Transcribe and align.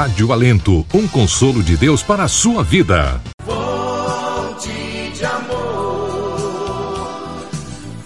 Rádio 0.00 0.32
Alento, 0.32 0.86
um 0.94 1.06
consolo 1.06 1.62
de 1.62 1.76
Deus 1.76 2.02
para 2.02 2.22
a 2.22 2.28
sua 2.28 2.64
vida. 2.64 3.20
Fonte 3.44 5.12
de 5.12 5.24
amor, 5.26 6.38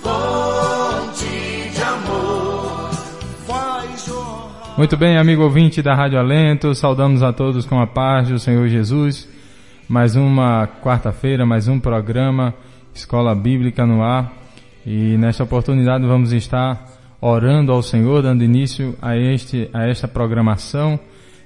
fonte 0.03 1.71
de 1.73 1.81
amor, 1.81 2.91
faz 3.47 4.07
jorrar. 4.07 4.75
Muito 4.77 4.97
bem, 4.97 5.17
amigo 5.17 5.45
ouvinte 5.45 5.81
da 5.83 5.95
Rádio 5.95 6.19
Alento, 6.19 6.75
saudamos 6.75 7.23
a 7.23 7.33
todos 7.33 7.65
com 7.65 7.81
a 7.81 7.87
paz 7.87 8.29
do 8.29 8.41
Senhor 8.41 8.67
Jesus. 8.67 9.29
Mais 9.89 10.17
uma 10.17 10.67
quarta-feira, 10.67 11.47
mais 11.47 11.69
um 11.69 11.79
programa 11.79 12.53
Escola 12.93 13.37
Bíblica 13.37 13.87
no 13.87 14.03
ar. 14.03 14.33
E 14.85 15.17
nesta 15.17 15.45
oportunidade 15.45 16.05
vamos 16.05 16.33
estar 16.33 16.87
orando 17.21 17.71
ao 17.71 17.85
Senhor, 17.85 18.21
dando 18.21 18.43
início 18.43 18.97
a, 19.01 19.17
este, 19.17 19.71
a 19.73 19.87
esta 19.87 20.09
programação. 20.09 20.99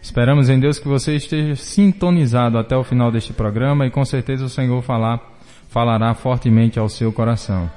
Esperamos 0.09 0.49
em 0.49 0.59
Deus 0.59 0.79
que 0.79 0.89
você 0.89 1.17
esteja 1.17 1.55
sintonizado 1.55 2.57
até 2.57 2.75
o 2.75 2.83
final 2.83 3.13
deste 3.13 3.35
programa 3.35 3.87
e 3.87 3.91
com 3.91 4.07
certeza 4.07 4.47
o 4.47 4.49
Senhor 4.49 4.81
falar, 4.81 5.21
falará 5.69 6.15
fortemente 6.15 6.79
ao 6.79 6.89
seu 6.89 7.13
coração. 7.13 7.71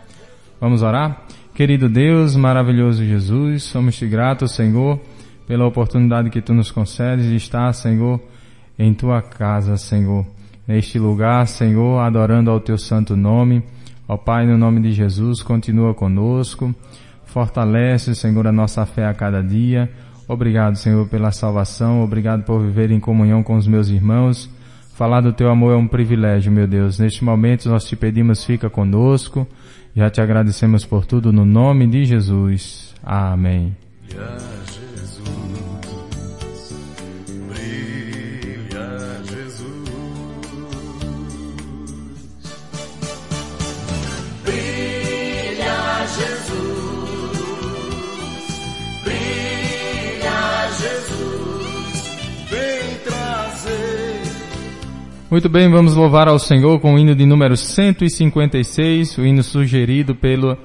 Vamos 0.59 0.81
orar? 0.81 1.23
Querido 1.53 1.89
Deus, 1.89 2.37
maravilhoso 2.37 3.03
Jesus, 3.03 3.63
somos-te 3.63 4.07
gratos, 4.07 4.53
Senhor, 4.53 4.97
pela 5.45 5.67
oportunidade 5.67 6.29
que 6.29 6.41
tu 6.41 6.53
nos 6.53 6.71
concedes 6.71 7.25
de 7.25 7.35
estar, 7.35 7.73
Senhor, 7.73 8.17
em 8.79 8.93
tua 8.93 9.21
casa, 9.21 9.75
Senhor. 9.75 10.25
Neste 10.65 10.97
lugar, 10.97 11.45
Senhor, 11.47 11.99
adorando 11.99 12.49
ao 12.49 12.61
teu 12.61 12.77
santo 12.77 13.13
nome. 13.13 13.61
Ó 14.07 14.15
Pai, 14.15 14.47
no 14.47 14.57
nome 14.57 14.79
de 14.79 14.93
Jesus, 14.93 15.43
continua 15.43 15.93
conosco. 15.93 16.73
Fortalece, 17.25 18.15
Senhor, 18.15 18.47
a 18.47 18.53
nossa 18.53 18.85
fé 18.85 19.05
a 19.05 19.13
cada 19.13 19.43
dia. 19.43 19.91
Obrigado, 20.31 20.77
Senhor, 20.77 21.05
pela 21.09 21.29
salvação. 21.29 22.01
Obrigado 22.01 22.43
por 22.43 22.61
viver 22.61 22.89
em 22.89 23.01
comunhão 23.01 23.43
com 23.43 23.57
os 23.57 23.67
meus 23.67 23.89
irmãos. 23.89 24.49
Falar 24.93 25.19
do 25.19 25.33
teu 25.33 25.49
amor 25.49 25.73
é 25.73 25.75
um 25.75 25.89
privilégio, 25.89 26.49
meu 26.49 26.65
Deus. 26.65 26.97
Neste 26.97 27.21
momento 27.21 27.67
nós 27.67 27.83
te 27.83 27.97
pedimos, 27.97 28.45
fica 28.45 28.69
conosco. 28.69 29.45
Já 29.93 30.09
te 30.09 30.21
agradecemos 30.21 30.85
por 30.85 31.05
tudo 31.05 31.33
no 31.33 31.43
nome 31.43 31.85
de 31.85 32.05
Jesus. 32.05 32.95
Amém. 33.03 33.75
Brilha 34.07 34.60
Muito 55.31 55.47
bem, 55.47 55.71
vamos 55.71 55.95
louvar 55.95 56.27
ao 56.27 56.37
Senhor 56.37 56.77
com 56.81 56.93
o 56.93 56.99
hino 56.99 57.15
de 57.15 57.25
número 57.25 57.55
156, 57.55 59.17
o 59.17 59.25
hino 59.25 59.41
sugerido 59.41 60.13
pelo, 60.13 60.57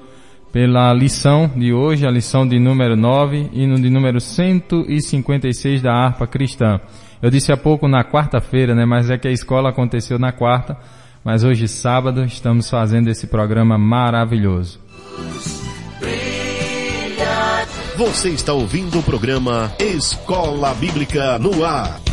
pela 0.52 0.92
lição 0.92 1.48
de 1.54 1.72
hoje, 1.72 2.04
a 2.04 2.10
lição 2.10 2.44
de 2.44 2.58
número 2.58 2.96
9, 2.96 3.50
hino 3.52 3.76
de 3.76 3.88
número 3.88 4.20
156 4.20 5.80
da 5.80 5.94
harpa 5.94 6.26
cristã. 6.26 6.80
Eu 7.22 7.30
disse 7.30 7.52
há 7.52 7.56
pouco 7.56 7.86
na 7.86 8.02
quarta-feira, 8.02 8.74
né, 8.74 8.84
mas 8.84 9.08
é 9.08 9.16
que 9.16 9.28
a 9.28 9.30
escola 9.30 9.70
aconteceu 9.70 10.18
na 10.18 10.32
quarta, 10.32 10.76
mas 11.24 11.44
hoje 11.44 11.68
sábado 11.68 12.24
estamos 12.24 12.68
fazendo 12.68 13.08
esse 13.08 13.28
programa 13.28 13.78
maravilhoso. 13.78 14.80
Você 17.96 18.30
está 18.30 18.52
ouvindo 18.52 18.98
o 18.98 19.02
programa 19.04 19.72
Escola 19.78 20.74
Bíblica 20.74 21.38
no 21.38 21.64
Ar. 21.64 22.05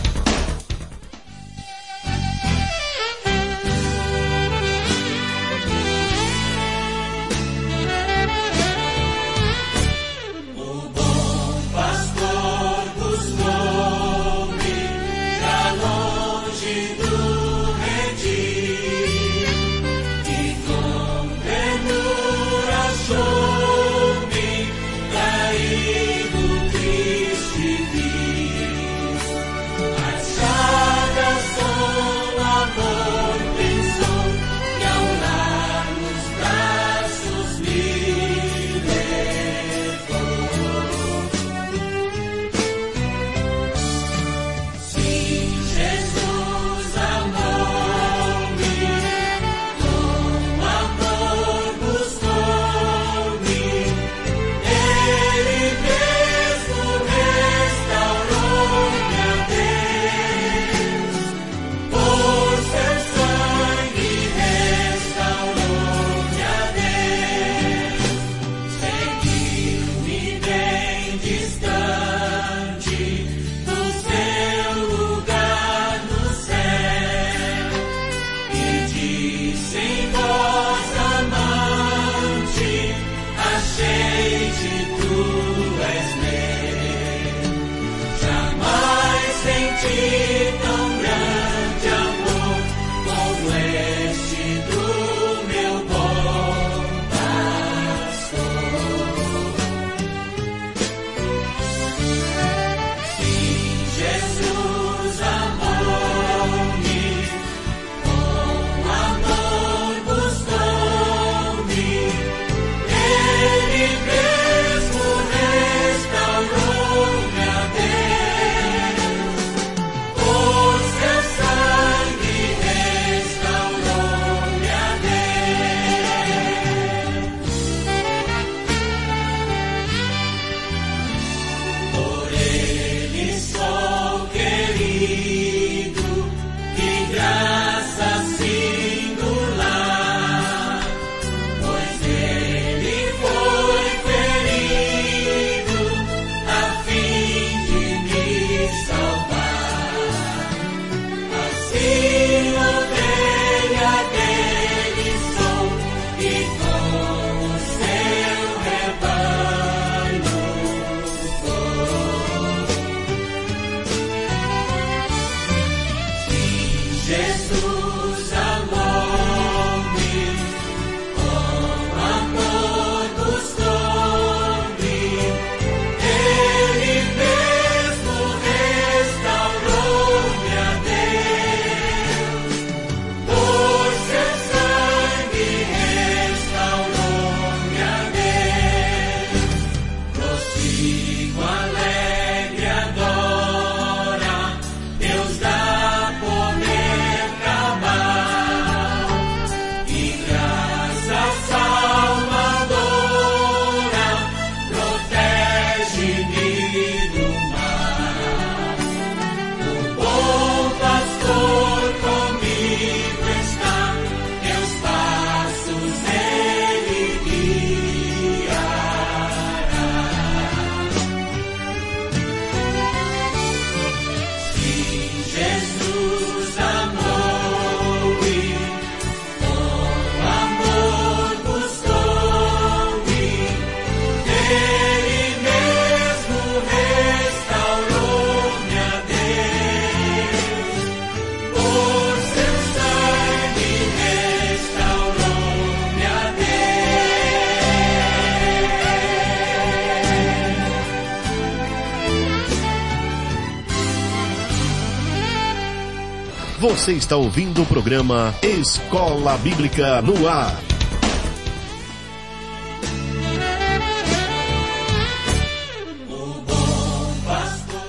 Você 256.83 256.91
está 256.95 257.15
ouvindo 257.15 257.61
o 257.61 257.65
programa 257.65 258.35
Escola 258.43 259.37
Bíblica 259.37 260.01
no 260.01 260.27
Ar. 260.27 260.53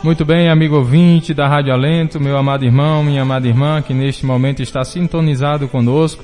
Muito 0.01 0.25
bem, 0.25 0.49
amigo 0.49 0.77
ouvinte 0.77 1.35
da 1.35 1.49
Rádio 1.49 1.73
Alento, 1.73 2.21
meu 2.21 2.37
amado 2.37 2.65
irmão, 2.65 3.03
minha 3.03 3.23
amada 3.23 3.49
irmã, 3.49 3.83
que 3.83 3.93
neste 3.93 4.25
momento 4.25 4.63
está 4.63 4.85
sintonizado 4.85 5.67
conosco, 5.67 6.23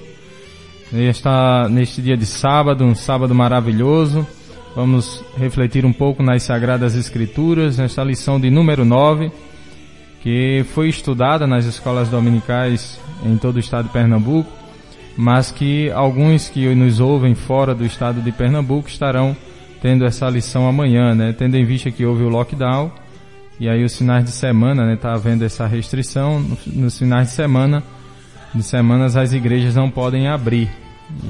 está 0.93 1.69
neste 1.69 2.01
dia 2.01 2.17
de 2.17 2.25
sábado, 2.25 2.85
um 2.85 2.95
sábado 2.95 3.35
maravilhoso. 3.35 4.25
Vamos 4.77 5.25
refletir 5.37 5.85
um 5.85 5.93
pouco 5.93 6.23
nas 6.23 6.45
Sagradas 6.45 6.95
Escrituras, 6.95 7.79
nesta 7.79 8.05
lição 8.05 8.39
de 8.39 8.49
número 8.49 8.85
9, 8.85 9.33
que 10.21 10.65
foi 10.75 10.89
estudada 10.89 11.47
nas 11.47 11.65
escolas 11.65 12.09
dominicais 12.09 13.01
em 13.25 13.37
todo 13.37 13.57
o 13.57 13.61
estado 13.61 13.87
de 13.87 13.93
Pernambuco, 13.93 14.51
mas 15.17 15.51
que 15.51 15.91
alguns 15.91 16.49
que 16.49 16.75
nos 16.75 17.01
ouvem 17.01 17.35
fora 17.35 17.75
do 17.75 17.85
estado 17.85 18.21
de 18.21 18.33
Pernambuco 18.33 18.89
estarão 18.89 19.37
tendo 19.83 20.05
essa 20.05 20.29
lição 20.29 20.69
amanhã, 20.69 21.15
né? 21.15 21.35
Tendo 21.37 21.57
em 21.57 21.65
vista 21.65 21.91
que 21.91 22.05
houve 22.05 22.23
o 22.23 22.29
lockdown 22.29 22.93
e 23.61 23.69
aí 23.69 23.85
os 23.85 23.95
finais 23.95 24.25
de 24.25 24.31
semana, 24.31 24.87
né, 24.87 24.97
tá 24.97 25.13
havendo 25.13 25.45
essa 25.45 25.67
restrição, 25.67 26.43
nos 26.67 26.99
finais 26.99 27.29
de 27.29 27.35
semana, 27.35 27.83
de 28.55 28.63
semanas 28.63 29.17
as 29.17 29.35
igrejas 29.35 29.75
não 29.75 29.91
podem 29.91 30.29
abrir. 30.29 30.71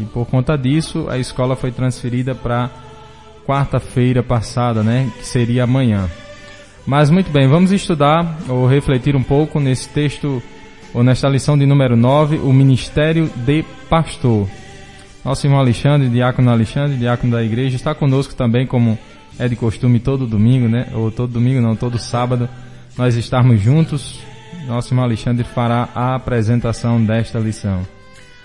E 0.01 0.05
por 0.05 0.27
conta 0.27 0.57
disso, 0.57 1.09
a 1.11 1.19
escola 1.19 1.57
foi 1.57 1.73
transferida 1.73 2.33
para 2.33 2.71
quarta-feira 3.45 4.23
passada, 4.23 4.81
né, 4.81 5.11
que 5.19 5.27
seria 5.27 5.65
amanhã. 5.65 6.09
Mas 6.87 7.11
muito 7.11 7.31
bem, 7.31 7.47
vamos 7.47 7.73
estudar 7.73 8.38
ou 8.49 8.67
refletir 8.67 9.15
um 9.15 9.23
pouco 9.23 9.61
nesse 9.61 9.88
texto 9.88 10.43
ou 10.93 11.05
nesta 11.05 11.29
lição 11.29 11.56
de 11.56 11.67
número 11.67 11.97
9, 11.97 12.38
o 12.38 12.53
ministério 12.53 13.31
de 13.37 13.62
pastor. 13.88 14.49
Nosso 15.25 15.47
irmão 15.47 15.61
Alexandre, 15.61 16.09
diácono 16.09 16.50
Alexandre, 16.50 16.97
diácono 16.97 17.32
da 17.32 17.43
igreja, 17.43 17.77
está 17.77 17.94
conosco 17.94 18.35
também 18.35 18.67
como 18.67 18.99
é 19.38 19.47
de 19.47 19.55
costume 19.55 20.00
todo 20.00 20.27
domingo, 20.27 20.69
né? 20.69 20.88
Ou 20.94 21.11
todo 21.11 21.32
domingo 21.32 21.61
não, 21.61 21.77
todo 21.77 21.99
sábado, 21.99 22.49
nós 22.97 23.15
estarmos 23.17 23.61
juntos. 23.61 24.19
Nosso 24.67 24.93
irmão 24.93 25.05
Alexandre 25.05 25.44
fará 25.44 25.88
a 25.94 26.15
apresentação 26.15 27.03
desta 27.05 27.38
lição. 27.38 27.87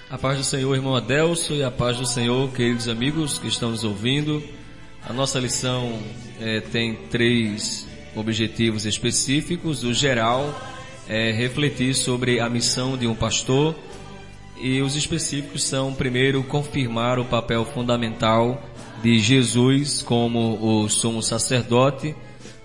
A 0.10 0.18
paz 0.18 0.38
do 0.38 0.44
Senhor, 0.44 0.76
irmão 0.76 0.96
Adelso, 0.96 1.54
e 1.54 1.64
a 1.64 1.72
paz 1.72 1.98
do 1.98 2.06
Senhor, 2.06 2.50
queridos 2.52 2.88
amigos 2.88 3.40
que 3.40 3.48
estão 3.48 3.72
nos 3.72 3.84
ouvindo. 3.84 4.44
A 5.08 5.14
nossa 5.14 5.40
lição 5.40 6.00
é, 6.40 6.62
tem 6.62 6.96
três 7.10 7.88
objetivos 8.16 8.86
específicos. 8.86 9.84
O 9.84 9.94
geral 9.94 10.54
é 11.08 11.32
refletir 11.32 11.94
sobre 11.94 12.40
a 12.40 12.50
missão 12.50 12.98
de 12.98 13.06
um 13.08 13.14
pastor 13.14 13.76
e 14.60 14.82
os 14.82 14.96
específicos 14.96 15.64
são, 15.64 15.94
primeiro, 15.94 16.42
confirmar 16.44 17.20
o 17.20 17.26
papel 17.26 17.66
fundamental 17.66 18.64
de 19.04 19.20
Jesus 19.20 20.02
como 20.02 20.58
o 20.62 20.90
sumo 20.90 21.22
sacerdote. 21.22 22.16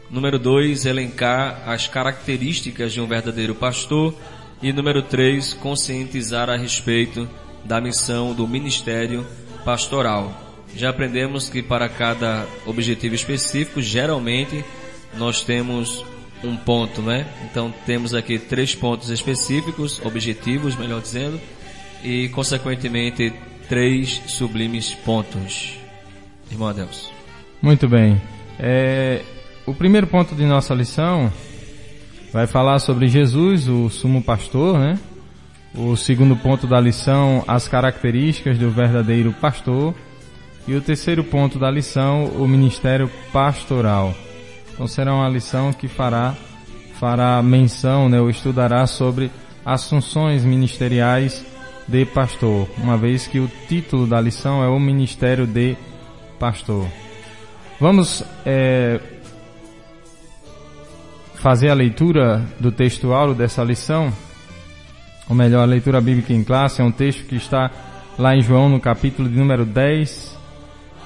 Número 0.09 0.39
dois, 0.39 0.87
elencar 0.87 1.63
as 1.67 1.89
características 1.89 2.93
de 2.93 3.01
um 3.01 3.07
verdadeiro 3.07 3.55
pastor. 3.55 4.15
E 4.63 4.73
número 4.73 5.03
três, 5.03 5.53
conscientizar 5.55 6.49
a 6.49 6.57
respeito 6.57 7.29
da 7.65 7.81
missão 7.81 8.35
do 8.35 8.47
ministério 8.47 9.27
pastoral. 9.65 10.33
Já 10.77 10.91
aprendemos 10.91 11.49
que 11.49 11.63
para 11.63 11.89
cada 11.89 12.47
objetivo 12.67 13.15
específico, 13.15 13.83
geralmente 13.83 14.65
nós 15.17 15.43
temos 15.43 16.05
um 16.43 16.57
ponto, 16.57 17.03
né? 17.03 17.27
Então 17.45 17.73
temos 17.85 18.15
aqui 18.15 18.39
três 18.39 18.75
pontos 18.75 19.11
específicos, 19.11 20.01
objetivos, 20.05 20.77
melhor 20.77 21.01
dizendo, 21.01 21.41
e 22.03 22.29
consequentemente 22.31 23.33
três 23.69 24.23
sublimes 24.27 24.95
pontos. 24.95 25.79
Irmão 26.51 26.69
Adeus. 26.69 27.11
Muito 27.63 27.89
bem. 27.89 28.21
É, 28.59 29.23
o 29.67 29.75
primeiro 29.75 30.07
ponto 30.07 30.35
de 30.35 30.45
nossa 30.45 30.75
lição 30.75 31.33
vai 32.33 32.47
falar 32.47 32.79
sobre 32.79 33.07
Jesus, 33.09 33.69
o 33.69 33.89
sumo 33.91 34.23
pastor, 34.23 34.79
né? 34.79 34.99
O 35.75 35.95
segundo 35.97 36.35
ponto 36.35 36.67
da 36.67 36.81
lição, 36.81 37.45
as 37.47 37.69
características 37.69 38.59
do 38.59 38.71
verdadeiro 38.71 39.33
pastor. 39.33 39.95
E 40.67 40.75
o 40.75 40.81
terceiro 40.81 41.23
ponto 41.23 41.59
da 41.59 41.71
lição, 41.71 42.25
o 42.25 42.47
ministério 42.49 43.11
pastoral. 43.33 44.15
Então 44.81 44.89
será 44.89 45.15
uma 45.15 45.29
lição 45.29 45.75
que 45.75 45.87
fará, 45.87 46.35
fará 46.95 47.43
menção, 47.43 48.09
né, 48.09 48.19
ou 48.19 48.31
estudará 48.31 48.87
sobre 48.87 49.31
as 49.63 49.87
funções 49.87 50.43
ministeriais 50.43 51.45
de 51.87 52.07
pastor, 52.07 52.67
uma 52.79 52.97
vez 52.97 53.27
que 53.27 53.39
o 53.39 53.51
título 53.69 54.07
da 54.07 54.19
lição 54.19 54.65
é 54.65 54.69
o 54.69 54.81
ministério 54.81 55.47
de 55.47 55.77
pastor. 56.39 56.89
Vamos 57.79 58.25
é, 58.47 58.99
fazer 61.35 61.69
a 61.69 61.75
leitura 61.75 62.43
do 62.59 62.73
textual 62.73 63.35
dessa 63.35 63.63
lição, 63.63 64.11
ou 65.29 65.37
melhor, 65.37 65.61
a 65.61 65.67
leitura 65.67 66.01
bíblica 66.01 66.33
em 66.33 66.43
classe, 66.43 66.81
é 66.81 66.85
um 66.85 66.91
texto 66.91 67.27
que 67.27 67.37
está 67.37 67.71
lá 68.19 68.35
em 68.35 68.41
João 68.41 68.71
no 68.71 68.81
capítulo 68.81 69.29
de 69.29 69.37
número 69.37 69.67
10, 69.67 70.40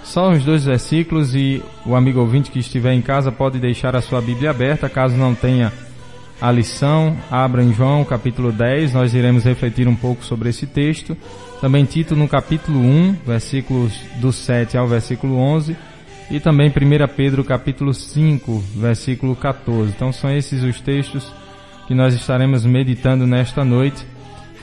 só 0.05 0.31
os 0.31 0.45
dois 0.45 0.65
versículos 0.65 1.35
e 1.35 1.63
o 1.85 1.97
amigo 1.97 2.21
ouvinte 2.21 2.51
que 2.51 2.59
estiver 2.59 2.93
em 2.93 3.03
casa 3.03 3.33
pode 3.33 3.59
deixar 3.59 3.97
a 3.97 4.01
sua 4.01 4.21
Bíblia 4.21 4.51
aberta, 4.51 4.89
caso 4.89 5.17
não 5.17 5.35
tenha 5.35 5.73
a 6.41 6.53
lição, 6.53 7.17
abra 7.31 7.63
em 7.63 7.73
João 7.73 8.05
capítulo 8.05 8.53
10, 8.53 8.93
nós 8.93 9.15
iremos 9.15 9.45
refletir 9.45 9.89
um 9.89 9.97
pouco 9.97 10.25
sobre 10.25 10.51
esse 10.51 10.67
texto. 10.67 11.17
Também 11.61 11.85
Tito 11.85 12.15
no 12.15 12.29
capítulo 12.29 12.79
1, 12.79 13.17
versículos 13.27 13.99
do 14.17 14.31
7 14.31 14.77
ao 14.77 14.87
versículo 14.87 15.39
11. 15.39 15.77
E 16.31 16.41
também 16.41 16.69
1 16.69 16.73
Pedro 17.17 17.45
capítulo 17.45 17.95
5, 17.95 18.63
versículo 18.77 19.35
14. 19.35 19.91
Então 19.91 20.13
são 20.13 20.31
esses 20.31 20.63
os 20.63 20.81
textos 20.81 21.33
que 21.87 21.95
nós 21.95 22.15
estaremos 22.15 22.67
meditando 22.67 23.27
nesta 23.27 23.65
noite. 23.65 24.05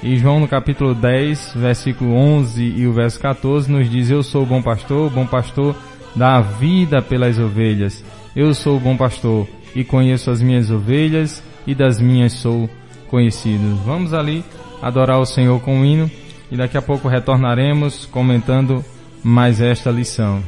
E 0.03 0.17
João 0.17 0.39
no 0.39 0.47
capítulo 0.47 0.95
10, 0.95 1.53
versículo 1.55 2.15
11 2.15 2.63
e 2.63 2.87
o 2.87 2.93
verso 2.93 3.19
14 3.19 3.71
nos 3.71 3.89
diz, 3.89 4.09
Eu 4.09 4.23
sou 4.23 4.41
o 4.41 4.45
bom 4.45 4.61
pastor, 4.61 5.07
o 5.07 5.09
bom 5.09 5.27
pastor 5.27 5.75
dá 6.15 6.41
vida 6.41 7.01
pelas 7.03 7.37
ovelhas. 7.37 8.03
Eu 8.35 8.53
sou 8.55 8.77
o 8.77 8.79
bom 8.79 8.97
pastor 8.97 9.47
e 9.75 9.83
conheço 9.83 10.31
as 10.31 10.41
minhas 10.41 10.71
ovelhas 10.71 11.43
e 11.67 11.75
das 11.75 11.99
minhas 11.99 12.33
sou 12.33 12.67
conhecido. 13.09 13.75
Vamos 13.85 14.11
ali 14.11 14.43
adorar 14.81 15.19
o 15.19 15.25
Senhor 15.25 15.59
com 15.61 15.81
o 15.81 15.85
hino 15.85 16.09
e 16.49 16.57
daqui 16.57 16.77
a 16.77 16.81
pouco 16.81 17.07
retornaremos 17.07 18.07
comentando 18.07 18.83
mais 19.23 19.61
esta 19.61 19.91
lição. 19.91 20.41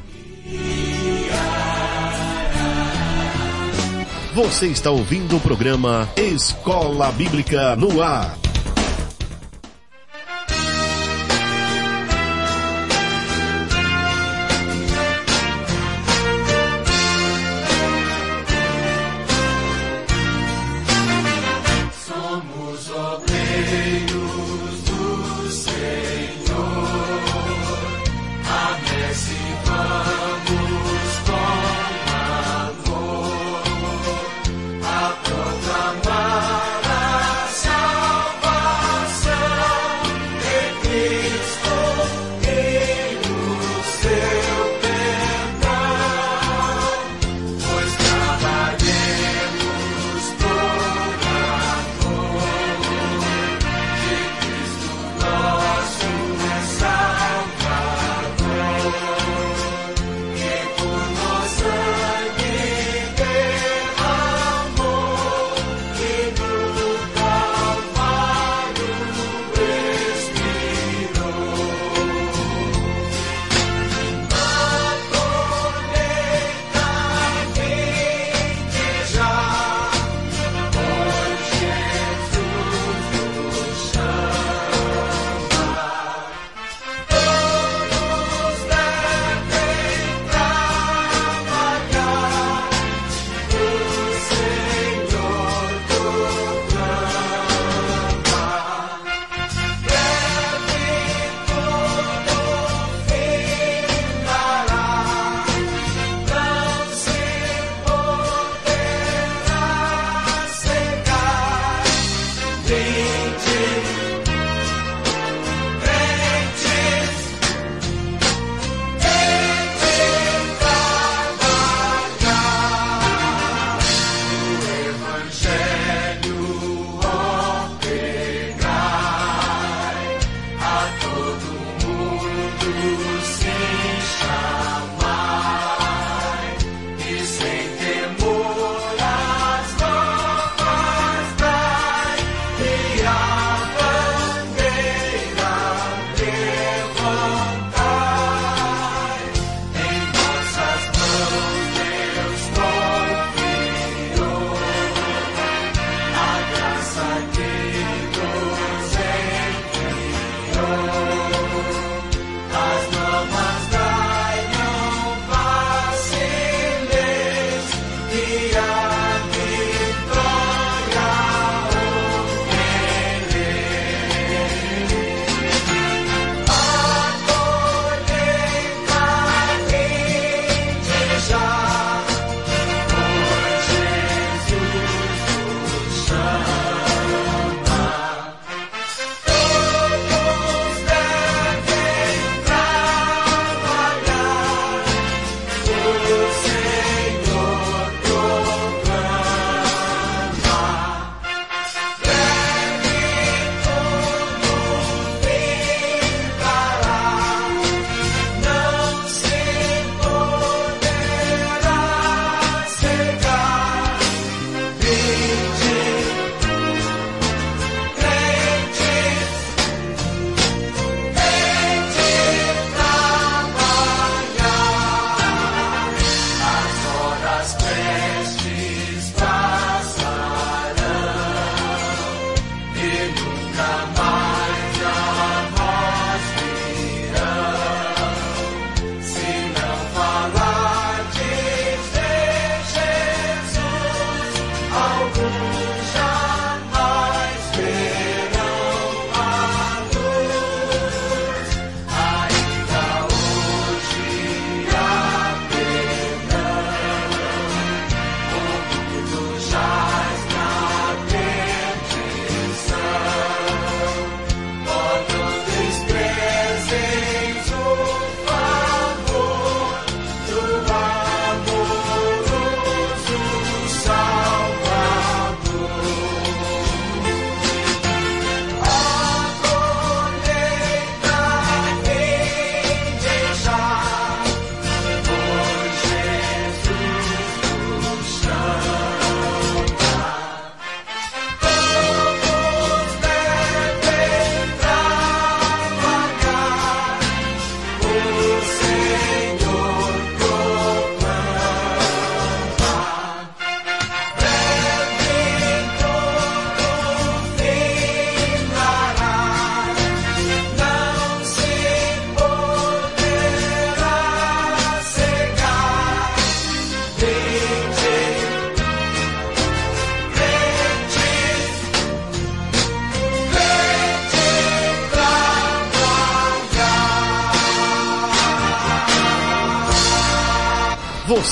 Você 4.34 4.66
está 4.66 4.90
ouvindo 4.90 5.38
o 5.38 5.40
programa 5.40 6.10
Escola 6.18 7.12
Bíblica 7.12 7.76
no 7.76 8.02
Ar. 8.02 8.43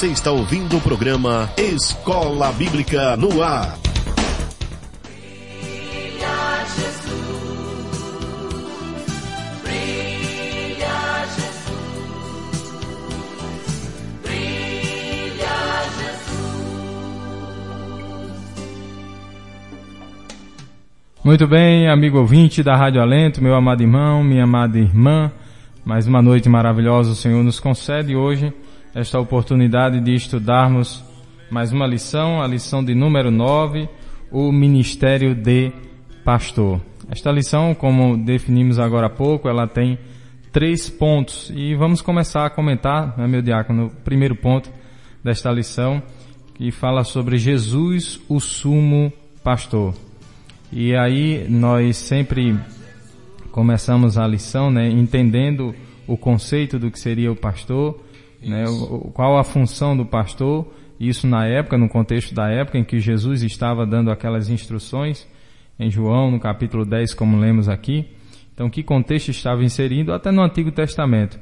Você 0.01 0.07
está 0.07 0.31
ouvindo 0.31 0.77
o 0.77 0.81
programa 0.81 1.47
Escola 1.55 2.51
Bíblica 2.53 3.15
no 3.15 3.43
Ar. 3.43 3.77
Muito 21.23 21.45
bem, 21.45 21.87
amigo 21.87 22.17
ouvinte 22.17 22.63
da 22.63 22.75
Rádio 22.75 23.03
Alento, 23.03 23.39
meu 23.39 23.53
amado 23.53 23.83
irmão, 23.83 24.23
minha 24.23 24.45
amada 24.45 24.79
irmã, 24.79 25.31
mais 25.85 26.07
uma 26.07 26.23
noite 26.23 26.49
maravilhosa 26.49 27.11
o 27.11 27.15
Senhor 27.15 27.43
nos 27.43 27.59
concede 27.59 28.15
hoje 28.15 28.51
esta 28.93 29.19
oportunidade 29.19 30.01
de 30.01 30.13
estudarmos 30.13 31.03
mais 31.49 31.71
uma 31.71 31.87
lição, 31.87 32.41
a 32.41 32.47
lição 32.47 32.83
de 32.83 32.93
número 32.93 33.31
9, 33.31 33.87
o 34.29 34.51
Ministério 34.51 35.33
de 35.33 35.71
Pastor. 36.25 36.81
Esta 37.09 37.31
lição, 37.31 37.73
como 37.73 38.17
definimos 38.17 38.79
agora 38.79 39.07
há 39.07 39.09
pouco, 39.09 39.47
ela 39.47 39.65
tem 39.65 39.97
três 40.51 40.89
pontos 40.89 41.49
e 41.55 41.73
vamos 41.73 42.01
começar 42.01 42.45
a 42.45 42.49
comentar, 42.49 43.17
né, 43.17 43.27
meu 43.27 43.41
diácono, 43.41 43.85
o 43.85 43.89
primeiro 43.89 44.35
ponto 44.35 44.69
desta 45.23 45.49
lição, 45.51 46.03
que 46.55 46.69
fala 46.69 47.05
sobre 47.05 47.37
Jesus, 47.37 48.19
o 48.27 48.41
sumo 48.41 49.11
pastor. 49.41 49.93
E 50.71 50.93
aí 50.95 51.45
nós 51.49 51.95
sempre 51.95 52.57
começamos 53.51 54.17
a 54.17 54.27
lição, 54.27 54.69
né, 54.69 54.89
entendendo 54.89 55.73
o 56.05 56.17
conceito 56.17 56.77
do 56.77 56.91
que 56.91 56.99
seria 56.99 57.31
o 57.31 57.35
pastor, 57.35 58.10
né, 58.43 58.65
o, 58.67 59.07
o- 59.07 59.11
qual 59.11 59.37
a 59.37 59.43
função 59.43 59.95
do 59.95 60.05
pastor, 60.05 60.65
isso 60.99 61.25
na 61.27 61.45
época, 61.47 61.77
no 61.77 61.89
contexto 61.89 62.33
da 62.35 62.49
época 62.49 62.77
em 62.77 62.83
que 62.83 62.99
Jesus 62.99 63.41
estava 63.43 63.85
dando 63.85 64.11
aquelas 64.11 64.49
instruções, 64.49 65.27
em 65.79 65.89
João, 65.89 66.29
no 66.29 66.39
capítulo 66.39 66.85
10, 66.85 67.13
como 67.15 67.37
lemos 67.39 67.67
aqui. 67.67 68.05
Então, 68.53 68.69
que 68.69 68.83
contexto 68.83 69.29
estava 69.29 69.63
inserido 69.63 70.13
até 70.13 70.31
no 70.31 70.43
Antigo 70.43 70.71
Testamento. 70.71 71.39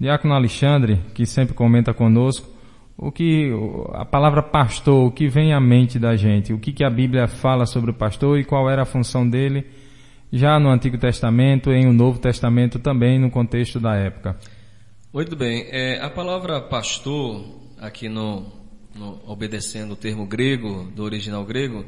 Diácono 0.00 0.32
Alexandre, 0.34 1.00
que 1.12 1.26
sempre 1.26 1.54
comenta 1.54 1.92
conosco, 1.92 2.48
o 2.96 3.10
que 3.12 3.50
a 3.92 4.04
palavra 4.04 4.42
pastor, 4.42 5.06
o 5.06 5.10
que 5.10 5.28
vem 5.28 5.52
à 5.52 5.60
mente 5.60 5.98
da 5.98 6.16
gente, 6.16 6.52
o 6.52 6.58
que, 6.58 6.72
que 6.72 6.84
a 6.84 6.88
Bíblia 6.88 7.26
fala 7.26 7.66
sobre 7.66 7.90
o 7.90 7.94
pastor 7.94 8.38
e 8.38 8.44
qual 8.44 8.70
era 8.70 8.82
a 8.82 8.86
função 8.86 9.28
dele, 9.28 9.66
já 10.32 10.58
no 10.58 10.70
Antigo 10.70 10.96
Testamento 10.96 11.70
e 11.72 11.84
no 11.84 11.92
Novo 11.92 12.18
Testamento 12.18 12.78
também 12.78 13.18
no 13.18 13.30
contexto 13.30 13.78
da 13.78 13.94
época. 13.96 14.36
Muito 15.14 15.36
bem. 15.36 15.68
É, 15.70 16.00
a 16.00 16.10
palavra 16.10 16.60
pastor, 16.60 17.44
aqui 17.78 18.08
no, 18.08 18.46
no- 18.96 19.20
obedecendo 19.28 19.92
o 19.92 19.96
termo 19.96 20.26
grego, 20.26 20.90
do 20.92 21.04
original 21.04 21.44
grego, 21.44 21.84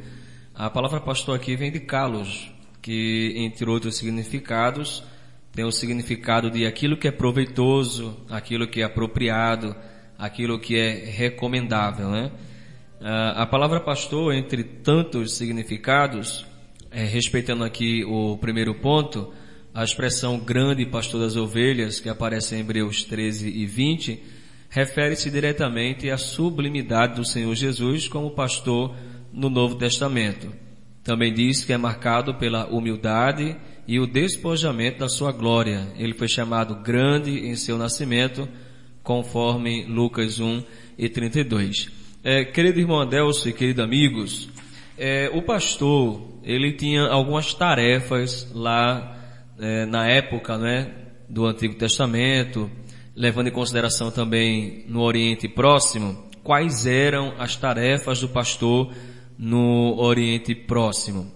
a 0.55 0.71
palavra 0.71 1.01
pastor 1.01 1.35
aqui 1.35 1.57
vem 1.57 1.73
de 1.73 1.81
kalos, 1.81 2.49
que 2.81 3.33
entre 3.37 3.69
outros 3.69 3.97
significados 3.97 5.03
tem 5.53 5.65
o 5.65 5.73
significado 5.73 6.53
de 6.53 6.67
aquilo 6.67 6.97
que 6.97 7.09
é 7.09 7.11
proveitoso, 7.11 8.17
aquilo 8.31 8.69
que 8.69 8.81
é 8.81 8.85
apropriado, 8.85 9.75
aquilo 10.17 10.61
que 10.61 10.79
é 10.79 10.93
recomendável, 10.93 12.09
né? 12.09 12.31
Ah, 13.01 13.43
a 13.43 13.47
palavra 13.47 13.81
pastor, 13.81 14.35
entre 14.35 14.63
tantos 14.63 15.33
significados, 15.33 16.47
é, 16.93 17.03
respeitando 17.03 17.65
aqui 17.65 18.05
o 18.05 18.39
primeiro 18.39 18.73
ponto, 18.77 19.35
a 19.77 19.85
expressão 19.85 20.39
grande 20.39 20.87
pastor 20.87 21.21
das 21.21 21.37
ovelhas, 21.37 22.01
que 22.01 22.09
aparece 22.09 22.55
em 22.55 22.61
Hebreus 22.61 23.05
13 23.05 23.51
e 23.51 23.67
20, 23.67 24.23
refere-se 24.71 25.31
diretamente 25.31 26.09
à 26.09 26.17
sublimidade 26.17 27.17
do 27.17 27.27
Senhor 27.27 27.55
Jesus 27.55 28.09
como 28.09 28.31
pastor 28.31 28.97
no 29.31 29.51
Novo 29.51 29.75
Testamento. 29.75 30.51
Também 31.05 31.31
diz 31.31 31.63
que 31.63 31.75
é 31.75 31.77
marcado 31.77 32.37
pela 32.37 32.67
humildade 32.69 33.55
e 33.87 34.01
o 34.01 34.07
despojamento 34.07 35.01
da 35.01 35.11
sua 35.11 35.31
glória. 35.31 35.89
Ele 35.99 36.15
foi 36.15 36.27
chamado 36.27 36.77
grande 36.77 37.47
em 37.47 37.55
seu 37.55 37.77
nascimento, 37.77 38.49
conforme 39.03 39.85
Lucas 39.85 40.41
1 40.41 40.63
e 40.97 41.07
32. 41.07 41.91
É, 42.25 42.47
querido 42.47 42.81
irmão 42.81 43.03
Adelso 43.03 43.47
e 43.47 43.53
queridos 43.53 43.85
amigos, 43.85 44.49
é, 44.97 45.31
o 45.35 45.43
pastor, 45.43 46.23
ele 46.43 46.73
tinha 46.73 47.03
algumas 47.03 47.53
tarefas 47.53 48.51
lá 48.55 49.13
é, 49.59 49.87
na 49.87 50.09
época 50.09 50.57
né, 50.59 50.91
do 51.29 51.47
Antigo 51.47 51.75
Testamento, 51.75 52.71
levando 53.15 53.49
em 53.49 53.53
consideração 53.53 54.11
também 54.11 54.85
no 54.89 55.03
Oriente 55.03 55.49
Próximo, 55.49 56.27
quais 56.43 56.87
eram 56.87 57.35
as 57.39 57.57
tarefas 57.57 58.21
do 58.21 58.29
pastor 58.29 58.93
no 59.39 59.97
Oriente 59.99 60.55
Próximo. 60.55 61.33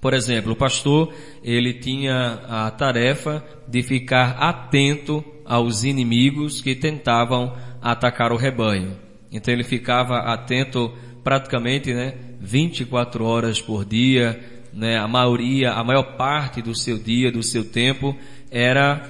Por 0.00 0.14
exemplo, 0.14 0.52
o 0.52 0.56
pastor, 0.56 1.12
ele 1.42 1.74
tinha 1.74 2.40
a 2.48 2.70
tarefa 2.70 3.44
de 3.66 3.82
ficar 3.82 4.36
atento 4.38 5.24
aos 5.44 5.84
inimigos 5.84 6.60
que 6.60 6.74
tentavam 6.74 7.56
atacar 7.82 8.32
o 8.32 8.36
rebanho. 8.36 8.96
Então 9.30 9.52
ele 9.52 9.64
ficava 9.64 10.18
atento 10.18 10.92
praticamente, 11.24 11.92
né, 11.92 12.14
24 12.40 13.24
horas 13.24 13.60
por 13.60 13.84
dia, 13.84 14.38
né, 14.76 14.98
a 14.98 15.08
maioria, 15.08 15.72
a 15.72 15.82
maior 15.82 16.16
parte 16.16 16.60
do 16.60 16.74
seu 16.74 16.98
dia, 16.98 17.32
do 17.32 17.42
seu 17.42 17.64
tempo, 17.64 18.14
era 18.50 19.08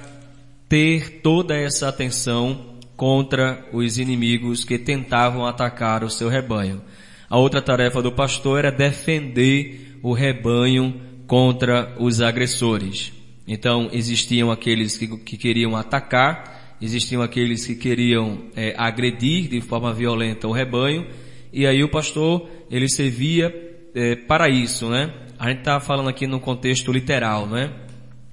ter 0.69 1.21
toda 1.21 1.55
essa 1.55 1.89
atenção 1.89 2.77
contra 2.95 3.65
os 3.73 3.99
inimigos 3.99 4.63
que 4.63 4.79
tentavam 4.79 5.45
atacar 5.45 6.03
o 6.03 6.09
seu 6.09 6.29
rebanho. 6.29 6.81
A 7.29 7.37
outra 7.37 7.61
tarefa 7.61 8.01
do 8.01 8.11
pastor 8.11 8.59
era 8.59 8.71
defender 8.71 9.99
o 10.01 10.13
rebanho 10.13 11.01
contra 11.27 11.93
os 11.99 12.21
agressores. 12.21 13.11
Então 13.45 13.89
existiam 13.91 14.49
aqueles 14.49 14.97
que, 14.97 15.07
que 15.17 15.37
queriam 15.37 15.75
atacar, 15.75 16.77
existiam 16.81 17.21
aqueles 17.21 17.65
que 17.65 17.75
queriam 17.75 18.45
é, 18.55 18.73
agredir 18.77 19.49
de 19.49 19.59
forma 19.59 19.93
violenta 19.93 20.47
o 20.47 20.51
rebanho, 20.51 21.05
e 21.51 21.67
aí 21.67 21.83
o 21.83 21.89
pastor 21.89 22.49
ele 22.71 22.89
servia 22.89 23.53
é, 23.93 24.15
para 24.15 24.49
isso, 24.49 24.89
né? 24.89 25.13
A 25.39 25.49
gente 25.49 25.59
está 25.59 25.79
falando 25.79 26.09
aqui 26.09 26.25
no 26.25 26.39
contexto 26.39 26.91
literal, 26.91 27.45
né? 27.45 27.71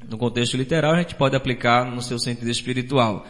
No 0.09 0.17
contexto 0.17 0.57
literal 0.57 0.95
a 0.95 0.99
gente 0.99 1.15
pode 1.15 1.37
aplicar 1.37 1.85
no 1.85 2.01
seu 2.01 2.19
sentido 2.19 2.51
espiritual. 2.51 3.27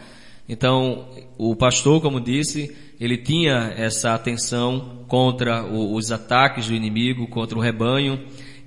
Então, 0.47 1.09
o 1.37 1.53
pastor, 1.57 2.01
como 2.01 2.21
disse, 2.21 2.73
ele 3.01 3.17
tinha 3.17 3.73
essa 3.75 4.13
atenção 4.13 5.03
contra 5.09 5.65
os 5.65 6.09
ataques 6.09 6.67
do 6.67 6.73
inimigo, 6.73 7.27
contra 7.27 7.57
o 7.57 7.61
rebanho. 7.61 8.17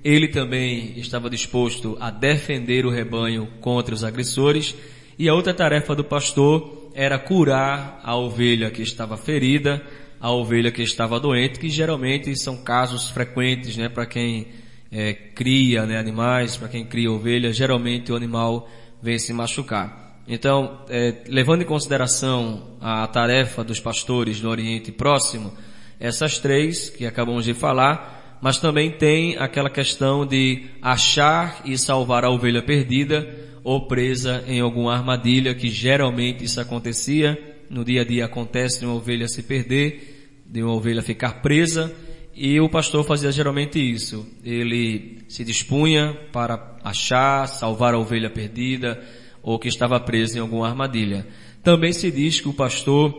Ele 0.03 0.27
também 0.27 0.99
estava 0.99 1.27
disposto 1.27 1.97
a 1.99 2.11
defender 2.11 2.85
o 2.85 2.91
rebanho 2.91 3.47
contra 3.61 3.95
os 3.95 4.03
agressores. 4.03 4.75
E 5.17 5.27
a 5.27 5.33
outra 5.33 5.55
tarefa 5.55 5.95
do 5.95 6.03
pastor 6.03 6.91
era 6.93 7.17
curar 7.17 7.99
a 8.03 8.15
ovelha 8.15 8.69
que 8.69 8.83
estava 8.83 9.17
ferida, 9.17 9.81
a 10.21 10.31
ovelha 10.31 10.71
que 10.71 10.83
estava 10.83 11.19
doente, 11.19 11.59
que 11.59 11.67
geralmente 11.67 12.39
são 12.39 12.57
casos 12.57 13.09
frequentes, 13.09 13.75
né, 13.75 13.89
para 13.89 14.05
quem 14.05 14.47
é, 14.91 15.13
cria 15.13 15.85
né, 15.85 15.97
animais, 15.97 16.57
para 16.57 16.67
quem 16.67 16.85
cria 16.85 17.11
ovelha, 17.11 17.51
geralmente 17.53 18.11
o 18.11 18.15
animal 18.15 18.69
vem 19.01 19.19
se 19.19 19.31
machucar. 19.33 20.23
Então, 20.27 20.83
é, 20.89 21.23
levando 21.27 21.63
em 21.63 21.65
consideração 21.65 22.77
a 22.79 23.07
tarefa 23.07 23.63
dos 23.63 23.79
pastores 23.79 24.39
do 24.39 24.49
Oriente 24.49 24.91
Próximo, 24.91 25.53
essas 25.99 26.39
três 26.39 26.89
que 26.89 27.05
acabamos 27.05 27.45
de 27.45 27.53
falar, 27.53 28.37
mas 28.41 28.57
também 28.57 28.91
tem 28.91 29.37
aquela 29.37 29.69
questão 29.69 30.25
de 30.25 30.65
achar 30.81 31.61
e 31.65 31.77
salvar 31.77 32.23
a 32.23 32.29
ovelha 32.29 32.61
perdida 32.61 33.27
ou 33.63 33.87
presa 33.87 34.43
em 34.47 34.61
alguma 34.61 34.93
armadilha, 34.93 35.53
que 35.53 35.67
geralmente 35.67 36.43
isso 36.43 36.61
acontecia, 36.61 37.37
no 37.69 37.83
dia 37.83 38.01
a 38.01 38.05
dia 38.05 38.25
acontece 38.25 38.79
de 38.79 38.85
uma 38.85 38.95
ovelha 38.95 39.27
se 39.27 39.43
perder, 39.43 40.43
de 40.45 40.63
uma 40.63 40.73
ovelha 40.73 41.01
ficar 41.01 41.41
presa, 41.41 41.93
e 42.41 42.57
o 42.61 42.69
pastor 42.69 43.03
fazia 43.03 43.33
geralmente 43.33 43.77
isso. 43.77 44.25
Ele 44.45 45.17
se 45.27 45.43
dispunha 45.43 46.17
para 46.31 46.77
achar, 46.81 47.45
salvar 47.49 47.93
a 47.93 47.99
ovelha 47.99 48.29
perdida, 48.29 48.97
ou 49.43 49.59
que 49.59 49.67
estava 49.67 49.99
preso 49.99 50.37
em 50.37 50.39
alguma 50.39 50.65
armadilha. 50.65 51.27
Também 51.61 51.91
se 51.91 52.09
diz 52.09 52.39
que 52.39 52.47
o 52.47 52.53
pastor, 52.53 53.13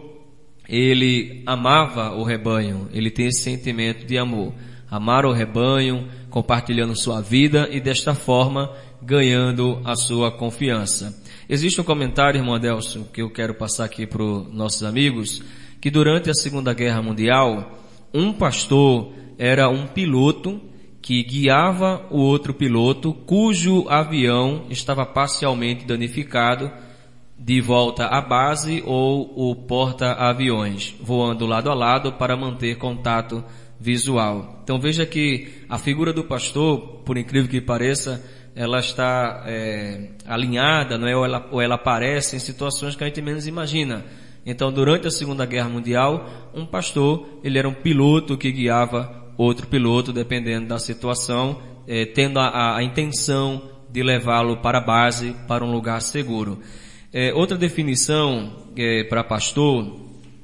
ele 0.67 1.43
amava 1.45 2.13
o 2.13 2.25
rebanho, 2.25 2.89
ele 2.95 3.11
tem 3.11 3.27
esse 3.27 3.43
sentimento 3.43 4.07
de 4.07 4.17
amor. 4.17 4.55
Amar 4.91 5.27
o 5.27 5.33
rebanho, 5.33 6.09
compartilhando 6.31 6.97
sua 6.97 7.21
vida 7.21 7.69
e 7.71 7.79
desta 7.79 8.15
forma 8.15 8.73
ganhando 9.03 9.83
a 9.85 9.97
sua 9.97 10.33
confiança. 10.33 11.23
Existe 11.47 11.79
um 11.79 11.85
comentário, 11.85 12.39
irmão 12.39 12.55
Adelson, 12.55 13.05
que 13.05 13.21
eu 13.21 13.29
quero 13.29 13.53
passar 13.53 13.85
aqui 13.85 14.07
para 14.07 14.23
os 14.23 14.51
nossos 14.51 14.83
amigos, 14.83 15.43
que 15.79 15.91
durante 15.91 16.31
a 16.31 16.35
Segunda 16.35 16.73
Guerra 16.73 17.03
Mundial, 17.03 17.77
um 18.13 18.33
pastor 18.33 19.13
era 19.39 19.69
um 19.69 19.87
piloto 19.87 20.61
que 21.01 21.23
guiava 21.23 22.07
o 22.11 22.19
outro 22.19 22.53
piloto 22.53 23.13
cujo 23.13 23.89
avião 23.89 24.67
estava 24.69 25.07
parcialmente 25.07 25.85
danificado 25.85 26.71
de 27.39 27.61
volta 27.61 28.07
à 28.07 28.21
base 28.21 28.83
ou 28.85 29.51
o 29.51 29.57
porta-aviões, 29.57 30.95
voando 31.01 31.47
lado 31.47 31.71
a 31.71 31.75
lado 31.75 32.13
para 32.13 32.37
manter 32.37 32.77
contato 32.77 33.43
visual. 33.81 34.61
Então 34.63 34.79
veja 34.79 35.07
que 35.07 35.65
a 35.67 35.79
figura 35.79 36.13
do 36.13 36.25
pastor, 36.25 37.01
por 37.03 37.17
incrível 37.17 37.49
que 37.49 37.63
pareça, 37.63 38.23
ela 38.55 38.79
está 38.79 39.43
é, 39.47 40.11
alinhada, 40.27 40.99
não 40.99 41.09
é? 41.09 41.17
Ou 41.17 41.25
ela, 41.25 41.49
ou 41.51 41.63
ela 41.63 41.77
aparece 41.77 42.37
em 42.37 42.39
situações 42.39 42.95
que 42.95 43.03
a 43.03 43.07
gente 43.07 43.23
menos 43.23 43.47
imagina. 43.47 44.05
Então, 44.45 44.73
durante 44.73 45.07
a 45.07 45.11
Segunda 45.11 45.45
Guerra 45.45 45.69
Mundial, 45.69 46.51
um 46.55 46.65
pastor, 46.65 47.41
ele 47.45 47.59
era 47.59 47.69
um 47.69 47.75
piloto 47.75 48.39
que 48.39 48.51
guiava 48.51 49.21
outro 49.37 49.67
piloto, 49.67 50.13
dependendo 50.13 50.69
da 50.69 50.79
situação, 50.79 51.61
é, 51.87 52.05
tendo 52.05 52.39
a, 52.39 52.77
a, 52.77 52.83
intenção 52.83 53.71
de 53.91 54.03
levá-lo 54.03 54.59
para 54.59 54.79
a 54.79 54.85
base, 54.85 55.35
para 55.49 55.65
um 55.65 55.73
lugar 55.73 56.01
seguro. 56.01 56.61
É, 57.13 57.33
outra 57.35 57.57
definição 57.57 58.55
é, 58.77 59.05
para 59.05 59.25
pastor 59.25 59.99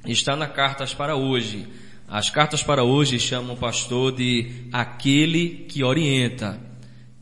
está 0.06 0.34
na 0.34 0.46
Cartas 0.46 0.94
para 0.94 1.14
Hoje. 1.14 1.66
As 2.08 2.30
Cartas 2.30 2.62
para 2.62 2.84
Hoje 2.84 3.18
chamam 3.18 3.54
o 3.54 3.58
pastor 3.58 4.12
de 4.12 4.68
aquele 4.72 5.66
que 5.68 5.84
orienta. 5.84 6.60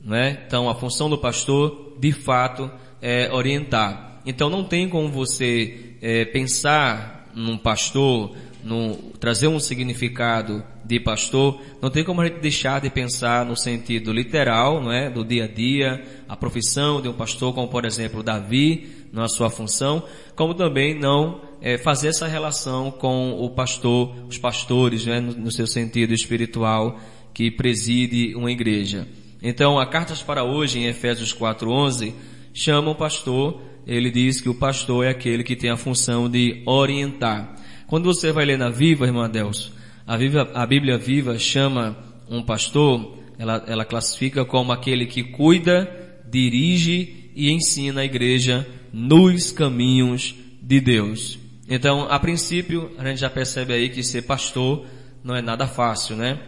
Né? 0.02 0.44
Então, 0.46 0.68
a 0.68 0.74
função 0.74 1.10
do 1.10 1.18
pastor, 1.18 1.96
de 1.98 2.12
fato, 2.12 2.70
é 3.00 3.32
orientar. 3.32 4.22
Então, 4.26 4.48
não 4.48 4.64
tem 4.64 4.88
como 4.88 5.08
você 5.08 5.83
é, 6.04 6.22
pensar 6.26 7.30
num 7.34 7.56
pastor, 7.56 8.36
num, 8.62 8.94
trazer 9.18 9.48
um 9.48 9.58
significado 9.58 10.62
de 10.84 11.00
pastor, 11.00 11.58
não 11.80 11.88
tem 11.88 12.04
como 12.04 12.20
a 12.20 12.26
gente 12.26 12.40
deixar 12.40 12.78
de 12.78 12.90
pensar 12.90 13.46
no 13.46 13.56
sentido 13.56 14.12
literal, 14.12 14.82
não 14.82 14.92
é, 14.92 15.08
do 15.08 15.24
dia 15.24 15.44
a 15.44 15.48
dia, 15.48 16.04
a 16.28 16.36
profissão 16.36 17.00
de 17.00 17.08
um 17.08 17.14
pastor, 17.14 17.54
como 17.54 17.68
por 17.68 17.86
exemplo 17.86 18.22
Davi, 18.22 19.06
na 19.14 19.28
sua 19.28 19.48
função, 19.48 20.02
como 20.36 20.52
também 20.52 20.92
não 20.92 21.40
é, 21.62 21.78
fazer 21.78 22.08
essa 22.08 22.26
relação 22.26 22.90
com 22.90 23.32
o 23.42 23.48
pastor, 23.48 24.14
os 24.28 24.36
pastores, 24.36 25.06
né, 25.06 25.20
no, 25.20 25.32
no 25.32 25.50
seu 25.50 25.66
sentido 25.66 26.12
espiritual 26.12 27.00
que 27.32 27.50
preside 27.50 28.34
uma 28.34 28.52
igreja. 28.52 29.08
Então, 29.42 29.78
a 29.78 29.86
Cartas 29.86 30.22
para 30.22 30.44
Hoje, 30.44 30.80
em 30.80 30.84
Efésios 30.84 31.32
4.11, 31.32 32.12
chama 32.52 32.90
o 32.90 32.94
pastor, 32.94 33.60
ele 33.86 34.10
diz 34.10 34.40
que 34.40 34.48
o 34.48 34.54
pastor 34.54 35.04
é 35.04 35.10
aquele 35.10 35.44
que 35.44 35.56
tem 35.56 35.70
a 35.70 35.76
função 35.76 36.28
de 36.28 36.62
orientar. 36.66 37.54
Quando 37.86 38.04
você 38.04 38.32
vai 38.32 38.44
ler 38.44 38.58
na 38.58 38.70
Viva, 38.70 39.06
irmã 39.06 39.26
Adelso, 39.26 39.72
a, 40.06 40.16
Viva, 40.16 40.50
a 40.54 40.66
Bíblia 40.66 40.98
Viva 40.98 41.38
chama 41.38 41.96
um 42.28 42.42
pastor, 42.42 43.18
ela, 43.38 43.64
ela 43.66 43.84
classifica 43.84 44.44
como 44.44 44.72
aquele 44.72 45.06
que 45.06 45.22
cuida, 45.22 45.88
dirige 46.28 47.30
e 47.34 47.50
ensina 47.50 48.00
a 48.00 48.04
igreja 48.04 48.66
nos 48.92 49.52
caminhos 49.52 50.34
de 50.62 50.80
Deus. 50.80 51.38
Então, 51.68 52.06
a 52.10 52.18
princípio, 52.18 52.90
a 52.98 53.06
gente 53.06 53.20
já 53.20 53.30
percebe 53.30 53.72
aí 53.72 53.88
que 53.88 54.02
ser 54.02 54.22
pastor 54.22 54.86
não 55.22 55.34
é 55.34 55.40
nada 55.40 55.66
fácil, 55.66 56.16
né? 56.16 56.38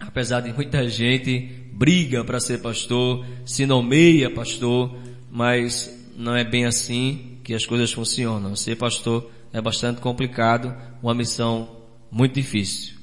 Apesar 0.00 0.40
de 0.40 0.52
muita 0.52 0.88
gente 0.88 1.50
briga 1.72 2.24
para 2.24 2.40
ser 2.40 2.58
pastor, 2.58 3.24
se 3.44 3.66
nomeia 3.66 4.30
pastor, 4.30 4.96
mas 5.30 6.03
não 6.16 6.34
é 6.34 6.44
bem 6.44 6.64
assim 6.64 7.38
que 7.42 7.54
as 7.54 7.66
coisas 7.66 7.92
funcionam. 7.92 8.54
Ser 8.56 8.76
pastor 8.76 9.30
é 9.52 9.60
bastante 9.60 10.00
complicado, 10.00 10.74
uma 11.02 11.14
missão 11.14 11.68
muito 12.10 12.34
difícil. 12.34 12.94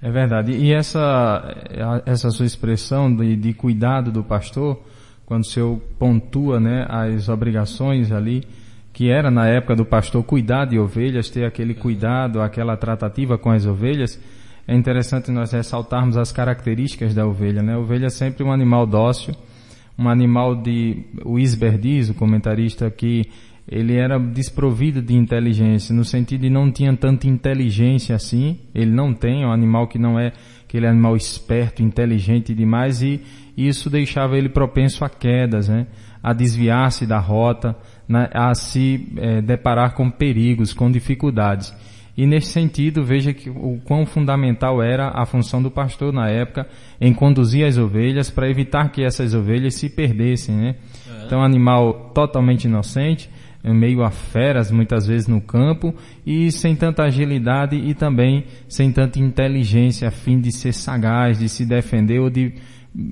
É 0.00 0.10
verdade. 0.10 0.52
E 0.52 0.72
essa, 0.72 2.02
essa 2.06 2.30
sua 2.30 2.46
expressão 2.46 3.14
de, 3.14 3.34
de 3.34 3.52
cuidado 3.52 4.12
do 4.12 4.22
pastor, 4.22 4.80
quando 5.26 5.42
o 5.42 5.46
senhor 5.46 5.80
pontua 5.98 6.60
né, 6.60 6.86
as 6.88 7.28
obrigações 7.28 8.12
ali, 8.12 8.44
que 8.92 9.10
era 9.10 9.30
na 9.30 9.46
época 9.46 9.74
do 9.74 9.84
pastor 9.84 10.22
cuidar 10.22 10.66
de 10.66 10.78
ovelhas, 10.78 11.28
ter 11.28 11.44
aquele 11.44 11.74
cuidado, 11.74 12.40
aquela 12.40 12.76
tratativa 12.76 13.36
com 13.36 13.50
as 13.50 13.66
ovelhas, 13.66 14.20
é 14.66 14.74
interessante 14.74 15.30
nós 15.30 15.52
ressaltarmos 15.52 16.16
as 16.16 16.30
características 16.30 17.14
da 17.14 17.26
ovelha, 17.26 17.62
né? 17.62 17.74
A 17.74 17.78
ovelha 17.78 18.06
é 18.06 18.10
sempre 18.10 18.44
um 18.44 18.52
animal 18.52 18.86
dócil, 18.86 19.34
um 19.98 20.08
animal 20.08 20.54
de, 20.54 21.04
o 21.24 21.38
Isber 21.38 21.76
diz, 21.76 22.08
o 22.08 22.14
comentarista, 22.14 22.90
que 22.90 23.26
ele 23.70 23.96
era 23.96 24.18
desprovido 24.18 25.02
de 25.02 25.14
inteligência, 25.14 25.94
no 25.94 26.04
sentido 26.04 26.42
de 26.42 26.50
não 26.50 26.70
tinha 26.70 26.96
tanta 26.96 27.26
inteligência 27.26 28.14
assim, 28.14 28.58
ele 28.74 28.90
não 28.90 29.12
tem, 29.12 29.42
é 29.42 29.46
um 29.46 29.52
animal 29.52 29.88
que 29.88 29.98
não 29.98 30.18
é 30.18 30.32
aquele 30.64 30.86
animal 30.86 31.16
esperto, 31.16 31.82
inteligente 31.82 32.54
demais, 32.54 33.02
e 33.02 33.20
isso 33.56 33.90
deixava 33.90 34.38
ele 34.38 34.48
propenso 34.48 35.04
a 35.04 35.08
quedas, 35.08 35.68
né? 35.68 35.86
a 36.22 36.32
desviar-se 36.32 37.06
da 37.06 37.18
rota, 37.18 37.76
né? 38.08 38.28
a 38.32 38.54
se 38.54 39.08
é, 39.16 39.42
deparar 39.42 39.94
com 39.94 40.10
perigos, 40.10 40.72
com 40.72 40.90
dificuldades. 40.90 41.74
E 42.18 42.26
nesse 42.26 42.48
sentido, 42.48 43.04
veja 43.04 43.32
que 43.32 43.48
o 43.48 43.80
quão 43.84 44.04
fundamental 44.04 44.82
era 44.82 45.12
a 45.14 45.24
função 45.24 45.62
do 45.62 45.70
pastor 45.70 46.12
na 46.12 46.28
época 46.28 46.66
em 47.00 47.14
conduzir 47.14 47.64
as 47.64 47.78
ovelhas 47.78 48.28
para 48.28 48.50
evitar 48.50 48.90
que 48.90 49.04
essas 49.04 49.34
ovelhas 49.34 49.76
se 49.76 49.88
perdessem, 49.88 50.52
né? 50.52 50.74
É. 51.08 51.24
Então, 51.26 51.40
animal 51.40 52.10
totalmente 52.12 52.64
inocente, 52.64 53.30
meio 53.62 54.02
a 54.02 54.10
feras 54.10 54.68
muitas 54.68 55.06
vezes 55.06 55.28
no 55.28 55.40
campo 55.40 55.94
e 56.26 56.50
sem 56.50 56.74
tanta 56.74 57.04
agilidade 57.04 57.76
e 57.76 57.94
também 57.94 58.46
sem 58.68 58.90
tanta 58.90 59.20
inteligência 59.20 60.08
a 60.08 60.10
fim 60.10 60.40
de 60.40 60.50
ser 60.50 60.72
sagaz, 60.72 61.38
de 61.38 61.48
se 61.48 61.64
defender 61.64 62.18
ou 62.18 62.28
de 62.28 62.52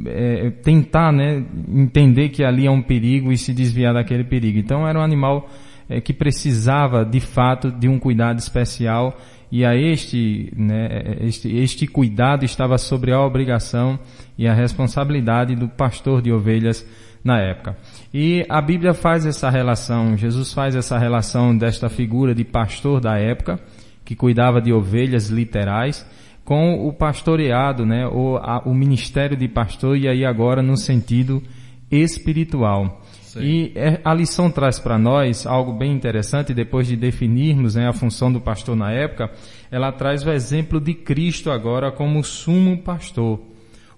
é, 0.04 0.50
tentar, 0.50 1.12
né, 1.12 1.44
entender 1.68 2.30
que 2.30 2.42
ali 2.42 2.66
é 2.66 2.70
um 2.72 2.82
perigo 2.82 3.30
e 3.30 3.38
se 3.38 3.54
desviar 3.54 3.94
daquele 3.94 4.24
perigo. 4.24 4.58
Então, 4.58 4.84
era 4.84 4.98
um 4.98 5.02
animal 5.02 5.48
é, 5.88 6.00
que 6.00 6.12
precisava 6.12 7.04
de 7.04 7.20
fato 7.20 7.70
de 7.70 7.88
um 7.88 7.98
cuidado 7.98 8.38
especial 8.38 9.16
e 9.50 9.64
a 9.64 9.76
este, 9.76 10.52
né, 10.56 11.16
este, 11.20 11.54
este 11.56 11.86
cuidado 11.86 12.44
estava 12.44 12.76
sobre 12.78 13.12
a 13.12 13.20
obrigação 13.20 13.98
e 14.36 14.46
a 14.46 14.54
responsabilidade 14.54 15.54
do 15.54 15.68
pastor 15.68 16.20
de 16.20 16.32
ovelhas 16.32 16.84
na 17.22 17.40
época. 17.40 17.76
E 18.12 18.44
a 18.48 18.60
Bíblia 18.60 18.94
faz 18.94 19.24
essa 19.24 19.50
relação, 19.50 20.16
Jesus 20.16 20.52
faz 20.52 20.74
essa 20.74 20.98
relação 20.98 21.56
desta 21.56 21.88
figura 21.88 22.34
de 22.34 22.44
pastor 22.44 23.00
da 23.00 23.18
época, 23.18 23.60
que 24.04 24.14
cuidava 24.14 24.60
de 24.60 24.72
ovelhas 24.72 25.28
literais, 25.28 26.06
com 26.44 26.86
o 26.86 26.92
pastoreado, 26.92 27.84
né, 27.84 28.06
ou 28.06 28.36
a, 28.36 28.62
o 28.64 28.72
ministério 28.72 29.36
de 29.36 29.48
pastor, 29.48 29.96
e 29.96 30.06
aí 30.06 30.24
agora 30.24 30.62
no 30.62 30.76
sentido 30.76 31.42
espiritual. 31.90 33.02
E 33.42 33.72
é, 33.74 34.00
a 34.04 34.14
lição 34.14 34.50
traz 34.50 34.78
para 34.78 34.98
nós 34.98 35.46
algo 35.46 35.72
bem 35.72 35.92
interessante, 35.92 36.54
depois 36.54 36.86
de 36.86 36.96
definirmos 36.96 37.74
né, 37.74 37.88
a 37.88 37.92
função 37.92 38.32
do 38.32 38.40
pastor 38.40 38.76
na 38.76 38.90
época, 38.92 39.30
ela 39.70 39.92
traz 39.92 40.24
o 40.24 40.30
exemplo 40.30 40.80
de 40.80 40.94
Cristo 40.94 41.50
agora 41.50 41.90
como 41.90 42.22
sumo 42.22 42.78
pastor, 42.78 43.40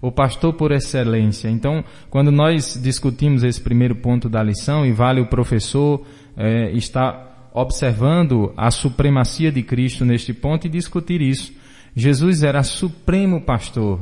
o 0.01 0.11
pastor 0.11 0.53
por 0.53 0.71
excelência. 0.71 1.49
Então, 1.49 1.83
quando 2.09 2.31
nós 2.31 2.79
discutimos 2.81 3.43
esse 3.43 3.61
primeiro 3.61 3.95
ponto 3.95 4.29
da 4.29 4.41
lição, 4.41 4.85
e 4.85 4.91
vale 4.91 5.21
o 5.21 5.27
professor 5.27 6.05
é, 6.37 6.71
estar 6.71 7.29
observando 7.53 8.53
a 8.55 8.71
supremacia 8.71 9.51
de 9.51 9.63
Cristo 9.63 10.05
neste 10.05 10.33
ponto 10.33 10.67
e 10.67 10.69
discutir 10.69 11.21
isso. 11.21 11.53
Jesus 11.95 12.43
era 12.43 12.63
supremo 12.63 13.41
pastor. 13.41 13.99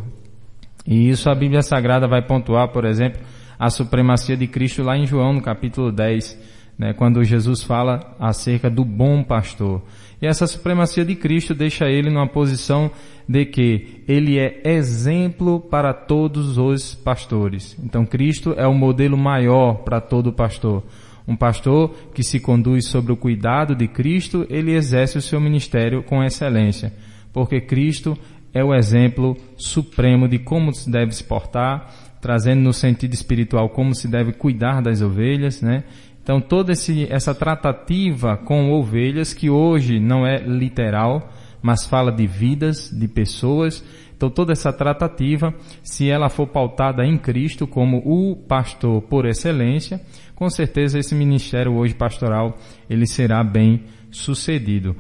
E 0.86 1.10
isso 1.10 1.30
a 1.30 1.36
Bíblia 1.36 1.62
Sagrada 1.62 2.08
vai 2.08 2.22
pontuar, 2.22 2.70
por 2.70 2.86
exemplo, 2.86 3.20
a 3.60 3.70
supremacia 3.70 4.38
de 4.38 4.48
Cristo 4.48 4.84
lá 4.84 4.98
em 4.98 5.06
João, 5.06 5.34
no 5.34 5.42
capítulo 5.42 5.92
10, 5.92 6.38
né, 6.78 6.94
quando 6.94 7.24
Jesus 7.24 7.64
fala 7.64 8.16
acerca 8.20 8.70
do 8.70 8.86
bom 8.86 9.24
pastor. 9.24 9.82
E 10.22 10.28
essa 10.28 10.48
supremacia 10.48 11.04
de 11.04 11.16
Cristo 11.16 11.54
deixa 11.54 11.86
ele 11.90 12.10
numa 12.10 12.28
posição 12.28 12.92
de 13.28 13.46
que 13.46 14.04
ele 14.08 14.40
é 14.40 14.62
exemplo 14.64 15.60
para 15.60 15.94
todos 15.94 16.58
os 16.58 16.96
pastores. 16.96 17.78
Então 17.84 18.06
Cristo 18.06 18.54
é 18.58 18.68
o 18.68 18.74
modelo 18.74 19.18
maior 19.18 19.84
para 19.84 20.00
todo 20.00 20.32
pastor. 20.32 20.84
Um 21.28 21.36
pastor 21.36 21.94
que 22.14 22.24
se 22.24 22.40
conduz 22.40 22.88
sobre 22.88 23.12
o 23.12 23.18
cuidado 23.18 23.76
de 23.76 23.88
Cristo, 23.88 24.48
ele 24.50 24.74
exerce 24.74 25.18
o 25.18 25.22
seu 25.22 25.42
ministério 25.42 26.02
com 26.02 26.24
excelência, 26.24 26.94
porque 27.34 27.60
Cristo 27.60 28.18
é 28.54 28.64
o 28.64 28.74
exemplo 28.74 29.36
supremo 29.58 30.28
de 30.28 30.40
como 30.40 30.74
se 30.74 30.90
deve 30.90 31.12
se 31.12 31.24
portar, 31.24 31.94
trazendo 32.28 32.62
no 32.62 32.74
sentido 32.74 33.14
espiritual 33.14 33.70
como 33.70 33.96
se 33.96 34.06
deve 34.06 34.34
cuidar 34.34 34.82
das 34.82 35.02
ovelhas, 35.02 35.62
né? 35.62 35.86
Então 36.22 36.42
toda 36.42 36.74
esse, 36.74 37.08
essa 37.10 37.34
tratativa 37.34 38.36
com 38.36 38.70
ovelhas 38.74 39.34
que 39.34 39.50
hoje 39.50 39.98
não 39.98 40.28
é 40.28 40.38
literal, 40.40 41.32
mas 41.62 41.86
fala 41.86 42.12
de 42.12 42.28
vidas, 42.28 42.92
de 42.92 43.08
pessoas. 43.08 43.82
Então 44.14 44.30
toda 44.30 44.52
essa 44.52 44.74
tratativa, 44.74 45.54
se 45.82 46.10
ela 46.10 46.28
for 46.28 46.48
pautada 46.48 47.06
em 47.06 47.18
Cristo 47.18 47.66
como 47.66 48.00
o 48.00 48.36
pastor 48.36 49.02
por 49.04 49.26
excelência, 49.26 50.02
com 50.36 50.50
certeza 50.50 51.00
esse 51.00 51.16
ministério 51.16 51.76
hoje 51.76 51.94
pastoral 51.94 52.58
ele 52.90 53.08
será 53.08 53.42
bem 53.42 53.86
sucedido. 54.12 54.98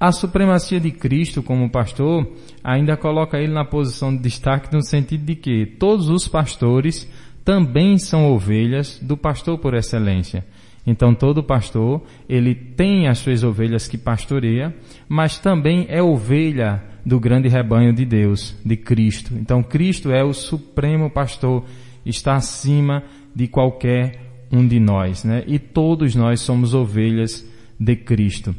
A 0.00 0.12
supremacia 0.12 0.78
de 0.78 0.92
Cristo 0.92 1.42
como 1.42 1.68
pastor 1.68 2.30
ainda 2.62 2.96
coloca 2.96 3.36
ele 3.38 3.52
na 3.52 3.64
posição 3.64 4.14
de 4.14 4.22
destaque 4.22 4.72
no 4.72 4.80
sentido 4.80 5.24
de 5.24 5.34
que 5.34 5.66
todos 5.66 6.08
os 6.08 6.28
pastores 6.28 7.10
também 7.44 7.98
são 7.98 8.32
ovelhas 8.32 9.00
do 9.02 9.16
pastor 9.16 9.58
por 9.58 9.74
excelência. 9.74 10.46
Então 10.86 11.14
todo 11.14 11.42
pastor, 11.42 12.00
ele 12.28 12.54
tem 12.54 13.08
as 13.08 13.18
suas 13.18 13.42
ovelhas 13.42 13.88
que 13.88 13.98
pastoreia, 13.98 14.74
mas 15.08 15.38
também 15.38 15.84
é 15.88 16.00
ovelha 16.00 16.82
do 17.04 17.18
grande 17.18 17.48
rebanho 17.48 17.92
de 17.92 18.04
Deus, 18.04 18.56
de 18.64 18.76
Cristo. 18.76 19.34
Então 19.34 19.62
Cristo 19.64 20.12
é 20.12 20.22
o 20.22 20.32
supremo 20.32 21.10
pastor, 21.10 21.64
está 22.06 22.36
acima 22.36 23.02
de 23.34 23.48
qualquer 23.48 24.46
um 24.52 24.66
de 24.66 24.78
nós, 24.78 25.24
né? 25.24 25.42
E 25.46 25.58
todos 25.58 26.14
nós 26.14 26.40
somos 26.40 26.72
ovelhas 26.72 27.44
de 27.78 27.96
Cristo. 27.96 28.54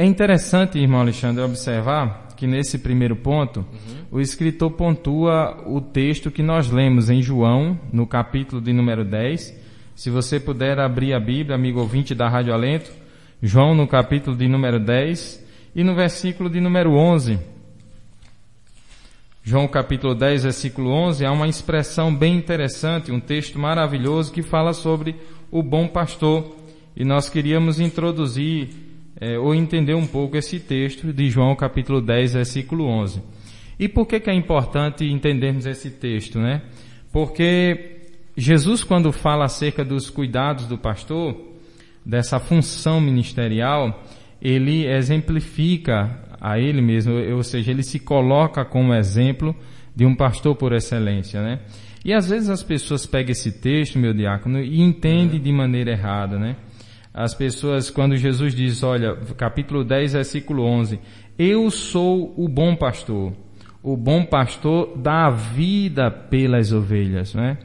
É 0.00 0.04
interessante, 0.06 0.78
irmão 0.78 1.00
Alexandre, 1.02 1.44
observar 1.44 2.28
que 2.34 2.46
nesse 2.46 2.78
primeiro 2.78 3.14
ponto, 3.14 3.60
uhum. 3.60 3.66
o 4.12 4.18
escritor 4.18 4.70
pontua 4.70 5.62
o 5.66 5.78
texto 5.78 6.30
que 6.30 6.42
nós 6.42 6.70
lemos 6.70 7.10
em 7.10 7.20
João, 7.20 7.78
no 7.92 8.06
capítulo 8.06 8.62
de 8.62 8.72
número 8.72 9.04
10. 9.04 9.54
Se 9.94 10.08
você 10.08 10.40
puder 10.40 10.80
abrir 10.80 11.12
a 11.12 11.20
Bíblia, 11.20 11.54
amigo 11.54 11.80
ouvinte 11.80 12.14
da 12.14 12.30
Rádio 12.30 12.54
Alento, 12.54 12.90
João 13.42 13.74
no 13.74 13.86
capítulo 13.86 14.34
de 14.34 14.48
número 14.48 14.80
10 14.80 15.46
e 15.76 15.84
no 15.84 15.94
versículo 15.94 16.48
de 16.48 16.62
número 16.62 16.94
11. 16.94 17.38
João 19.44 19.68
capítulo 19.68 20.14
10, 20.14 20.44
versículo 20.44 20.92
11, 20.92 21.26
há 21.26 21.30
uma 21.30 21.46
expressão 21.46 22.16
bem 22.16 22.38
interessante, 22.38 23.12
um 23.12 23.20
texto 23.20 23.58
maravilhoso 23.58 24.32
que 24.32 24.40
fala 24.40 24.72
sobre 24.72 25.14
o 25.50 25.62
bom 25.62 25.86
pastor. 25.86 26.56
E 26.96 27.04
nós 27.04 27.28
queríamos 27.28 27.78
introduzir 27.78 28.88
é, 29.20 29.38
ou 29.38 29.54
entender 29.54 29.94
um 29.94 30.06
pouco 30.06 30.36
esse 30.36 30.58
texto 30.58 31.12
de 31.12 31.28
João 31.28 31.54
capítulo 31.54 32.00
10, 32.00 32.34
versículo 32.34 32.86
11. 32.86 33.22
E 33.78 33.88
por 33.88 34.06
que, 34.06 34.18
que 34.18 34.30
é 34.30 34.34
importante 34.34 35.04
entendermos 35.04 35.66
esse 35.66 35.90
texto, 35.90 36.38
né? 36.38 36.62
Porque 37.12 37.98
Jesus, 38.36 38.82
quando 38.82 39.12
fala 39.12 39.44
acerca 39.44 39.84
dos 39.84 40.08
cuidados 40.08 40.66
do 40.66 40.78
pastor, 40.78 41.36
dessa 42.04 42.38
função 42.38 43.00
ministerial, 43.00 44.02
ele 44.40 44.86
exemplifica 44.86 46.18
a 46.40 46.58
ele 46.58 46.80
mesmo, 46.80 47.12
ou 47.34 47.42
seja, 47.42 47.70
ele 47.70 47.82
se 47.82 47.98
coloca 47.98 48.64
como 48.64 48.94
exemplo 48.94 49.54
de 49.94 50.06
um 50.06 50.14
pastor 50.14 50.56
por 50.56 50.72
excelência, 50.72 51.42
né? 51.42 51.60
E 52.02 52.14
às 52.14 52.30
vezes 52.30 52.48
as 52.48 52.62
pessoas 52.62 53.04
pegam 53.04 53.32
esse 53.32 53.52
texto, 53.60 53.98
meu 53.98 54.14
diácono, 54.14 54.60
e 54.60 54.80
entendem 54.80 55.38
de 55.38 55.52
maneira 55.52 55.90
errada, 55.90 56.38
né? 56.38 56.56
As 57.12 57.34
pessoas, 57.34 57.90
quando 57.90 58.16
Jesus 58.16 58.54
diz, 58.54 58.82
olha, 58.82 59.16
capítulo 59.36 59.84
10, 59.84 60.12
versículo 60.12 60.64
11, 60.64 61.00
eu 61.38 61.70
sou 61.70 62.32
o 62.36 62.48
bom 62.48 62.76
pastor. 62.76 63.32
O 63.82 63.96
bom 63.96 64.24
pastor 64.24 64.96
dá 64.96 65.28
vida 65.28 66.10
pelas 66.10 66.72
ovelhas, 66.72 67.34
né? 67.34 67.58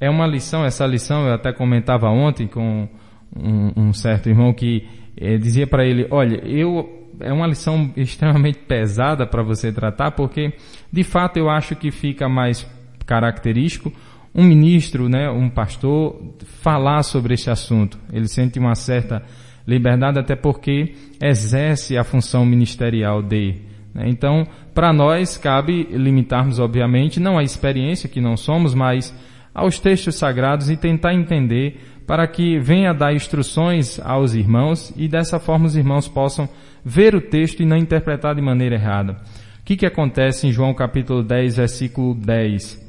É 0.00 0.08
uma 0.08 0.26
lição, 0.26 0.64
essa 0.64 0.86
lição 0.86 1.26
eu 1.26 1.34
até 1.34 1.52
comentava 1.52 2.08
ontem 2.08 2.46
com 2.46 2.88
um, 3.34 3.88
um 3.88 3.92
certo 3.92 4.28
irmão 4.28 4.52
que 4.52 4.86
eh, 5.16 5.38
dizia 5.38 5.66
para 5.66 5.84
ele, 5.84 6.06
olha, 6.10 6.36
eu 6.46 7.02
é 7.20 7.32
uma 7.32 7.46
lição 7.46 7.92
extremamente 7.96 8.58
pesada 8.60 9.26
para 9.26 9.42
você 9.42 9.72
tratar, 9.72 10.12
porque 10.12 10.52
de 10.92 11.04
fato 11.04 11.36
eu 11.36 11.48
acho 11.48 11.76
que 11.76 11.90
fica 11.90 12.28
mais 12.28 12.66
característico 13.06 13.92
um 14.34 14.42
ministro, 14.42 15.08
né, 15.08 15.30
um 15.30 15.48
pastor, 15.48 16.34
falar 16.60 17.02
sobre 17.02 17.34
este 17.34 17.50
assunto. 17.50 17.98
Ele 18.12 18.26
sente 18.26 18.58
uma 18.58 18.74
certa 18.74 19.22
liberdade 19.66 20.18
até 20.18 20.34
porque 20.34 20.94
exerce 21.22 21.96
a 21.96 22.04
função 22.04 22.44
ministerial 22.44 23.22
de. 23.22 23.54
Né? 23.94 24.08
Então, 24.08 24.46
para 24.74 24.92
nós 24.92 25.36
cabe 25.36 25.84
limitarmos, 25.90 26.58
obviamente, 26.58 27.20
não 27.20 27.38
a 27.38 27.44
experiência 27.44 28.08
que 28.08 28.20
não 28.20 28.36
somos, 28.36 28.74
mas 28.74 29.14
aos 29.54 29.78
textos 29.78 30.16
sagrados 30.16 30.68
e 30.68 30.76
tentar 30.76 31.14
entender 31.14 31.80
para 32.06 32.26
que 32.26 32.58
venha 32.58 32.92
dar 32.92 33.14
instruções 33.14 34.00
aos 34.00 34.34
irmãos 34.34 34.92
e 34.96 35.08
dessa 35.08 35.38
forma 35.38 35.66
os 35.66 35.76
irmãos 35.76 36.08
possam 36.08 36.48
ver 36.84 37.14
o 37.14 37.20
texto 37.20 37.62
e 37.62 37.66
não 37.66 37.76
interpretar 37.76 38.34
de 38.34 38.42
maneira 38.42 38.74
errada. 38.74 39.12
O 39.60 39.64
que, 39.64 39.76
que 39.76 39.86
acontece 39.86 40.46
em 40.46 40.52
João 40.52 40.74
capítulo 40.74 41.22
10, 41.22 41.56
versículo 41.56 42.14
10? 42.14 42.83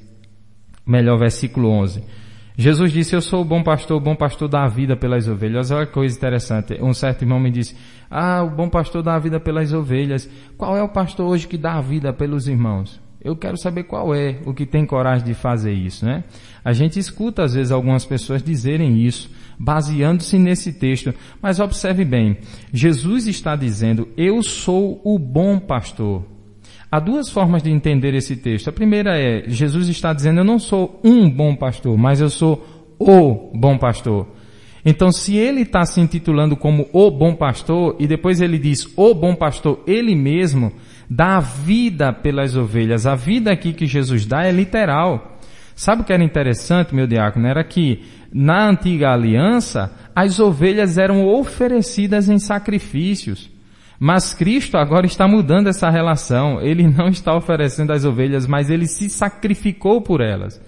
Melhor, 0.85 1.17
versículo 1.17 1.69
11. 1.69 2.03
Jesus 2.57 2.91
disse, 2.93 3.13
eu 3.13 3.21
sou 3.21 3.41
o 3.41 3.45
bom 3.45 3.61
pastor, 3.61 3.97
o 3.97 3.99
bom 3.99 4.15
pastor 4.15 4.47
dá 4.47 4.63
a 4.63 4.67
vida 4.67 4.95
pelas 4.95 5.27
ovelhas. 5.27 5.71
Olha 5.71 5.85
que 5.85 5.91
coisa 5.91 6.15
interessante. 6.15 6.77
Um 6.81 6.93
certo 6.93 7.23
irmão 7.23 7.39
me 7.39 7.51
disse, 7.51 7.75
ah, 8.09 8.43
o 8.43 8.49
bom 8.49 8.69
pastor 8.69 9.03
dá 9.03 9.15
a 9.15 9.19
vida 9.19 9.39
pelas 9.39 9.73
ovelhas. 9.73 10.29
Qual 10.57 10.77
é 10.77 10.81
o 10.81 10.87
pastor 10.87 11.27
hoje 11.27 11.47
que 11.47 11.57
dá 11.57 11.73
a 11.73 11.81
vida 11.81 12.13
pelos 12.13 12.47
irmãos? 12.47 13.01
Eu 13.21 13.35
quero 13.35 13.57
saber 13.57 13.85
qual 13.85 14.13
é 14.13 14.39
o 14.45 14.53
que 14.53 14.65
tem 14.65 14.85
coragem 14.85 15.25
de 15.25 15.33
fazer 15.33 15.73
isso, 15.73 16.05
né? 16.05 16.23
A 16.63 16.71
gente 16.73 16.99
escuta 16.99 17.43
às 17.43 17.55
vezes 17.55 17.71
algumas 17.71 18.05
pessoas 18.05 18.41
dizerem 18.43 19.01
isso, 19.03 19.31
baseando-se 19.59 20.37
nesse 20.37 20.71
texto. 20.71 21.13
Mas 21.41 21.59
observe 21.59 22.05
bem, 22.05 22.37
Jesus 22.71 23.27
está 23.27 23.55
dizendo, 23.55 24.07
eu 24.15 24.43
sou 24.43 25.01
o 25.03 25.17
bom 25.17 25.59
pastor. 25.59 26.23
Há 26.95 26.99
duas 27.01 27.29
formas 27.29 27.61
de 27.61 27.69
entender 27.69 28.13
esse 28.13 28.37
texto. 28.37 28.69
A 28.69 28.71
primeira 28.71 29.19
é, 29.19 29.43
Jesus 29.49 29.89
está 29.89 30.13
dizendo, 30.13 30.39
eu 30.39 30.45
não 30.45 30.57
sou 30.57 31.01
um 31.03 31.29
bom 31.29 31.53
pastor, 31.53 31.97
mas 31.97 32.21
eu 32.21 32.29
sou 32.29 32.95
o 32.97 33.51
bom 33.53 33.77
pastor. 33.77 34.25
Então, 34.85 35.11
se 35.11 35.35
ele 35.35 35.63
está 35.63 35.85
se 35.85 35.99
intitulando 35.99 36.55
como 36.55 36.87
o 36.93 37.11
bom 37.11 37.35
pastor, 37.35 37.97
e 37.99 38.07
depois 38.07 38.39
ele 38.39 38.57
diz 38.57 38.87
o 38.95 39.13
bom 39.13 39.35
pastor, 39.35 39.83
ele 39.85 40.15
mesmo 40.15 40.71
dá 41.09 41.35
a 41.35 41.41
vida 41.41 42.13
pelas 42.13 42.55
ovelhas. 42.55 43.05
A 43.05 43.13
vida 43.13 43.51
aqui 43.51 43.73
que 43.73 43.85
Jesus 43.85 44.25
dá 44.25 44.45
é 44.45 44.51
literal. 44.53 45.37
Sabe 45.75 46.01
o 46.01 46.05
que 46.05 46.13
era 46.13 46.23
interessante, 46.23 46.95
meu 46.95 47.05
diácono? 47.07 47.45
Era 47.45 47.65
que 47.65 48.03
na 48.33 48.69
antiga 48.69 49.11
aliança, 49.11 49.91
as 50.15 50.39
ovelhas 50.39 50.97
eram 50.97 51.27
oferecidas 51.27 52.29
em 52.29 52.39
sacrifícios. 52.39 53.53
Mas 53.99 54.33
Cristo 54.33 54.77
agora 54.77 55.05
está 55.05 55.27
mudando 55.27 55.67
essa 55.67 55.89
relação. 55.89 56.61
Ele 56.61 56.87
não 56.87 57.07
está 57.07 57.35
oferecendo 57.35 57.91
as 57.91 58.03
ovelhas, 58.03 58.45
mas 58.45 58.69
ele 58.69 58.87
se 58.87 59.09
sacrificou 59.09 60.01
por 60.01 60.21
elas. 60.21 60.61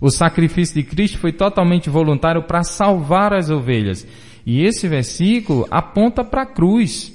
O 0.00 0.10
sacrifício 0.10 0.76
de 0.76 0.84
Cristo 0.84 1.18
foi 1.18 1.32
totalmente 1.32 1.90
voluntário 1.90 2.42
para 2.44 2.62
salvar 2.62 3.32
as 3.32 3.50
ovelhas. 3.50 4.06
E 4.46 4.64
esse 4.64 4.86
versículo 4.86 5.66
aponta 5.70 6.22
para 6.22 6.42
a 6.42 6.46
cruz. 6.46 7.12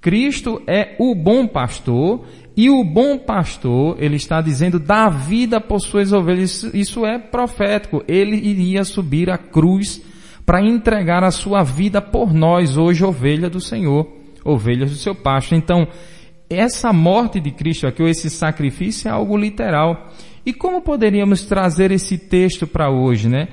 Cristo 0.00 0.62
é 0.66 0.96
o 0.98 1.14
bom 1.14 1.46
pastor 1.46 2.26
e 2.56 2.68
o 2.68 2.84
bom 2.84 3.16
pastor, 3.18 3.96
ele 3.98 4.16
está 4.16 4.40
dizendo, 4.40 4.78
dá 4.78 5.08
vida 5.08 5.60
por 5.60 5.80
suas 5.80 6.12
ovelhas. 6.12 6.62
Isso 6.74 7.06
é 7.06 7.18
profético. 7.18 8.04
Ele 8.06 8.36
iria 8.36 8.84
subir 8.84 9.30
a 9.30 9.38
cruz 9.38 10.02
para 10.44 10.62
entregar 10.62 11.24
a 11.24 11.30
sua 11.30 11.62
vida 11.62 12.02
por 12.02 12.34
nós, 12.34 12.76
hoje 12.76 13.04
ovelha 13.04 13.48
do 13.48 13.60
Senhor 13.60 14.19
ovelhas 14.44 14.90
do 14.90 14.96
seu 14.96 15.14
pasto. 15.14 15.54
Então, 15.54 15.86
essa 16.48 16.92
morte 16.92 17.38
de 17.38 17.50
Cristo 17.50 17.86
aqui, 17.86 18.02
ou 18.02 18.08
esse 18.08 18.28
sacrifício, 18.28 19.08
é 19.08 19.12
algo 19.12 19.36
literal. 19.36 20.10
E 20.44 20.52
como 20.52 20.80
poderíamos 20.80 21.44
trazer 21.44 21.90
esse 21.92 22.18
texto 22.18 22.66
para 22.66 22.90
hoje, 22.90 23.28
né? 23.28 23.48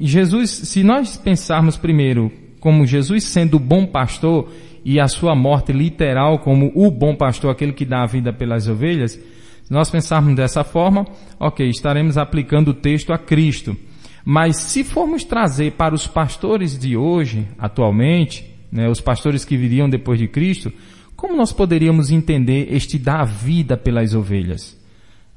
Jesus, 0.00 0.50
se 0.50 0.82
nós 0.82 1.16
pensarmos 1.16 1.76
primeiro 1.76 2.30
como 2.60 2.86
Jesus 2.86 3.24
sendo 3.24 3.56
o 3.56 3.60
bom 3.60 3.86
pastor 3.86 4.48
e 4.84 4.98
a 4.98 5.08
sua 5.08 5.34
morte 5.34 5.72
literal 5.72 6.38
como 6.38 6.72
o 6.74 6.90
bom 6.90 7.14
pastor, 7.14 7.50
aquele 7.50 7.72
que 7.72 7.84
dá 7.84 8.02
a 8.02 8.06
vida 8.06 8.32
pelas 8.32 8.68
ovelhas, 8.68 9.12
se 9.12 9.72
nós 9.72 9.90
pensarmos 9.90 10.34
dessa 10.34 10.62
forma, 10.62 11.06
ok, 11.40 11.68
estaremos 11.68 12.18
aplicando 12.18 12.68
o 12.68 12.74
texto 12.74 13.12
a 13.12 13.18
Cristo. 13.18 13.76
Mas 14.24 14.56
se 14.56 14.82
formos 14.82 15.24
trazer 15.24 15.72
para 15.72 15.94
os 15.94 16.06
pastores 16.06 16.78
de 16.78 16.96
hoje, 16.96 17.46
atualmente, 17.58 18.53
né, 18.74 18.88
os 18.88 19.00
pastores 19.00 19.44
que 19.44 19.56
viriam 19.56 19.88
depois 19.88 20.18
de 20.18 20.26
Cristo, 20.26 20.72
como 21.14 21.36
nós 21.36 21.52
poderíamos 21.52 22.10
entender 22.10 22.74
este 22.74 22.98
dar 22.98 23.24
vida 23.24 23.76
pelas 23.76 24.14
ovelhas? 24.14 24.76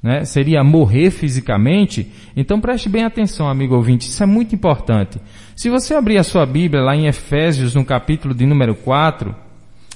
Né? 0.02 0.26
Seria 0.26 0.64
morrer 0.64 1.12
fisicamente? 1.12 2.12
Então 2.36 2.60
preste 2.60 2.90
bem 2.90 3.04
atenção, 3.04 3.48
amigo 3.48 3.76
ouvinte, 3.76 4.08
isso 4.08 4.24
é 4.24 4.26
muito 4.26 4.56
importante. 4.56 5.22
Se 5.56 5.70
você 5.70 5.94
abrir 5.94 6.18
a 6.18 6.24
sua 6.24 6.48
Bíblia 6.48 6.82
lá 6.82 6.96
em 6.96 7.06
Efésios, 7.06 7.76
no 7.76 7.86
capítulo 7.86 8.34
de 8.34 8.46
número 8.46 8.74
4, 8.74 9.36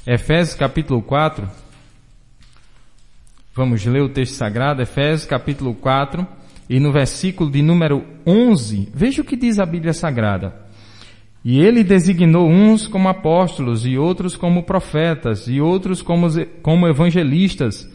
Efésios 0.06 0.56
capítulo 0.56 1.02
4, 1.02 1.50
vamos 3.56 3.84
ler 3.86 4.04
o 4.04 4.10
texto 4.10 4.34
sagrado, 4.34 4.84
Efésios 4.84 5.26
capítulo 5.26 5.74
4, 5.74 6.28
e 6.70 6.80
no 6.80 6.92
versículo 6.92 7.50
de 7.50 7.62
número 7.64 8.06
11, 8.26 8.90
veja 8.94 9.24
o 9.24 9.26
que 9.26 9.36
diz 9.36 9.60
a 9.60 9.66
Bíblia 9.66 9.94
Sagrada. 9.94 10.61
E 11.44 11.60
ele 11.60 11.84
designou 11.84 12.48
uns 12.48 12.88
como 12.88 13.10
apóstolos, 13.10 13.86
e 13.86 13.98
outros 13.98 14.36
como 14.36 14.64
profetas, 14.64 15.48
e 15.48 15.60
outros 15.60 16.02
como, 16.02 16.28
como 16.62 16.88
evangelistas, 16.88 17.90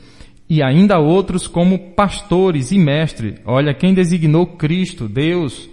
e 0.50 0.62
ainda 0.62 0.98
outros 0.98 1.46
como 1.46 1.78
pastores 1.90 2.72
e 2.72 2.78
mestres. 2.78 3.35
Olha, 3.44 3.72
quem 3.72 3.94
designou 3.94 4.46
Cristo, 4.46 5.09
Deus, 5.09 5.68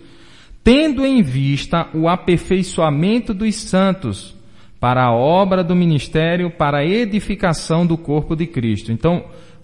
tendo 0.63 1.05
em 1.05 1.21
vista 1.23 1.87
o 1.93 2.07
aperfeiçoamento 2.07 3.33
dos 3.33 3.55
santos, 3.55 4.35
para 4.79 5.05
a 5.05 5.13
obra 5.13 5.63
do 5.63 5.73
ministério, 5.73 6.51
para 6.51 6.79
a 6.79 6.85
edificação 6.85 7.85
do 7.85 7.97
corpo 7.97 8.35
de 8.35 8.45
Cristo. 8.45 8.91
Então, 8.91 9.23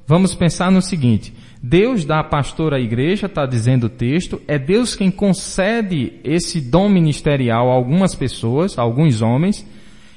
Vamos 0.09 0.33
pensar 0.33 0.71
no 0.71 0.81
seguinte: 0.81 1.31
Deus 1.61 2.03
dá 2.03 2.23
pastor 2.23 2.73
à 2.73 2.79
igreja, 2.79 3.27
está 3.27 3.45
dizendo 3.45 3.83
o 3.83 3.89
texto, 3.89 4.41
é 4.47 4.57
Deus 4.57 4.95
quem 4.95 5.11
concede 5.11 6.13
esse 6.23 6.59
dom 6.59 6.89
ministerial 6.89 7.69
a 7.69 7.75
algumas 7.75 8.15
pessoas, 8.15 8.79
a 8.79 8.81
alguns 8.81 9.21
homens. 9.21 9.63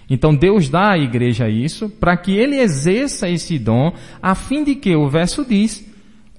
Então 0.09 0.35
Deus 0.35 0.71
dá 0.71 0.93
à 0.93 0.99
igreja 0.99 1.47
isso 1.47 1.91
para 1.91 2.17
que 2.17 2.33
ele 2.33 2.57
exerça 2.57 3.29
esse 3.29 3.59
dom, 3.59 3.93
a 4.23 4.35
fim 4.35 4.65
de 4.65 4.77
que 4.77 4.97
o 4.97 5.11
verso 5.11 5.45
diz, 5.45 5.87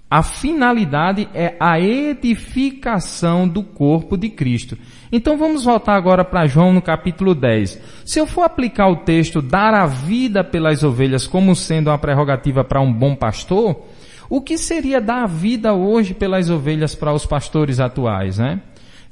a 0.09 0.23
finalidade 0.23 1.29
é 1.31 1.55
a 1.59 1.79
edificação 1.79 3.47
do 3.47 3.61
corpo 3.61 4.17
de 4.17 4.29
Cristo. 4.29 4.75
Então 5.15 5.38
vamos 5.38 5.63
voltar 5.63 5.95
agora 5.95 6.26
para 6.26 6.47
João 6.47 6.73
no 6.73 6.82
capítulo 6.82 7.36
10. 7.36 7.80
Se 8.04 8.17
eu 8.17 8.26
for 8.26 8.41
aplicar 8.41 8.88
o 8.88 8.95
texto 8.95 9.43
dar 9.43 9.71
a 9.71 9.86
vida 9.86 10.43
pelas 10.43 10.84
ovelhas 10.84 11.28
como 11.28 11.56
sendo 11.56 11.91
uma 11.91 11.99
prerrogativa 11.99 12.63
para 12.63 12.82
um 12.82 12.91
bom 12.91 13.15
pastor, 13.15 13.80
o 14.28 14.41
que 14.41 14.58
seria 14.58 14.99
dar 14.99 15.26
a 15.26 15.28
vida 15.28 15.71
hoje 15.71 16.15
pelas 16.15 16.49
ovelhas 16.49 16.95
para 16.95 17.13
os 17.13 17.28
pastores 17.28 17.80
atuais, 17.80 18.39
né? 18.39 18.60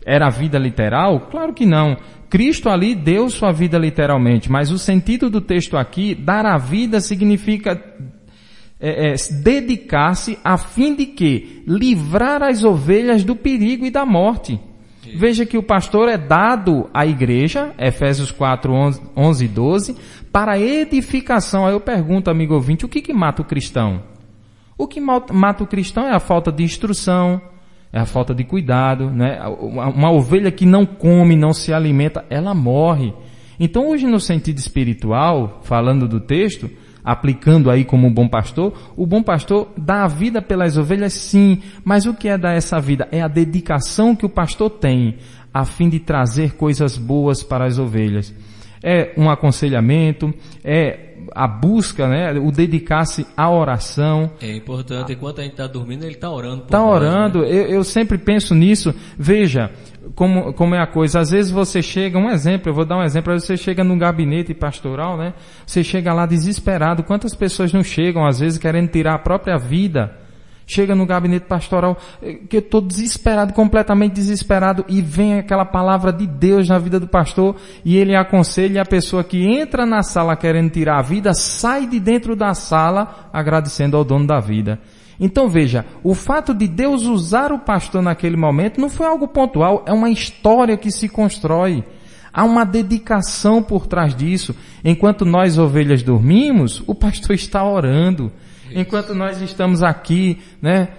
Era 0.04 0.26
a 0.26 0.32
vida 0.32 0.58
literal? 0.58 1.28
Claro 1.30 1.54
que 1.54 1.68
não. 1.68 1.96
Cristo 2.32 2.68
ali 2.68 2.96
deu 2.96 3.30
sua 3.30 3.52
vida 3.52 3.78
literalmente, 3.78 4.52
mas 4.52 4.72
o 4.72 4.80
sentido 4.80 5.30
do 5.30 5.40
texto 5.40 5.78
aqui, 5.78 6.16
dar 6.16 6.48
a 6.48 6.58
vida 6.58 7.00
significa 7.00 7.80
é, 8.80 9.12
é, 9.12 9.16
dedicar-se 9.44 10.40
a 10.44 10.58
fim 10.58 10.96
de 10.96 11.06
que? 11.06 11.62
Livrar 11.68 12.42
as 12.42 12.64
ovelhas 12.64 13.24
do 13.24 13.36
perigo 13.36 13.86
e 13.86 13.92
da 13.92 14.04
morte. 14.04 14.60
Veja 15.15 15.45
que 15.45 15.58
o 15.58 15.63
pastor 15.63 16.10
é 16.10 16.17
dado 16.17 16.89
à 16.93 17.06
igreja, 17.06 17.74
Efésios 17.78 18.32
4, 18.32 18.74
11 19.15 19.45
e 19.45 19.47
12, 19.47 19.95
para 20.32 20.60
edificação. 20.60 21.65
Aí 21.65 21.74
eu 21.74 21.80
pergunto, 21.80 22.30
amigo 22.30 22.54
ouvinte, 22.54 22.86
o 22.86 22.89
que, 22.89 23.02
que 23.02 23.13
mata 23.13 23.41
o 23.41 23.45
cristão? 23.45 24.04
O 24.78 24.88
que 24.88 25.00
mata 25.00 25.63
o 25.63 25.67
cristão 25.67 26.08
é 26.08 26.15
a 26.15 26.19
falta 26.19 26.52
de 26.52 26.63
instrução, 26.63 27.41
é 27.93 28.00
a 28.00 28.06
falta 28.06 28.34
de 28.34 28.43
cuidado, 28.43 29.12
né? 29.12 29.39
Uma 29.60 30.12
ovelha 30.12 30.52
que 30.52 30.65
não 30.65 30.86
come, 30.86 31.36
não 31.36 31.54
se 31.54 31.74
alimenta, 31.74 32.26
ela 32.30 32.54
morre. 32.54 33.13
Então 33.60 33.89
hoje 33.89 34.08
no 34.08 34.19
sentido 34.19 34.58
espiritual, 34.58 35.60
falando 35.63 36.08
do 36.08 36.19
texto, 36.19 36.69
aplicando 37.04 37.70
aí 37.70 37.84
como 37.84 38.08
um 38.08 38.14
bom 38.14 38.28
pastor, 38.28 38.94
o 38.96 39.06
bom 39.06 39.24
pastor 39.24 39.70
dá 39.78 40.04
a 40.04 40.08
vida 40.08 40.42
pelas 40.42 40.78
ovelhas 40.78 41.14
sim, 41.14 41.62
mas 41.84 42.06
o 42.06 42.14
que 42.14 42.28
é 42.28 42.38
dar 42.38 42.54
essa 42.54 42.80
vida? 42.80 43.08
É 43.12 43.22
a 43.22 43.28
dedicação 43.28 44.16
que 44.16 44.26
o 44.26 44.30
pastor 44.30 44.70
tem 44.70 45.18
a 45.54 45.66
fim 45.66 45.90
de 45.90 46.00
trazer 46.00 46.54
coisas 46.54 46.98
boas 46.98 47.44
para 47.44 47.66
as 47.66 47.78
ovelhas. 47.78 48.34
É 48.84 49.14
um 49.18 49.30
aconselhamento, 49.30 50.34
é 50.64 51.11
a 51.34 51.48
busca, 51.48 52.08
né, 52.08 52.34
o 52.34 52.52
dedicar-se 52.52 53.26
à 53.36 53.50
oração. 53.50 54.32
É 54.41 54.56
importante, 54.56 55.13
enquanto 55.13 55.39
a 55.39 55.44
gente 55.44 55.54
está 55.54 55.67
dormindo, 55.67 56.04
ele 56.04 56.15
está 56.15 56.30
orando. 56.30 56.63
Está 56.63 56.84
orando, 56.84 57.41
né? 57.41 57.48
eu, 57.48 57.67
eu 57.67 57.84
sempre 57.84 58.17
penso 58.17 58.54
nisso. 58.54 58.94
Veja, 59.17 59.72
como, 60.15 60.54
como 60.54 60.76
é 60.76 60.80
a 60.80 60.88
coisa. 60.88 61.20
Às 61.20 61.32
vezes 61.32 61.52
você 61.52 61.82
chega, 61.82 62.17
um 62.17 62.30
exemplo, 62.30 62.70
eu 62.70 62.74
vou 62.74 62.86
dar 62.86 62.98
um 62.98 63.04
exemplo, 63.04 63.38
você 63.39 63.58
chega 63.58 63.84
num 63.84 63.98
gabinete 63.98 64.54
pastoral, 64.54 65.17
né? 65.17 65.34
Você 65.65 65.84
chega 65.84 66.13
lá 66.13 66.26
desesperado. 66.26 67.04
Quantas 67.04 67.36
pessoas 67.36 67.72
não 67.74 67.84
chegam, 67.84 68.26
às 68.26 68.39
vezes, 68.39 68.58
querendo 68.58 68.89
tirar 68.89 69.15
a 69.15 69.20
própria 69.20 69.58
vida? 69.58 70.17
Chega 70.74 70.96
no 70.96 71.06
gabinete 71.06 71.48
pastoral, 71.48 71.98
eh, 72.24 72.40
que 72.48 72.56
eu 72.56 72.62
estou 72.62 72.80
desesperado, 72.80 73.52
completamente 73.52 74.14
desesperado, 74.14 74.86
e 74.88 75.02
vem 75.02 75.38
aquela 75.38 75.66
palavra 75.66 76.14
de 76.14 76.26
Deus 76.26 76.70
na 76.70 76.80
vida 76.80 76.98
do 76.98 77.10
pastor, 77.10 77.58
e 77.84 77.98
ele 77.98 78.16
aconselha 78.16 78.82
a 78.82 78.86
pessoa 78.86 79.22
que 79.22 79.46
entra 79.46 79.86
na 79.86 80.02
sala 80.02 80.34
querendo 80.38 80.70
tirar 80.70 81.00
a 81.00 81.02
vida, 81.02 81.34
sai 81.34 81.88
de 81.88 82.00
dentro 82.00 82.38
da 82.38 82.54
sala 82.54 83.30
agradecendo 83.34 83.98
ao 83.98 84.06
dono 84.06 84.26
da 84.26 84.40
vida. 84.40 84.80
Então 85.20 85.50
veja, 85.50 85.86
o 86.02 86.16
fato 86.16 86.54
de 86.54 86.70
Deus 86.70 87.04
usar 87.04 87.52
o 87.52 87.60
pastor 87.60 88.02
naquele 88.02 88.38
momento 88.38 88.80
não 88.80 88.90
foi 88.90 89.08
algo 89.08 89.28
pontual, 89.28 89.84
é 89.86 89.92
uma 89.92 90.10
história 90.10 90.78
que 90.78 90.90
se 90.90 91.10
constrói. 91.10 91.84
Há 92.32 92.46
uma 92.46 92.64
dedicação 92.64 93.62
por 93.62 93.88
trás 93.88 94.16
disso. 94.16 94.56
Enquanto 94.86 95.26
nós 95.26 95.58
ovelhas 95.58 96.02
dormimos, 96.02 96.82
o 96.88 96.96
pastor 96.96 97.36
está 97.36 97.62
orando. 97.62 98.32
Enquanto 98.74 99.14
nós 99.14 99.42
estamos 99.42 99.84
aqui, 99.84 100.38
né, 100.62 100.90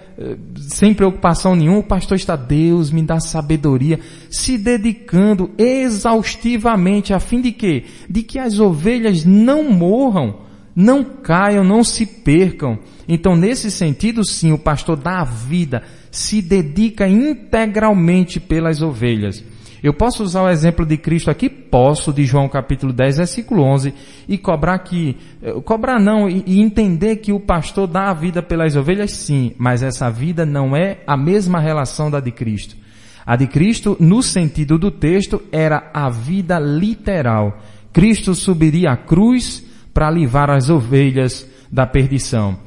sem 0.55 0.93
preocupação 0.93 1.55
nenhuma, 1.55 1.79
o 1.79 1.83
pastor 1.83 2.17
está, 2.17 2.35
Deus 2.35 2.91
me 2.91 3.01
dá 3.01 3.19
sabedoria, 3.19 3.99
se 4.29 4.57
dedicando 4.57 5.51
exaustivamente 5.57 7.13
a 7.13 7.19
fim 7.19 7.41
de 7.41 7.51
quê? 7.51 7.85
De 8.09 8.23
que 8.23 8.39
as 8.39 8.59
ovelhas 8.59 9.25
não 9.25 9.69
morram, 9.71 10.41
não 10.75 11.03
caiam, 11.03 11.63
não 11.63 11.83
se 11.83 12.05
percam. 12.05 12.79
Então, 13.07 13.35
nesse 13.35 13.69
sentido, 13.69 14.25
sim, 14.25 14.51
o 14.51 14.57
pastor 14.57 14.97
dá 14.97 15.21
a 15.21 15.25
vida, 15.25 15.83
se 16.09 16.41
dedica 16.41 17.07
integralmente 17.07 18.39
pelas 18.39 18.81
ovelhas. 18.81 19.43
Eu 19.83 19.93
posso 19.93 20.23
usar 20.23 20.43
o 20.43 20.49
exemplo 20.49 20.85
de 20.85 20.95
Cristo 20.95 21.29
aqui? 21.29 21.49
Posso, 21.49 22.13
de 22.13 22.23
João 22.23 22.47
capítulo 22.47 22.93
10, 22.93 23.17
versículo 23.17 23.63
11, 23.63 23.93
e 24.29 24.37
cobrar 24.37 24.79
que, 24.79 25.17
eh, 25.41 25.51
cobrar 25.65 25.99
não, 25.99 26.29
e, 26.29 26.61
entender 26.61 27.17
que 27.17 27.33
o 27.33 27.39
pastor 27.39 27.85
dá 27.85 28.09
a 28.09 28.13
vida 28.13 28.41
pelas 28.41 28.77
ovelhas, 28.77 29.11
sim, 29.11 29.51
mas 29.57 29.83
essa 29.83 30.09
vida 30.09 30.45
não 30.45 30.73
é 30.73 30.99
a 31.05 31.17
mesma 31.17 31.59
relação 31.59 32.09
da 32.09 32.21
de 32.21 32.31
Cristo. 32.31 32.77
A 33.25 33.35
de 33.35 33.45
Cristo, 33.45 33.97
no 33.99 34.23
sentido 34.23 34.77
do 34.77 34.89
texto, 34.89 35.41
era 35.51 35.91
a 35.93 36.09
vida 36.09 36.57
literal. 36.59 37.59
Cristo 37.91 38.33
subiria 38.33 38.91
à 38.91 38.97
cruz 38.97 39.65
para 39.93 40.09
livrar 40.09 40.49
as 40.49 40.69
ovelhas 40.69 41.45
da 41.69 41.85
perdição. 41.85 42.57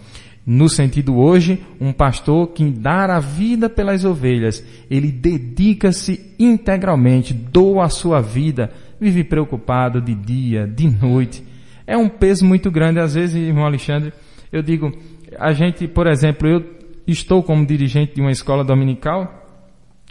No 0.46 0.68
sentido 0.68 1.16
hoje, 1.16 1.61
um 1.80 1.92
pastor 1.92 2.46
que 2.52 2.70
dá 2.70 3.16
a 3.16 3.18
vida 3.18 3.68
pelas 3.68 4.04
ovelhas, 4.04 4.64
ele 4.88 5.11
dedica-se 5.11 6.35
integralmente, 6.38 7.35
doa 7.35 7.87
a 7.87 7.88
sua 7.88 8.20
vida, 8.20 8.70
vive 9.00 9.24
preocupado 9.24 10.00
de 10.00 10.14
dia, 10.14 10.64
de 10.64 10.88
noite. 10.88 11.42
É 11.85 11.96
um 11.96 12.09
peso 12.09 12.44
muito 12.44 12.70
grande. 12.70 13.00
Às 13.00 13.14
vezes, 13.14 13.35
irmão 13.35 13.64
Alexandre, 13.64 14.12
eu 14.52 14.62
digo, 14.62 14.96
a 15.37 15.52
gente, 15.52 15.88
por 15.88 16.06
exemplo, 16.06 16.46
eu 16.46 16.64
estou 17.09 17.42
como 17.42 17.66
dirigente 17.66 18.14
de 18.14 18.20
uma 18.20 18.30
escola 18.30 18.62
dominical 18.62 19.44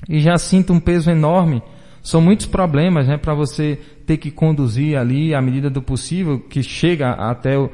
e 0.10 0.19
já 0.19 0.38
sinto 0.38 0.74
um 0.74 0.82
peso 0.82 1.10
enorme. 1.10 1.63
São 2.04 2.19
muitos 2.19 2.45
problemas, 2.45 3.08
né, 3.08 3.17
para 3.17 3.34
você 3.34 3.80
ter 4.06 4.17
que 4.17 4.30
conduzir 4.30 4.98
ali 4.98 5.34
à 5.34 5.41
medida 5.41 5.69
do 5.69 5.82
possível, 5.82 6.39
que 6.39 6.62
chega 6.62 7.12
até 7.12 7.58
o, 7.58 7.71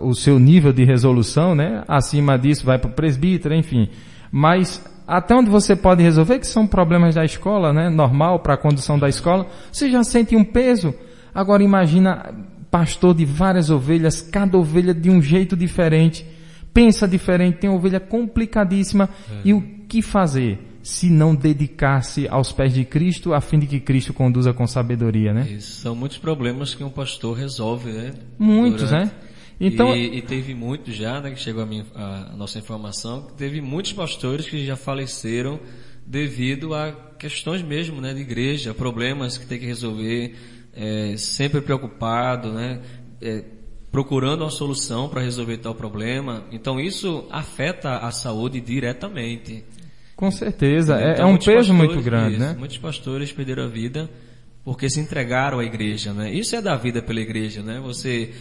o 0.00 0.14
seu 0.14 0.38
nível 0.38 0.72
de 0.72 0.84
resolução, 0.84 1.54
né? 1.54 1.84
Acima 1.86 2.38
disso 2.38 2.64
vai 2.64 2.78
para 2.78 2.90
o 2.90 2.94
presbítero, 2.94 3.54
enfim. 3.54 3.88
Mas 4.30 4.82
até 5.06 5.34
onde 5.34 5.50
você 5.50 5.76
pode 5.76 6.02
resolver, 6.02 6.38
que 6.38 6.46
são 6.46 6.66
problemas 6.66 7.14
da 7.14 7.24
escola, 7.24 7.72
né? 7.72 7.90
Normal 7.90 8.40
para 8.40 8.54
a 8.54 8.58
condução 8.58 8.98
da 8.98 9.08
escola, 9.08 9.46
você 9.70 9.90
já 9.90 10.02
sente 10.02 10.34
um 10.34 10.44
peso. 10.44 10.94
Agora 11.34 11.62
imagina 11.62 12.32
pastor 12.70 13.14
de 13.14 13.24
várias 13.24 13.70
ovelhas, 13.70 14.20
cada 14.20 14.58
ovelha 14.58 14.92
de 14.92 15.08
um 15.08 15.22
jeito 15.22 15.56
diferente, 15.56 16.26
pensa 16.72 17.06
diferente, 17.06 17.58
tem 17.58 17.70
ovelha 17.70 18.00
complicadíssima. 18.00 19.08
É. 19.30 19.40
E 19.44 19.54
o 19.54 19.60
que 19.88 20.02
fazer? 20.02 20.58
Se 20.82 21.08
não 21.08 21.34
dedicar-se 21.34 22.28
aos 22.28 22.52
pés 22.52 22.74
de 22.74 22.84
Cristo, 22.84 23.32
a 23.32 23.40
fim 23.40 23.58
de 23.58 23.66
que 23.66 23.80
Cristo 23.80 24.12
conduza 24.12 24.52
com 24.52 24.66
sabedoria, 24.66 25.32
né? 25.32 25.46
Isso, 25.48 25.80
são 25.80 25.94
muitos 25.94 26.18
problemas 26.18 26.74
que 26.74 26.84
um 26.84 26.90
pastor 26.90 27.36
resolve, 27.36 27.92
né? 27.92 28.12
Muitos, 28.38 28.90
Durante... 28.90 29.06
né? 29.06 29.12
Então, 29.66 29.96
e, 29.96 30.18
e, 30.18 30.22
teve 30.22 30.54
muitos 30.54 30.94
já, 30.94 31.20
né, 31.20 31.30
que 31.30 31.40
chegou 31.40 31.62
a, 31.62 31.66
minha, 31.66 31.86
a, 31.94 32.34
nossa 32.36 32.58
informação, 32.58 33.22
teve 33.36 33.60
muitos 33.60 33.92
pastores 33.92 34.46
que 34.46 34.64
já 34.64 34.76
faleceram 34.76 35.58
devido 36.06 36.74
a 36.74 36.92
questões 37.18 37.62
mesmo, 37.62 38.00
né, 38.00 38.12
de 38.12 38.20
igreja, 38.20 38.74
problemas 38.74 39.38
que 39.38 39.46
tem 39.46 39.58
que 39.58 39.66
resolver, 39.66 40.34
é, 40.74 41.16
sempre 41.16 41.60
preocupado, 41.60 42.52
né, 42.52 42.80
é, 43.22 43.44
procurando 43.90 44.42
uma 44.42 44.50
solução 44.50 45.08
para 45.08 45.22
resolver 45.22 45.58
tal 45.58 45.74
problema. 45.74 46.44
Então 46.50 46.80
isso 46.80 47.26
afeta 47.30 47.98
a 47.98 48.10
saúde 48.10 48.60
diretamente. 48.60 49.64
Com 50.16 50.30
certeza, 50.30 51.00
é, 51.00 51.12
então, 51.12 51.28
é 51.28 51.32
um 51.32 51.38
peso 51.38 51.72
muito 51.72 52.00
grande, 52.02 52.36
isso, 52.36 52.44
né? 52.44 52.56
Muitos 52.58 52.78
pastores 52.78 53.32
perderam 53.32 53.64
a 53.64 53.68
vida 53.68 54.10
porque 54.64 54.88
se 54.88 54.98
entregaram 54.98 55.58
à 55.58 55.64
igreja, 55.64 56.12
né? 56.12 56.32
Isso 56.32 56.56
é 56.56 56.62
da 56.62 56.74
vida 56.74 57.02
pela 57.02 57.20
igreja, 57.20 57.62
né? 57.62 57.80
Você 57.80 58.32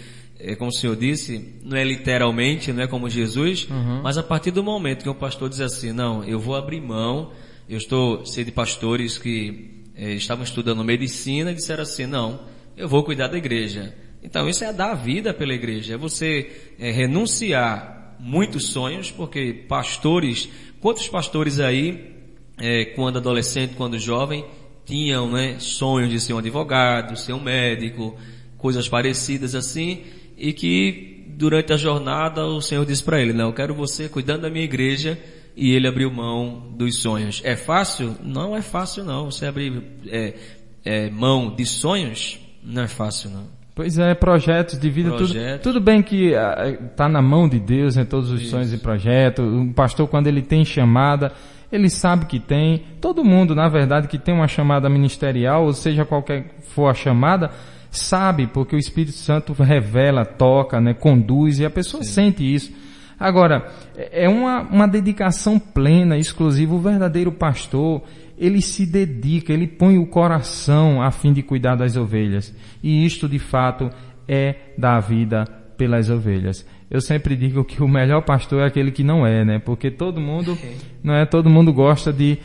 é, 0.44 0.56
como 0.56 0.70
o 0.70 0.74
senhor 0.74 0.96
disse, 0.98 1.60
não 1.64 1.78
é 1.78 1.84
literalmente, 1.86 2.74
não 2.74 2.84
é 2.84 2.88
como 2.88 3.10
Jesus, 3.10 3.66
uhum. 3.70 4.02
mas 4.04 4.18
a 4.18 4.24
partir 4.24 4.52
do 4.52 4.62
momento 4.62 5.04
que 5.04 5.10
o 5.10 5.16
pastor 5.16 5.48
diz 5.48 5.62
assim, 5.62 5.94
não, 5.94 6.22
eu 6.26 6.38
vou 6.38 6.56
abrir 6.56 6.82
mão, 6.82 7.32
eu 7.68 7.78
estou 7.78 8.26
sei 8.26 8.44
de 8.44 8.52
pastores 8.52 9.18
que 9.18 9.84
é, 9.96 10.12
estavam 10.12 10.44
estudando 10.44 10.84
medicina 10.84 11.52
e 11.52 11.56
disseram 11.56 11.84
assim, 11.84 12.06
não, 12.06 12.42
eu 12.76 12.90
vou 12.90 13.04
cuidar 13.04 13.28
da 13.28 13.38
igreja. 13.38 13.96
Então 14.22 14.50
isso 14.50 14.66
é 14.66 14.74
dar 14.74 14.92
a 14.92 14.96
vida 14.96 15.34
pela 15.34 15.54
igreja, 15.54 15.94
é 15.94 15.98
você 15.98 16.52
é, 16.78 16.92
renunciar 16.92 18.18
muitos 18.20 18.68
sonhos, 18.68 19.10
porque 19.12 19.66
pastores, 19.68 20.50
quantos 20.82 21.08
pastores 21.08 21.62
aí, 21.62 22.12
é, 22.58 22.86
quando 22.96 23.18
adolescente, 23.18 23.76
quando 23.76 23.98
jovem, 23.98 24.44
tinham 24.86 25.32
né, 25.32 25.56
sonhos 25.60 26.10
de 26.10 26.20
ser 26.20 26.34
um 26.34 26.38
advogado, 26.40 27.18
ser 27.18 27.32
um 27.32 27.40
médico, 27.40 28.18
coisas 28.58 28.88
parecidas 28.88 29.56
assim, 29.56 30.04
e 30.44 30.52
que 30.52 31.24
durante 31.38 31.72
a 31.72 31.78
jornada 31.78 32.46
o 32.46 32.60
Senhor 32.60 32.86
disse 32.86 33.02
para 33.02 33.22
ele, 33.22 33.32
não, 33.32 33.46
eu 33.46 33.54
quero 33.54 33.74
você 33.74 34.10
cuidando 34.10 34.42
da 34.42 34.50
minha 34.50 34.66
igreja 34.66 35.18
e 35.56 35.72
ele 35.72 35.88
abriu 35.88 36.12
mão 36.12 36.74
dos 36.76 37.02
sonhos. 37.02 37.42
É 37.46 37.56
fácil? 37.56 38.18
Não 38.22 38.54
é 38.54 38.62
fácil 38.62 39.06
não. 39.06 39.32
Você 39.32 39.46
abrir 39.46 39.82
é, 40.06 40.34
é, 40.84 41.10
mão 41.10 41.56
de 41.56 41.66
sonhos 41.66 42.42
não 42.62 42.84
é 42.84 42.90
fácil 42.90 43.30
não. 43.30 43.46
Pois 43.74 43.98
é, 43.98 44.14
projetos 44.14 44.78
de 44.78 44.90
vida, 44.90 45.12
tudo, 45.12 45.20
Projetos. 45.20 45.64
tudo 45.64 45.80
bem 45.80 46.04
que 46.04 46.34
está 46.92 47.08
na 47.08 47.22
mão 47.22 47.48
de 47.48 47.58
Deus, 47.58 47.96
né, 47.96 48.04
todos 48.04 48.30
os 48.30 48.50
sonhos 48.50 48.74
e 48.74 48.78
projetos. 48.78 49.46
O 49.46 49.74
pastor, 49.74 50.10
quando 50.10 50.28
ele 50.28 50.42
tem 50.42 50.66
chamada, 50.66 51.32
ele 51.72 51.90
sabe 51.90 52.26
que 52.26 52.38
tem. 52.38 52.84
Todo 53.00 53.24
mundo, 53.24 53.56
na 53.56 53.70
verdade, 53.70 54.10
que 54.10 54.20
tem 54.20 54.34
uma 54.34 54.48
chamada 54.48 54.90
ministerial, 54.90 55.64
ou 55.64 55.74
seja, 55.74 56.04
qualquer 56.04 56.54
for 56.76 56.90
a 56.90 56.94
chamada, 56.94 57.50
sabe, 57.98 58.48
porque 58.48 58.76
o 58.76 58.80
Espírito 58.80 59.14
Santo 59.14 59.54
revela, 59.54 60.26
toca, 60.26 60.82
né, 60.82 60.94
conduz, 60.94 61.60
e 61.60 61.66
a 61.66 61.70
pessoa 61.70 62.04
sente 62.04 62.44
isso. 62.44 62.72
Agora, 63.20 63.72
é 63.96 64.28
uma, 64.28 64.62
uma 64.62 64.88
dedicação 64.88 65.58
plena, 65.58 66.18
exclusiva. 66.18 66.74
O 66.76 66.80
verdadeiro 66.80 67.32
pastor, 67.32 68.04
ele 68.38 68.62
se 68.62 68.86
dedica, 68.86 69.54
ele 69.54 69.68
põe 69.68 69.98
o 69.98 70.08
coração 70.08 71.02
a 71.02 71.12
fim 71.12 71.32
de 71.32 71.42
cuidar 71.42 71.76
das 71.76 71.96
ovelhas. 71.96 72.54
E 72.82 73.06
isto, 73.06 73.30
de 73.30 73.40
fato, 73.40 73.90
é 74.28 74.56
dar 74.78 74.98
a 74.98 75.00
vida 75.00 75.46
pelas 75.78 76.10
ovelhas. 76.10 76.66
Eu 76.90 77.02
sempre 77.02 77.36
digo 77.36 77.64
que 77.64 77.82
o 77.82 77.88
melhor 77.88 78.22
pastor 78.22 78.62
é 78.62 78.66
aquele 78.68 78.92
que 78.92 79.04
não 79.04 79.26
é, 79.26 79.44
né? 79.44 79.60
Porque 79.60 79.90
todo 79.90 80.22
mundo, 80.22 80.58
não 81.04 81.14
é? 81.14 81.26
Todo 81.26 81.50
mundo 81.50 81.74
gosta 81.74 82.14
de, 82.14 82.38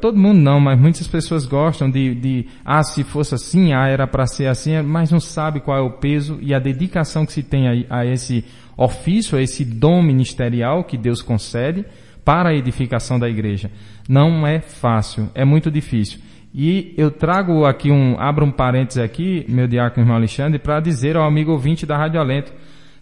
todo 0.00 0.16
mundo 0.16 0.38
não, 0.38 0.60
mas 0.60 0.78
muitas 0.78 1.06
pessoas 1.08 1.44
gostam 1.44 1.90
de, 1.90 2.14
de 2.14 2.46
ah, 2.64 2.82
se 2.82 3.02
fosse 3.02 3.34
assim, 3.34 3.72
ah, 3.72 3.88
era 3.88 4.06
para 4.06 4.26
ser 4.26 4.46
assim, 4.46 4.80
mas 4.82 5.10
não 5.10 5.20
sabe 5.20 5.60
qual 5.60 5.76
é 5.76 5.80
o 5.80 5.90
peso 5.90 6.38
e 6.40 6.54
a 6.54 6.58
dedicação 6.58 7.26
que 7.26 7.32
se 7.32 7.42
tem 7.42 7.68
a, 7.68 7.98
a 7.98 8.06
esse 8.06 8.44
ofício, 8.76 9.36
a 9.36 9.42
esse 9.42 9.64
dom 9.64 10.00
ministerial 10.02 10.84
que 10.84 10.96
Deus 10.96 11.20
concede 11.20 11.84
para 12.24 12.50
a 12.50 12.54
edificação 12.54 13.18
da 13.18 13.28
igreja. 13.28 13.70
Não 14.08 14.46
é 14.46 14.60
fácil, 14.60 15.28
é 15.34 15.44
muito 15.44 15.70
difícil. 15.70 16.20
E 16.54 16.94
eu 16.96 17.10
trago 17.10 17.64
aqui 17.64 17.90
um, 17.90 18.18
abro 18.18 18.44
um 18.44 18.50
parênteses 18.50 19.02
aqui, 19.02 19.44
meu 19.48 19.66
diácono 19.66 20.04
irmão 20.04 20.16
Alexandre, 20.16 20.58
para 20.58 20.80
dizer 20.80 21.16
ao 21.16 21.24
amigo 21.24 21.52
ouvinte 21.52 21.84
da 21.84 21.96
Rádio 21.96 22.20
Alento, 22.20 22.52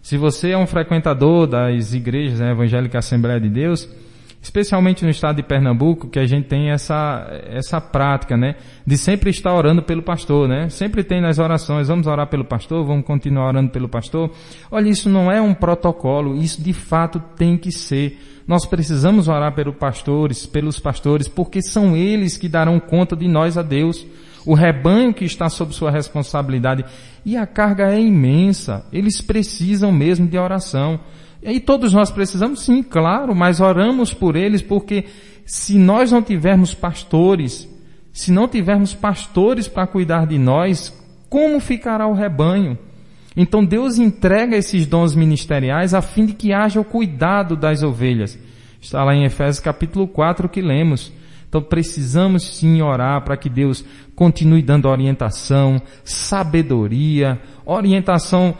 se 0.07 0.17
você 0.17 0.51
é 0.51 0.57
um 0.57 0.65
frequentador 0.65 1.45
das 1.45 1.93
igrejas 1.93 2.39
né, 2.39 2.51
evangélicas 2.51 3.05
Assembleia 3.05 3.41
de 3.41 3.49
Deus, 3.49 3.89
especialmente 4.41 5.03
no 5.03 5.09
estado 5.09 5.35
de 5.35 5.43
Pernambuco, 5.43 6.07
que 6.07 6.17
a 6.17 6.25
gente 6.25 6.47
tem 6.47 6.69
essa, 6.69 7.27
essa 7.45 7.81
prática, 7.81 8.37
né, 8.37 8.55
de 8.85 8.97
sempre 8.97 9.29
estar 9.29 9.53
orando 9.53 9.83
pelo 9.83 10.01
pastor, 10.01 10.47
né, 10.47 10.69
sempre 10.69 11.03
tem 11.03 11.19
nas 11.19 11.39
orações, 11.39 11.89
vamos 11.89 12.07
orar 12.07 12.25
pelo 12.27 12.45
pastor, 12.45 12.85
vamos 12.85 13.05
continuar 13.05 13.47
orando 13.47 13.69
pelo 13.69 13.89
pastor. 13.89 14.31
Olha, 14.71 14.87
isso 14.87 15.09
não 15.09 15.29
é 15.29 15.41
um 15.41 15.53
protocolo, 15.53 16.37
isso 16.37 16.63
de 16.63 16.71
fato 16.71 17.21
tem 17.35 17.57
que 17.57 17.69
ser. 17.69 18.17
Nós 18.47 18.65
precisamos 18.65 19.27
orar 19.27 19.53
pelos 19.53 19.75
pastores, 19.75 20.45
pelos 20.45 20.79
pastores, 20.79 21.27
porque 21.27 21.61
são 21.61 21.97
eles 21.97 22.37
que 22.37 22.47
darão 22.47 22.79
conta 22.79 23.13
de 23.13 23.27
nós 23.27 23.57
a 23.57 23.61
Deus. 23.61 24.07
O 24.47 24.53
rebanho 24.53 25.13
que 25.13 25.25
está 25.25 25.49
sob 25.49 25.75
sua 25.75 25.91
responsabilidade. 25.91 26.85
E 27.25 27.35
a 27.35 27.45
carga 27.45 27.91
é 27.93 27.99
imensa. 27.99 28.85
Eles 28.93 29.19
precisam 29.19 29.91
mesmo 29.91 30.25
de 30.25 30.37
oração. 30.37 31.01
E 31.43 31.59
todos 31.59 31.91
nós 31.91 32.09
precisamos, 32.09 32.61
sim, 32.61 32.81
claro, 32.81 33.35
mas 33.35 33.59
oramos 33.59 34.13
por 34.13 34.37
eles 34.37 34.61
porque 34.61 35.03
se 35.45 35.77
nós 35.77 36.13
não 36.13 36.21
tivermos 36.21 36.73
pastores, 36.73 37.67
se 38.13 38.31
não 38.31 38.47
tivermos 38.47 38.93
pastores 38.93 39.67
para 39.67 39.85
cuidar 39.85 40.25
de 40.25 40.39
nós, 40.39 40.97
como 41.29 41.59
ficará 41.59 42.07
o 42.07 42.13
rebanho? 42.13 42.77
Então 43.35 43.65
Deus 43.65 43.97
entrega 43.97 44.55
esses 44.55 44.85
dons 44.87 45.13
ministeriais 45.13 45.93
a 45.93 46.01
fim 46.01 46.25
de 46.25 46.33
que 46.33 46.53
haja 46.53 46.79
o 46.79 46.85
cuidado 46.85 47.57
das 47.57 47.83
ovelhas. 47.83 48.39
Está 48.81 49.03
lá 49.03 49.13
em 49.13 49.25
Efésios 49.25 49.59
capítulo 49.59 50.07
4 50.07 50.47
que 50.47 50.61
lemos. 50.61 51.11
Então 51.47 51.61
precisamos 51.61 52.57
sim 52.57 52.81
orar 52.81 53.23
para 53.23 53.37
que 53.37 53.49
Deus 53.49 53.83
continue 54.15 54.61
dando 54.61 54.87
orientação, 54.89 55.81
sabedoria, 56.03 57.39
orientação 57.65 58.55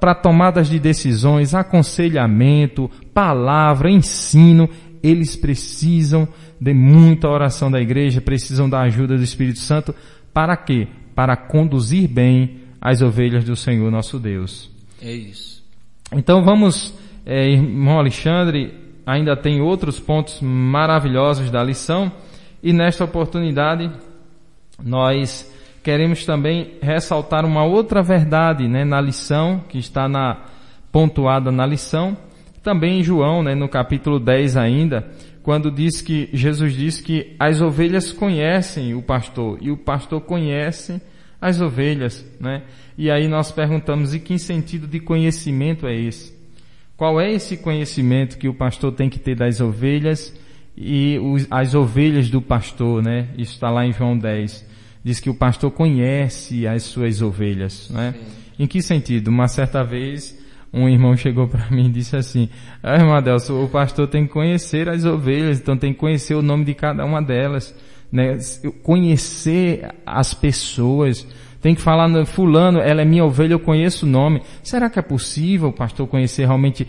para 0.00 0.14
tomadas 0.14 0.68
de 0.68 0.78
decisões, 0.78 1.54
aconselhamento, 1.54 2.90
palavra, 3.12 3.90
ensino. 3.90 4.68
Eles 5.02 5.36
precisam 5.36 6.26
de 6.60 6.74
muita 6.74 7.28
oração 7.28 7.70
da 7.70 7.80
igreja, 7.80 8.20
precisam 8.20 8.68
da 8.68 8.80
ajuda 8.80 9.16
do 9.16 9.22
Espírito 9.22 9.58
Santo. 9.60 9.94
Para 10.32 10.56
quê? 10.56 10.88
Para 11.14 11.36
conduzir 11.36 12.08
bem 12.08 12.62
as 12.80 13.00
ovelhas 13.00 13.44
do 13.44 13.54
Senhor 13.54 13.90
nosso 13.90 14.18
Deus. 14.18 14.70
É 15.00 15.12
isso. 15.12 15.62
Então 16.12 16.42
vamos, 16.42 16.94
é, 17.24 17.50
irmão 17.50 17.98
Alexandre, 17.98 18.83
ainda 19.06 19.36
tem 19.36 19.60
outros 19.60 20.00
pontos 20.00 20.40
maravilhosos 20.40 21.50
da 21.50 21.62
lição 21.62 22.10
e 22.62 22.72
nesta 22.72 23.04
oportunidade 23.04 23.90
nós 24.82 25.52
queremos 25.82 26.24
também 26.24 26.78
ressaltar 26.80 27.44
uma 27.44 27.64
outra 27.64 28.02
verdade 28.02 28.66
né, 28.66 28.84
na 28.84 29.00
lição, 29.00 29.62
que 29.68 29.78
está 29.78 30.08
na, 30.08 30.38
pontuada 30.90 31.50
na 31.50 31.66
lição, 31.66 32.16
também 32.62 33.00
em 33.00 33.02
João, 33.02 33.42
né, 33.42 33.54
no 33.54 33.68
capítulo 33.68 34.18
10 34.18 34.56
ainda, 34.56 35.06
quando 35.42 35.70
diz 35.70 36.00
que 36.00 36.30
Jesus 36.32 36.72
diz 36.72 37.00
que 37.00 37.36
as 37.38 37.60
ovelhas 37.60 38.12
conhecem 38.12 38.94
o 38.94 39.02
pastor 39.02 39.58
e 39.60 39.70
o 39.70 39.76
pastor 39.76 40.22
conhece 40.22 41.02
as 41.38 41.60
ovelhas, 41.60 42.24
né? 42.40 42.62
E 42.96 43.10
aí 43.10 43.28
nós 43.28 43.52
perguntamos, 43.52 44.14
e 44.14 44.20
que 44.20 44.38
sentido 44.38 44.86
de 44.86 45.00
conhecimento 45.00 45.86
é 45.86 45.94
esse? 45.94 46.33
Qual 47.04 47.20
é 47.20 47.30
esse 47.34 47.58
conhecimento 47.58 48.38
que 48.38 48.48
o 48.48 48.54
pastor 48.54 48.90
tem 48.90 49.10
que 49.10 49.18
ter 49.18 49.34
das 49.34 49.60
ovelhas 49.60 50.34
e 50.74 51.18
os, 51.18 51.46
as 51.50 51.74
ovelhas 51.74 52.30
do 52.30 52.40
pastor, 52.40 53.02
né? 53.02 53.28
Isso 53.36 53.52
está 53.52 53.68
lá 53.68 53.84
em 53.84 53.92
João 53.92 54.16
10. 54.16 54.66
Diz 55.04 55.20
que 55.20 55.28
o 55.28 55.34
pastor 55.34 55.70
conhece 55.70 56.66
as 56.66 56.84
suas 56.84 57.20
ovelhas, 57.20 57.90
né? 57.90 58.14
Em 58.58 58.66
que 58.66 58.80
sentido? 58.80 59.28
Uma 59.28 59.48
certa 59.48 59.84
vez, 59.84 60.42
um 60.72 60.88
irmão 60.88 61.14
chegou 61.14 61.46
para 61.46 61.68
mim 61.70 61.88
e 61.88 61.92
disse 61.92 62.16
assim, 62.16 62.48
ah, 62.82 62.96
irmão 62.96 63.14
Adelson, 63.14 63.62
o 63.62 63.68
pastor 63.68 64.08
tem 64.08 64.26
que 64.26 64.32
conhecer 64.32 64.88
as 64.88 65.04
ovelhas, 65.04 65.60
então 65.60 65.76
tem 65.76 65.92
que 65.92 65.98
conhecer 65.98 66.34
o 66.34 66.40
nome 66.40 66.64
de 66.64 66.72
cada 66.72 67.04
uma 67.04 67.20
delas, 67.20 67.74
né? 68.10 68.38
Conhecer 68.82 69.90
as 70.06 70.32
pessoas, 70.32 71.26
tem 71.64 71.74
que 71.74 71.80
falar, 71.80 72.08
no- 72.08 72.26
fulano, 72.26 72.78
ela 72.78 73.00
é 73.00 73.06
minha 73.06 73.24
ovelha, 73.24 73.54
eu 73.54 73.58
conheço 73.58 74.04
o 74.04 74.08
nome. 74.08 74.42
Será 74.62 74.90
que 74.90 74.98
é 74.98 75.02
possível 75.02 75.70
o 75.70 75.72
pastor 75.72 76.06
conhecer 76.06 76.44
realmente? 76.44 76.86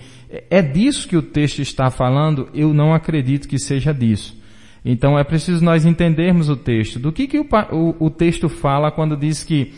É 0.50 0.62
disso 0.62 1.08
que 1.08 1.16
o 1.16 1.22
texto 1.22 1.62
está 1.62 1.90
falando? 1.90 2.50
Eu 2.54 2.74
não 2.74 2.94
acredito 2.94 3.48
que 3.48 3.58
seja 3.58 3.94
disso. 3.94 4.38
Então 4.84 5.18
é 5.18 5.24
preciso 5.24 5.64
nós 5.64 5.86
entendermos 5.86 6.50
o 6.50 6.58
texto. 6.58 7.00
Do 7.00 7.14
que, 7.14 7.26
que 7.26 7.40
o, 7.40 7.48
o- 7.72 7.96
o 8.08 8.10
texto 8.10 8.50
fala 8.50 8.92
quando 8.92 9.16
diz 9.16 9.46
que 9.46 9.72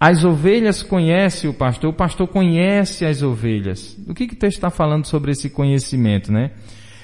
as 0.00 0.24
ovelhas 0.24 0.82
conhecem 0.82 1.50
o 1.50 1.52
pastor, 1.52 1.90
o 1.90 1.92
pastor 1.92 2.26
conhece 2.26 3.04
as 3.04 3.22
ovelhas. 3.22 3.94
Do 3.98 4.14
que, 4.14 4.26
que 4.26 4.32
o 4.32 4.38
texto 4.38 4.56
está 4.56 4.70
falando 4.70 5.04
sobre 5.04 5.32
esse 5.32 5.50
conhecimento, 5.50 6.32
né? 6.32 6.52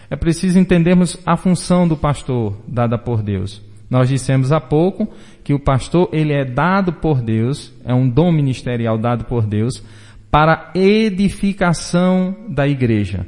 É 0.08 0.16
preciso 0.16 0.58
entendermos 0.58 1.18
a 1.26 1.36
função 1.36 1.86
do 1.86 1.98
pastor 1.98 2.56
dada 2.66 2.96
por 2.96 3.22
Deus. 3.22 3.60
Nós 3.90 4.08
dissemos 4.08 4.50
há 4.52 4.60
pouco 4.60 5.12
que 5.46 5.54
o 5.54 5.60
pastor 5.60 6.08
ele 6.12 6.32
é 6.32 6.44
dado 6.44 6.94
por 6.94 7.22
Deus, 7.22 7.72
é 7.84 7.94
um 7.94 8.08
dom 8.08 8.32
ministerial 8.32 8.98
dado 8.98 9.26
por 9.26 9.46
Deus 9.46 9.80
para 10.28 10.72
edificação 10.74 12.34
da 12.48 12.66
igreja. 12.66 13.24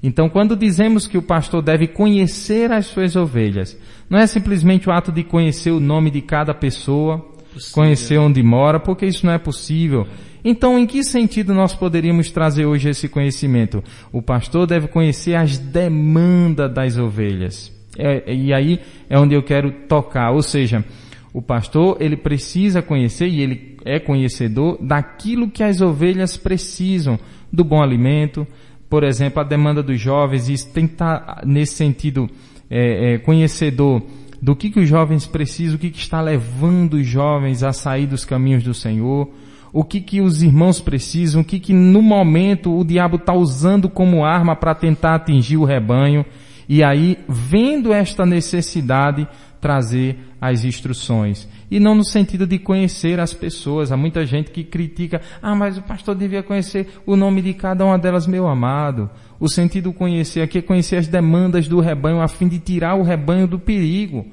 Então, 0.00 0.28
quando 0.28 0.54
dizemos 0.54 1.08
que 1.08 1.18
o 1.18 1.22
pastor 1.22 1.60
deve 1.60 1.88
conhecer 1.88 2.70
as 2.70 2.86
suas 2.86 3.16
ovelhas, 3.16 3.76
não 4.08 4.20
é 4.20 4.24
simplesmente 4.28 4.88
o 4.88 4.92
ato 4.92 5.10
de 5.10 5.24
conhecer 5.24 5.72
o 5.72 5.80
nome 5.80 6.12
de 6.12 6.20
cada 6.20 6.54
pessoa, 6.54 7.18
Possível. 7.52 7.74
conhecer 7.74 8.18
onde 8.18 8.40
mora, 8.40 8.78
porque 8.78 9.06
isso 9.06 9.26
não 9.26 9.32
é 9.32 9.38
possível. 9.38 10.06
Então, 10.44 10.78
em 10.78 10.86
que 10.86 11.02
sentido 11.02 11.52
nós 11.52 11.74
poderíamos 11.74 12.30
trazer 12.30 12.66
hoje 12.66 12.88
esse 12.90 13.08
conhecimento? 13.08 13.82
O 14.12 14.22
pastor 14.22 14.64
deve 14.64 14.86
conhecer 14.86 15.34
as 15.34 15.58
demandas 15.58 16.72
das 16.72 16.96
ovelhas. 16.96 17.76
É- 17.98 18.32
e 18.32 18.54
aí 18.54 18.78
é 19.10 19.18
onde 19.18 19.34
eu 19.34 19.42
quero 19.42 19.72
tocar. 19.88 20.30
Ou 20.30 20.40
seja, 20.40 20.84
o 21.32 21.42
pastor, 21.42 21.96
ele 22.00 22.16
precisa 22.16 22.80
conhecer 22.80 23.28
e 23.28 23.40
ele 23.40 23.76
é 23.84 23.98
conhecedor 23.98 24.78
daquilo 24.80 25.50
que 25.50 25.62
as 25.62 25.80
ovelhas 25.80 26.36
precisam, 26.36 27.18
do 27.52 27.64
bom 27.64 27.82
alimento, 27.82 28.46
por 28.88 29.04
exemplo, 29.04 29.40
a 29.40 29.44
demanda 29.44 29.82
dos 29.82 30.00
jovens, 30.00 30.48
isso 30.48 30.70
tem 30.72 30.86
que 30.86 30.94
estar 30.94 31.42
nesse 31.44 31.74
sentido 31.74 32.28
é, 32.70 33.14
é, 33.14 33.18
conhecedor 33.18 34.02
do 34.40 34.54
que, 34.56 34.70
que 34.70 34.80
os 34.80 34.88
jovens 34.88 35.26
precisam, 35.26 35.76
o 35.76 35.78
que, 35.78 35.90
que 35.90 35.98
está 35.98 36.20
levando 36.20 36.94
os 36.94 37.06
jovens 37.06 37.62
a 37.62 37.72
sair 37.72 38.06
dos 38.06 38.24
caminhos 38.24 38.62
do 38.62 38.72
Senhor, 38.72 39.30
o 39.72 39.84
que, 39.84 40.00
que 40.00 40.20
os 40.20 40.42
irmãos 40.42 40.80
precisam, 40.80 41.42
o 41.42 41.44
que, 41.44 41.58
que 41.58 41.72
no 41.72 42.00
momento 42.00 42.74
o 42.74 42.84
diabo 42.84 43.16
está 43.16 43.34
usando 43.34 43.88
como 43.88 44.24
arma 44.24 44.56
para 44.56 44.74
tentar 44.74 45.16
atingir 45.16 45.56
o 45.56 45.64
rebanho. 45.64 46.24
E 46.68 46.82
aí, 46.82 47.18
vendo 47.28 47.92
esta 47.92 48.24
necessidade, 48.24 49.26
trazer 49.60 50.16
as 50.40 50.64
instruções. 50.64 51.48
E 51.70 51.80
não 51.80 51.94
no 51.94 52.04
sentido 52.04 52.46
de 52.46 52.58
conhecer 52.58 53.20
as 53.20 53.34
pessoas. 53.34 53.90
Há 53.90 53.96
muita 53.96 54.24
gente 54.24 54.50
que 54.50 54.64
critica, 54.64 55.20
ah, 55.42 55.54
mas 55.54 55.76
o 55.76 55.82
pastor 55.82 56.14
devia 56.14 56.42
conhecer 56.42 56.88
o 57.04 57.16
nome 57.16 57.42
de 57.42 57.54
cada 57.54 57.84
uma 57.84 57.98
delas, 57.98 58.26
meu 58.26 58.46
amado. 58.46 59.10
O 59.40 59.48
sentido 59.48 59.92
conhecer 59.92 60.40
aqui 60.40 60.58
é 60.58 60.62
conhecer 60.62 60.96
as 60.96 61.08
demandas 61.08 61.68
do 61.68 61.80
rebanho 61.80 62.20
a 62.20 62.28
fim 62.28 62.48
de 62.48 62.58
tirar 62.58 62.94
o 62.94 63.02
rebanho 63.02 63.46
do 63.46 63.58
perigo. 63.58 64.26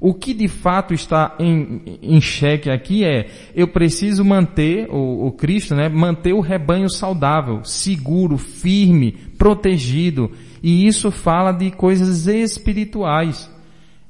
O 0.00 0.14
que 0.14 0.32
de 0.32 0.46
fato 0.46 0.94
está 0.94 1.34
em, 1.40 1.82
em 2.00 2.20
xeque 2.20 2.70
aqui 2.70 3.04
é, 3.04 3.28
eu 3.52 3.66
preciso 3.66 4.24
manter, 4.24 4.88
o, 4.88 5.26
o 5.26 5.32
Cristo, 5.32 5.74
né, 5.74 5.88
manter 5.88 6.32
o 6.32 6.40
rebanho 6.40 6.88
saudável, 6.88 7.64
seguro, 7.64 8.38
firme, 8.38 9.12
protegido. 9.36 10.30
E 10.62 10.86
isso 10.86 11.10
fala 11.10 11.50
de 11.50 11.72
coisas 11.72 12.28
espirituais. 12.28 13.50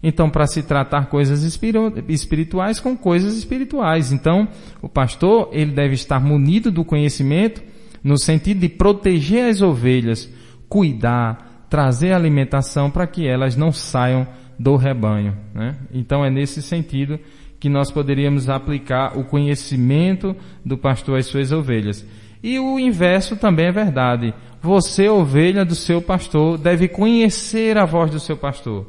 Então, 0.03 0.30
para 0.30 0.46
se 0.46 0.62
tratar 0.62 1.07
coisas 1.07 1.42
espirituais 1.42 2.78
com 2.78 2.96
coisas 2.96 3.36
espirituais. 3.36 4.12
Então, 4.12 4.46
o 4.80 4.88
pastor, 4.88 5.49
ele 5.53 5.72
deve 5.72 5.94
estar 5.94 6.20
munido 6.20 6.70
do 6.70 6.84
conhecimento 6.84 7.62
no 8.03 8.16
sentido 8.16 8.61
de 8.61 8.68
proteger 8.68 9.51
as 9.51 9.61
ovelhas, 9.61 10.32
cuidar, 10.68 11.66
trazer 11.68 12.12
alimentação 12.12 12.90
para 12.90 13.09
que 13.09 13.26
elas 13.26 13.57
não 13.57 13.72
saiam 13.72 14.26
do 14.57 14.76
rebanho. 14.76 15.36
Né? 15.53 15.74
Então, 15.92 16.24
é 16.24 16.30
nesse 16.30 16.62
sentido 16.62 17.18
que 17.59 17.68
nós 17.68 17.90
poderíamos 17.90 18.49
aplicar 18.49 19.18
o 19.18 19.24
conhecimento 19.24 20.36
do 20.64 20.78
pastor 20.78 21.18
às 21.18 21.26
suas 21.26 21.51
ovelhas. 21.51 22.07
E 22.40 22.57
o 22.57 22.78
inverso 22.78 23.34
também 23.36 23.66
é 23.66 23.72
verdade. 23.72 24.32
Você, 24.62 25.09
ovelha 25.09 25.64
do 25.64 25.74
seu 25.74 26.01
pastor, 26.01 26.57
deve 26.57 26.86
conhecer 26.86 27.76
a 27.76 27.84
voz 27.84 28.12
do 28.12 28.20
seu 28.20 28.36
pastor 28.36 28.86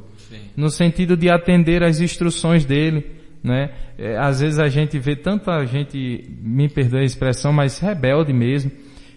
no 0.60 0.68
sentido 0.68 1.16
de 1.16 1.30
atender 1.30 1.82
às 1.82 2.00
instruções 2.00 2.66
dele, 2.66 3.06
né? 3.42 3.70
É, 3.98 4.18
às 4.18 4.40
vezes 4.40 4.58
a 4.58 4.68
gente 4.68 4.98
vê 4.98 5.16
tanta 5.16 5.64
gente, 5.64 6.28
me 6.42 6.68
perdoe 6.68 7.00
a 7.00 7.04
expressão, 7.04 7.52
mas 7.52 7.78
rebelde 7.78 8.32
mesmo, 8.32 8.70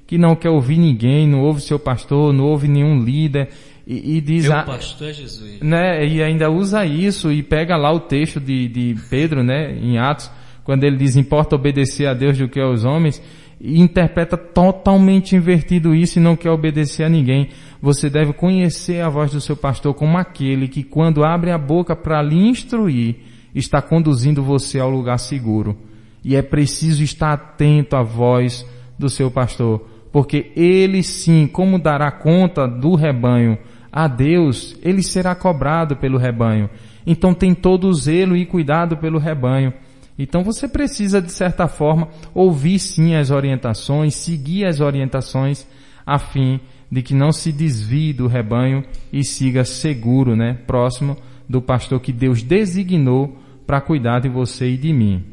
que 0.07 0.17
não 0.17 0.35
quer 0.35 0.49
ouvir 0.49 0.77
ninguém, 0.77 1.27
não 1.27 1.41
ouve 1.41 1.61
seu 1.61 1.77
pastor, 1.77 2.31
não 2.33 2.45
ouve 2.45 2.67
nenhum 2.67 3.03
líder 3.03 3.49
e, 3.85 4.17
e 4.17 4.21
diz 4.21 4.45
Meu 4.45 4.53
a, 4.53 4.63
pastor 4.63 5.09
é 5.09 5.13
Jesus. 5.13 5.59
né? 5.61 6.05
E 6.05 6.23
ainda 6.23 6.49
usa 6.49 6.85
isso 6.85 7.31
e 7.31 7.43
pega 7.43 7.75
lá 7.75 7.91
o 7.91 7.99
texto 7.99 8.39
de, 8.39 8.69
de 8.69 8.95
Pedro, 9.09 9.43
né? 9.43 9.75
Em 9.75 9.97
Atos, 9.97 10.31
quando 10.63 10.85
ele 10.85 10.95
diz 10.95 11.17
importa 11.17 11.55
obedecer 11.55 12.07
a 12.07 12.13
Deus 12.13 12.37
do 12.37 12.47
que 12.47 12.61
aos 12.61 12.85
homens 12.85 13.21
interpreta 13.63 14.35
totalmente 14.35 15.37
invertido 15.37 15.95
isso 15.95 16.19
e 16.19 16.21
não 16.21 16.35
quer 16.35 16.51
obedecer 16.51 17.05
a 17.05 17.09
ninguém. 17.09 17.49
Você 17.81 18.09
deve 18.09 18.33
conhecer 18.33 19.01
a 19.01 19.09
voz 19.09 19.31
do 19.31 19.39
seu 19.39 19.55
pastor 19.55 19.93
como 19.93 20.17
aquele 20.17 20.67
que, 20.67 20.83
quando 20.83 21.23
abre 21.23 21.49
a 21.49 21.57
boca 21.57 21.95
para 21.95 22.21
lhe 22.21 22.35
instruir, 22.35 23.15
está 23.55 23.81
conduzindo 23.81 24.43
você 24.43 24.79
ao 24.79 24.89
lugar 24.89 25.17
seguro. 25.17 25.77
E 26.23 26.35
é 26.35 26.41
preciso 26.41 27.03
estar 27.03 27.33
atento 27.33 27.95
à 27.95 28.03
voz 28.03 28.65
do 28.99 29.09
seu 29.09 29.31
pastor, 29.31 29.87
porque 30.11 30.51
ele 30.55 31.01
sim, 31.01 31.47
como 31.47 31.79
dará 31.79 32.11
conta 32.11 32.67
do 32.67 32.95
rebanho 32.95 33.57
a 33.91 34.07
Deus, 34.07 34.77
ele 34.81 35.03
será 35.03 35.35
cobrado 35.35 35.95
pelo 35.95 36.17
rebanho. 36.17 36.69
Então 37.05 37.33
tem 37.33 37.53
todo 37.53 37.87
o 37.87 37.93
zelo 37.93 38.35
e 38.35 38.45
cuidado 38.45 38.97
pelo 38.97 39.19
rebanho. 39.19 39.73
Então 40.17 40.43
você 40.43 40.67
precisa, 40.67 41.21
de 41.21 41.31
certa 41.31 41.67
forma, 41.67 42.09
ouvir 42.33 42.79
sim 42.79 43.15
as 43.15 43.31
orientações, 43.31 44.13
seguir 44.15 44.65
as 44.65 44.79
orientações, 44.79 45.67
a 46.05 46.19
fim 46.19 46.59
de 46.91 47.01
que 47.01 47.15
não 47.15 47.31
se 47.31 47.51
desvie 47.51 48.13
do 48.13 48.27
rebanho 48.27 48.83
e 49.11 49.23
siga 49.23 49.65
seguro, 49.65 50.35
né, 50.35 50.59
próximo 50.67 51.17
do 51.49 51.61
pastor 51.61 51.99
que 51.99 52.11
Deus 52.11 52.43
designou 52.43 53.37
para 53.65 53.81
cuidar 53.81 54.19
de 54.19 54.29
você 54.29 54.69
e 54.69 54.77
de 54.77 54.93
mim. 54.93 55.23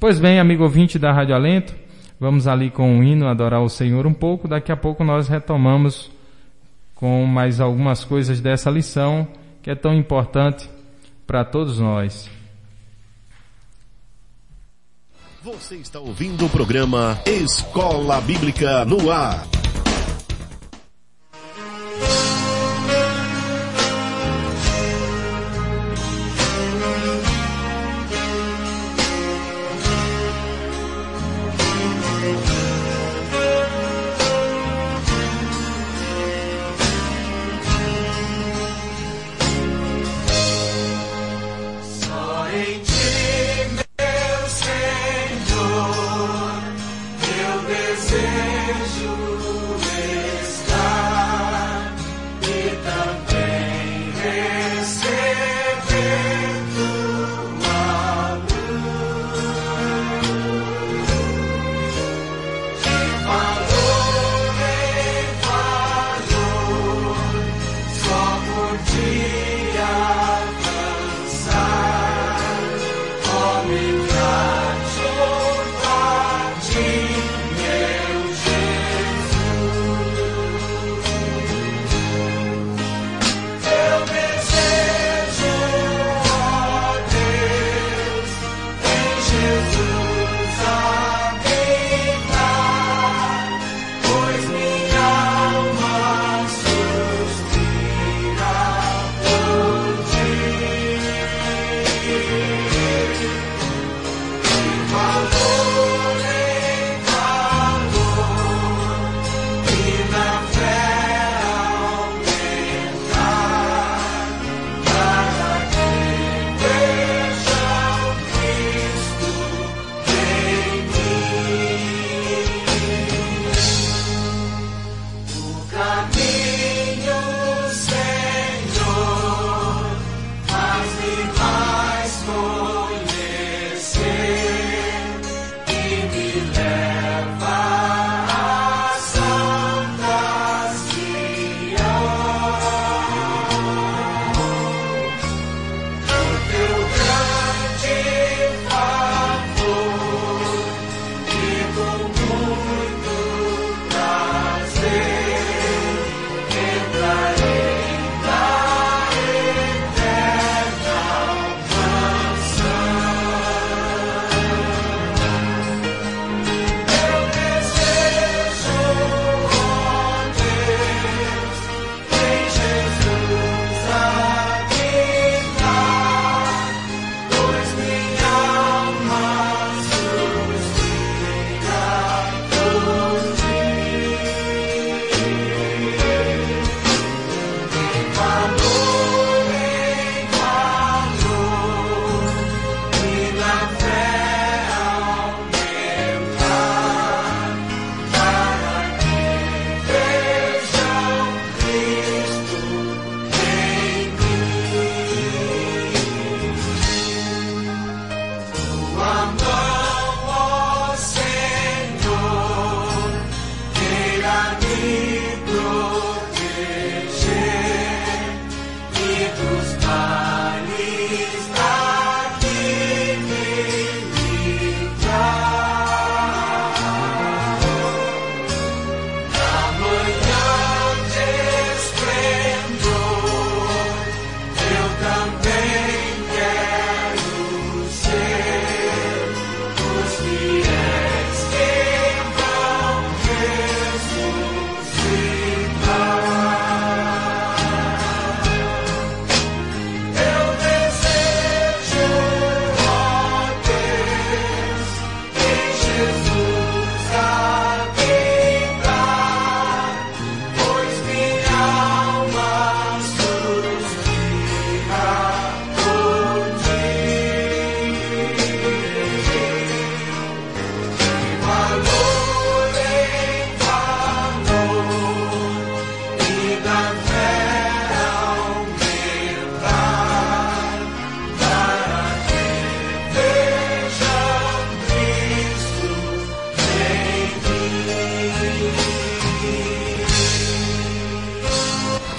Pois 0.00 0.18
bem, 0.18 0.40
amigo 0.40 0.64
ouvinte 0.64 0.98
da 0.98 1.12
Rádio 1.12 1.34
Alento, 1.34 1.74
vamos 2.18 2.48
ali 2.48 2.70
com 2.70 2.90
o 2.90 2.98
um 2.98 3.04
hino 3.04 3.28
adorar 3.28 3.62
o 3.62 3.68
Senhor 3.68 4.06
um 4.06 4.12
pouco, 4.12 4.48
daqui 4.48 4.72
a 4.72 4.76
pouco 4.76 5.04
nós 5.04 5.28
retomamos 5.28 6.10
com 6.94 7.24
mais 7.24 7.60
algumas 7.60 8.04
coisas 8.04 8.40
dessa 8.40 8.70
lição 8.70 9.28
que 9.62 9.70
é 9.70 9.74
tão 9.74 9.94
importante 9.94 10.68
para 11.26 11.44
todos 11.44 11.78
nós. 11.78 12.28
Você 15.44 15.74
está 15.74 16.00
ouvindo 16.00 16.46
o 16.46 16.48
programa 16.48 17.20
Escola 17.26 18.18
Bíblica 18.18 18.82
no 18.86 19.10
Ar. 19.10 19.46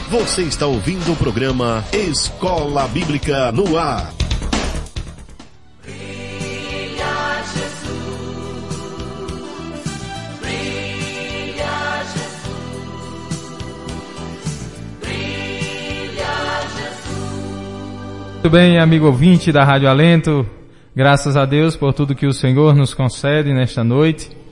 Você 0.09 0.43
está 0.43 0.67
ouvindo 0.67 1.13
o 1.13 1.15
programa 1.15 1.83
Escola 1.91 2.87
Bíblica 2.87 3.51
no 3.51 3.75
Ar. 3.75 4.13
Brilha 5.81 7.41
Jesus, 7.51 7.95
brilha 10.39 12.03
Jesus, 12.13 13.01
brilha 15.01 16.33
Jesus. 16.75 18.33
Muito 18.33 18.49
bem, 18.51 18.77
amigo 18.77 19.07
ouvinte 19.07 19.51
da 19.51 19.63
Rádio 19.63 19.89
Alento, 19.89 20.45
graças 20.95 21.35
a 21.35 21.45
Deus 21.45 21.75
por 21.75 21.93
tudo 21.93 22.13
que 22.13 22.27
o 22.27 22.33
Senhor 22.33 22.75
nos 22.75 22.93
concede 22.93 23.51
nesta 23.51 23.83
noite. 23.83 24.44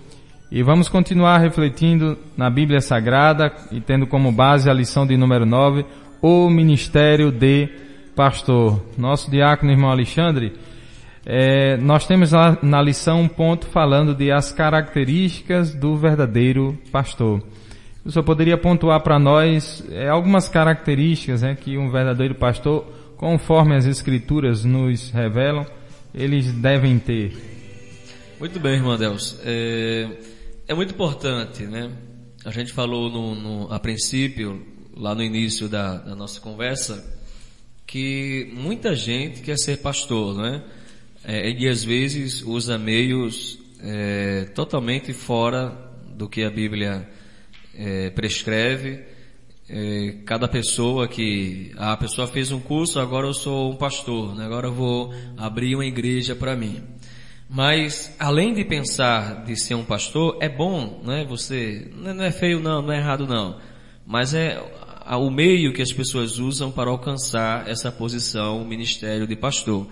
E 0.55 0.61
vamos 0.61 0.87
continuar 0.87 1.39
refletindo 1.39 2.15
na 2.37 2.47
Bíblia 2.47 2.79
Sagrada 2.79 3.51
e 3.71 3.81
tendo 3.81 4.05
como 4.05 4.31
base 4.31 4.69
a 4.69 4.73
lição 4.73 5.03
de 5.03 5.17
número 5.17 5.47
9, 5.47 5.83
o 6.21 6.47
ministério 6.47 7.31
de 7.31 7.67
pastor. 8.15 8.79
Nosso 8.95 9.31
diácono 9.31 9.71
irmão 9.71 9.89
Alexandre, 9.89 10.53
é, 11.25 11.75
nós 11.77 12.05
temos 12.05 12.33
lá 12.33 12.55
na 12.61 12.79
lição 12.83 13.21
um 13.21 13.27
ponto 13.27 13.65
falando 13.65 14.13
de 14.13 14.31
as 14.31 14.51
características 14.51 15.73
do 15.73 15.95
verdadeiro 15.97 16.77
pastor. 16.91 17.41
O 18.05 18.11
senhor 18.11 18.23
poderia 18.23 18.55
pontuar 18.55 19.01
para 19.01 19.17
nós 19.17 19.83
é, 19.89 20.07
algumas 20.07 20.47
características 20.47 21.41
né, 21.41 21.57
que 21.59 21.79
um 21.79 21.89
verdadeiro 21.89 22.35
pastor, 22.35 22.85
conforme 23.17 23.75
as 23.75 23.87
escrituras 23.87 24.63
nos 24.63 25.09
revelam, 25.09 25.65
eles 26.13 26.53
devem 26.53 26.99
ter. 26.99 27.33
Muito 28.39 28.59
bem, 28.59 28.73
irmão 28.73 28.95
Deus. 28.95 29.39
É, 29.43 30.09
é 30.67 30.73
muito 30.73 30.93
importante, 30.93 31.63
né? 31.63 31.91
A 32.45 32.51
gente 32.51 32.71
falou 32.73 33.09
no, 33.09 33.35
no- 33.35 33.73
a 33.73 33.79
princípio, 33.79 34.65
lá 34.95 35.15
no 35.15 35.23
início 35.23 35.67
da, 35.67 35.97
da 35.97 36.15
nossa 36.15 36.39
conversa, 36.39 37.03
que 37.87 38.49
muita 38.53 38.95
gente 38.95 39.41
quer 39.41 39.57
ser 39.57 39.77
pastor, 39.77 40.35
né? 40.37 40.63
É, 41.23 41.49
e 41.51 41.67
às 41.69 41.83
vezes 41.83 42.41
usa 42.41 42.77
meios 42.77 43.59
é, 43.81 44.45
totalmente 44.55 45.13
fora 45.13 45.69
do 46.15 46.27
que 46.27 46.43
a 46.43 46.49
Bíblia 46.49 47.09
é, 47.75 48.09
prescreve. 48.09 49.03
É, 49.69 50.17
cada 50.25 50.47
pessoa 50.47 51.07
que 51.07 51.71
ah, 51.77 51.93
a 51.93 51.97
pessoa 51.97 52.27
fez 52.27 52.51
um 52.51 52.59
curso, 52.59 52.99
agora 52.99 53.25
eu 53.25 53.33
sou 53.33 53.71
um 53.71 53.75
pastor, 53.77 54.35
né? 54.35 54.45
agora 54.45 54.67
eu 54.67 54.73
vou 54.73 55.13
abrir 55.37 55.73
uma 55.75 55.85
igreja 55.85 56.35
para 56.35 56.55
mim. 56.55 56.83
Mas 57.53 58.15
além 58.17 58.51
de 58.51 58.65
pensar 58.65 59.43
de 59.45 59.55
ser 59.55 59.75
um 59.75 59.85
pastor, 59.85 60.39
é 60.41 60.49
bom, 60.49 61.03
né? 61.05 61.23
Você 61.29 61.87
não 61.93 62.23
é 62.23 62.31
feio 62.31 62.59
não, 62.59 62.81
não 62.81 62.91
é 62.91 62.97
errado 62.97 63.27
não. 63.27 63.59
Mas 64.07 64.33
é 64.33 64.59
o 65.11 65.29
meio 65.29 65.71
que 65.71 65.83
as 65.83 65.93
pessoas 65.93 66.39
usam 66.39 66.71
para 66.71 66.89
alcançar 66.89 67.69
essa 67.69 67.91
posição, 67.91 68.59
o 68.59 68.65
ministério 68.65 69.27
de 69.27 69.35
pastor. 69.35 69.85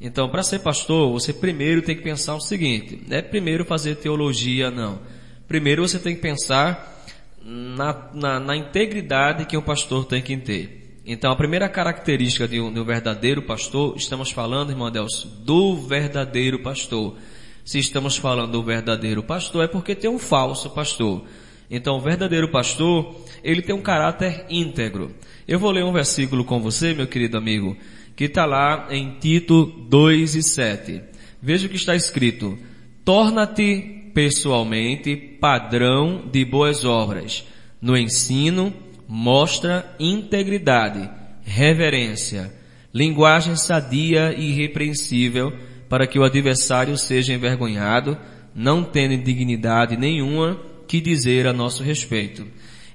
Então, 0.00 0.30
para 0.30 0.42
ser 0.42 0.60
pastor, 0.60 1.12
você 1.12 1.30
primeiro 1.30 1.82
tem 1.82 1.94
que 1.94 2.02
pensar 2.02 2.36
o 2.36 2.40
seguinte: 2.40 3.04
não 3.06 3.18
é 3.18 3.20
primeiro 3.20 3.66
fazer 3.66 3.96
teologia, 3.96 4.70
não. 4.70 4.98
Primeiro 5.46 5.86
você 5.86 5.98
tem 5.98 6.14
que 6.14 6.22
pensar 6.22 7.04
na, 7.44 8.08
na, 8.14 8.40
na 8.40 8.56
integridade 8.56 9.44
que 9.44 9.58
um 9.58 9.62
pastor 9.62 10.06
tem 10.06 10.22
que 10.22 10.38
ter. 10.38 10.83
Então, 11.06 11.30
a 11.30 11.36
primeira 11.36 11.68
característica 11.68 12.48
de 12.48 12.58
um, 12.58 12.72
de 12.72 12.80
um 12.80 12.84
verdadeiro 12.84 13.42
pastor, 13.42 13.94
estamos 13.94 14.30
falando, 14.30 14.70
irmão 14.70 14.86
Adelso, 14.86 15.28
do 15.28 15.76
verdadeiro 15.76 16.62
pastor. 16.62 17.16
Se 17.62 17.78
estamos 17.78 18.16
falando 18.16 18.52
do 18.52 18.62
verdadeiro 18.62 19.22
pastor, 19.22 19.64
é 19.64 19.68
porque 19.68 19.94
tem 19.94 20.08
um 20.08 20.18
falso 20.18 20.70
pastor. 20.70 21.24
Então, 21.70 21.96
o 21.96 22.00
verdadeiro 22.00 22.50
pastor, 22.50 23.22
ele 23.42 23.60
tem 23.60 23.74
um 23.74 23.82
caráter 23.82 24.46
íntegro. 24.48 25.14
Eu 25.46 25.58
vou 25.58 25.70
ler 25.70 25.84
um 25.84 25.92
versículo 25.92 26.42
com 26.42 26.58
você, 26.60 26.94
meu 26.94 27.06
querido 27.06 27.36
amigo, 27.36 27.76
que 28.16 28.24
está 28.24 28.46
lá 28.46 28.88
em 28.90 29.18
Tito 29.18 29.66
2 29.66 30.36
e 30.36 30.42
7. 30.42 31.02
Veja 31.42 31.66
o 31.66 31.70
que 31.70 31.76
está 31.76 31.94
escrito. 31.94 32.58
Torna-te 33.04 34.10
pessoalmente 34.14 35.14
padrão 35.16 36.24
de 36.32 36.46
boas 36.46 36.86
obras. 36.86 37.44
No 37.78 37.94
ensino, 37.94 38.72
mostra 39.06 39.94
integridade, 39.98 41.08
reverência, 41.42 42.52
linguagem 42.92 43.56
sadia 43.56 44.34
e 44.36 44.50
irrepreensível, 44.50 45.52
para 45.88 46.06
que 46.06 46.18
o 46.18 46.24
adversário 46.24 46.96
seja 46.96 47.32
envergonhado, 47.32 48.16
não 48.54 48.82
tendo 48.82 49.22
dignidade 49.22 49.96
nenhuma 49.96 50.58
que 50.86 51.00
dizer 51.00 51.46
a 51.46 51.52
nosso 51.52 51.82
respeito. 51.82 52.46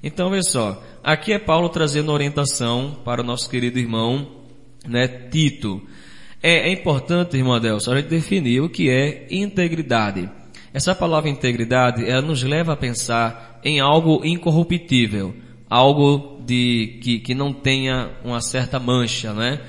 Então, 0.01 0.29
veja 0.29 0.43
só, 0.43 0.83
aqui 1.03 1.33
é 1.33 1.39
Paulo 1.39 1.69
trazendo 1.69 2.11
orientação 2.11 2.97
para 3.03 3.21
o 3.21 3.25
nosso 3.25 3.49
querido 3.49 3.77
irmão, 3.77 4.27
né, 4.87 5.07
Tito. 5.07 5.81
É, 6.41 6.69
é 6.69 6.71
importante, 6.71 7.35
irmão 7.35 7.53
Adelson, 7.53 7.91
a 7.91 7.97
gente 7.97 8.07
definir 8.07 8.61
o 8.61 8.69
que 8.69 8.89
é 8.89 9.27
integridade. 9.29 10.29
Essa 10.73 10.95
palavra 10.95 11.29
integridade, 11.29 12.09
ela 12.09 12.21
nos 12.21 12.43
leva 12.43 12.73
a 12.73 12.77
pensar 12.77 13.59
em 13.63 13.79
algo 13.79 14.21
incorruptível, 14.23 15.35
algo 15.69 16.41
de, 16.45 16.99
que, 17.01 17.19
que 17.19 17.35
não 17.35 17.53
tenha 17.53 18.11
uma 18.23 18.41
certa 18.41 18.79
mancha, 18.79 19.33
né? 19.33 19.61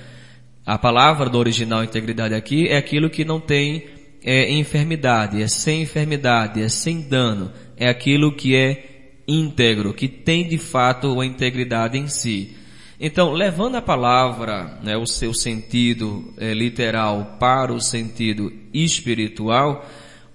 A 0.64 0.78
palavra 0.78 1.28
do 1.28 1.38
original 1.38 1.84
integridade 1.84 2.34
aqui 2.34 2.68
é 2.68 2.76
aquilo 2.76 3.10
que 3.10 3.24
não 3.24 3.40
tem 3.40 3.84
é, 4.24 4.50
enfermidade, 4.52 5.42
é 5.42 5.48
sem 5.48 5.82
enfermidade, 5.82 6.62
é 6.62 6.68
sem 6.68 7.02
dano, 7.02 7.50
é 7.76 7.88
aquilo 7.88 8.32
que 8.32 8.54
é 8.54 9.20
íntegro, 9.26 9.94
que 9.94 10.08
tem 10.08 10.48
de 10.48 10.58
fato 10.58 11.20
a 11.20 11.26
integridade 11.26 11.98
em 11.98 12.08
si. 12.08 12.56
Então, 12.98 13.32
levando 13.32 13.76
a 13.76 13.82
palavra, 13.82 14.78
né, 14.82 14.96
o 14.96 15.06
seu 15.06 15.32
sentido 15.32 16.34
é, 16.36 16.52
literal 16.52 17.36
para 17.40 17.72
o 17.72 17.80
sentido 17.80 18.52
espiritual, 18.74 19.88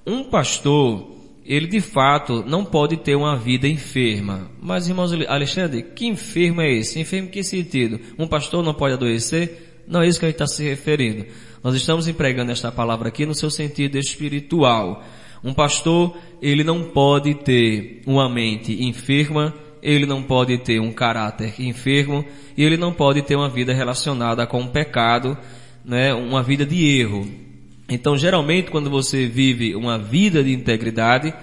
um 0.05 0.24
pastor, 0.24 1.14
ele 1.45 1.67
de 1.67 1.79
fato 1.79 2.43
não 2.47 2.65
pode 2.65 2.97
ter 2.97 3.15
uma 3.15 3.37
vida 3.37 3.67
enferma. 3.67 4.49
Mas, 4.59 4.87
irmãos 4.87 5.13
Alexandre, 5.27 5.83
que 5.83 6.07
enfermo 6.07 6.61
é 6.61 6.73
esse? 6.73 6.99
Enfermo 6.99 7.27
em 7.27 7.31
que 7.31 7.43
sentido? 7.43 7.99
Um 8.17 8.27
pastor 8.27 8.63
não 8.63 8.73
pode 8.73 8.95
adoecer? 8.95 9.83
Não 9.87 10.01
é 10.01 10.07
isso 10.07 10.19
que 10.19 10.25
a 10.25 10.29
gente 10.29 10.41
está 10.41 10.47
se 10.47 10.63
referindo. 10.63 11.25
Nós 11.63 11.75
estamos 11.75 12.07
empregando 12.07 12.51
esta 12.51 12.71
palavra 12.71 13.09
aqui 13.09 13.25
no 13.25 13.35
seu 13.35 13.51
sentido 13.51 13.97
espiritual. 13.97 15.03
Um 15.43 15.53
pastor, 15.53 16.17
ele 16.41 16.63
não 16.63 16.85
pode 16.85 17.35
ter 17.35 18.01
uma 18.07 18.27
mente 18.27 18.83
enferma, 18.83 19.53
ele 19.83 20.07
não 20.07 20.23
pode 20.23 20.57
ter 20.57 20.79
um 20.79 20.91
caráter 20.91 21.53
enfermo 21.59 22.25
e 22.57 22.63
ele 22.63 22.77
não 22.77 22.91
pode 22.91 23.21
ter 23.21 23.35
uma 23.35 23.49
vida 23.49 23.71
relacionada 23.71 24.47
com 24.47 24.63
o 24.63 24.69
pecado, 24.69 25.37
né, 25.83 26.11
uma 26.11 26.41
vida 26.41 26.65
de 26.65 26.99
erro. 26.99 27.44
Então, 27.88 28.17
geralmente, 28.17 28.71
quando 28.71 28.89
você 28.89 29.27
vive 29.27 29.75
uma 29.75 29.97
vida 29.97 30.43
de 30.43 30.51
integridade, 30.51 31.33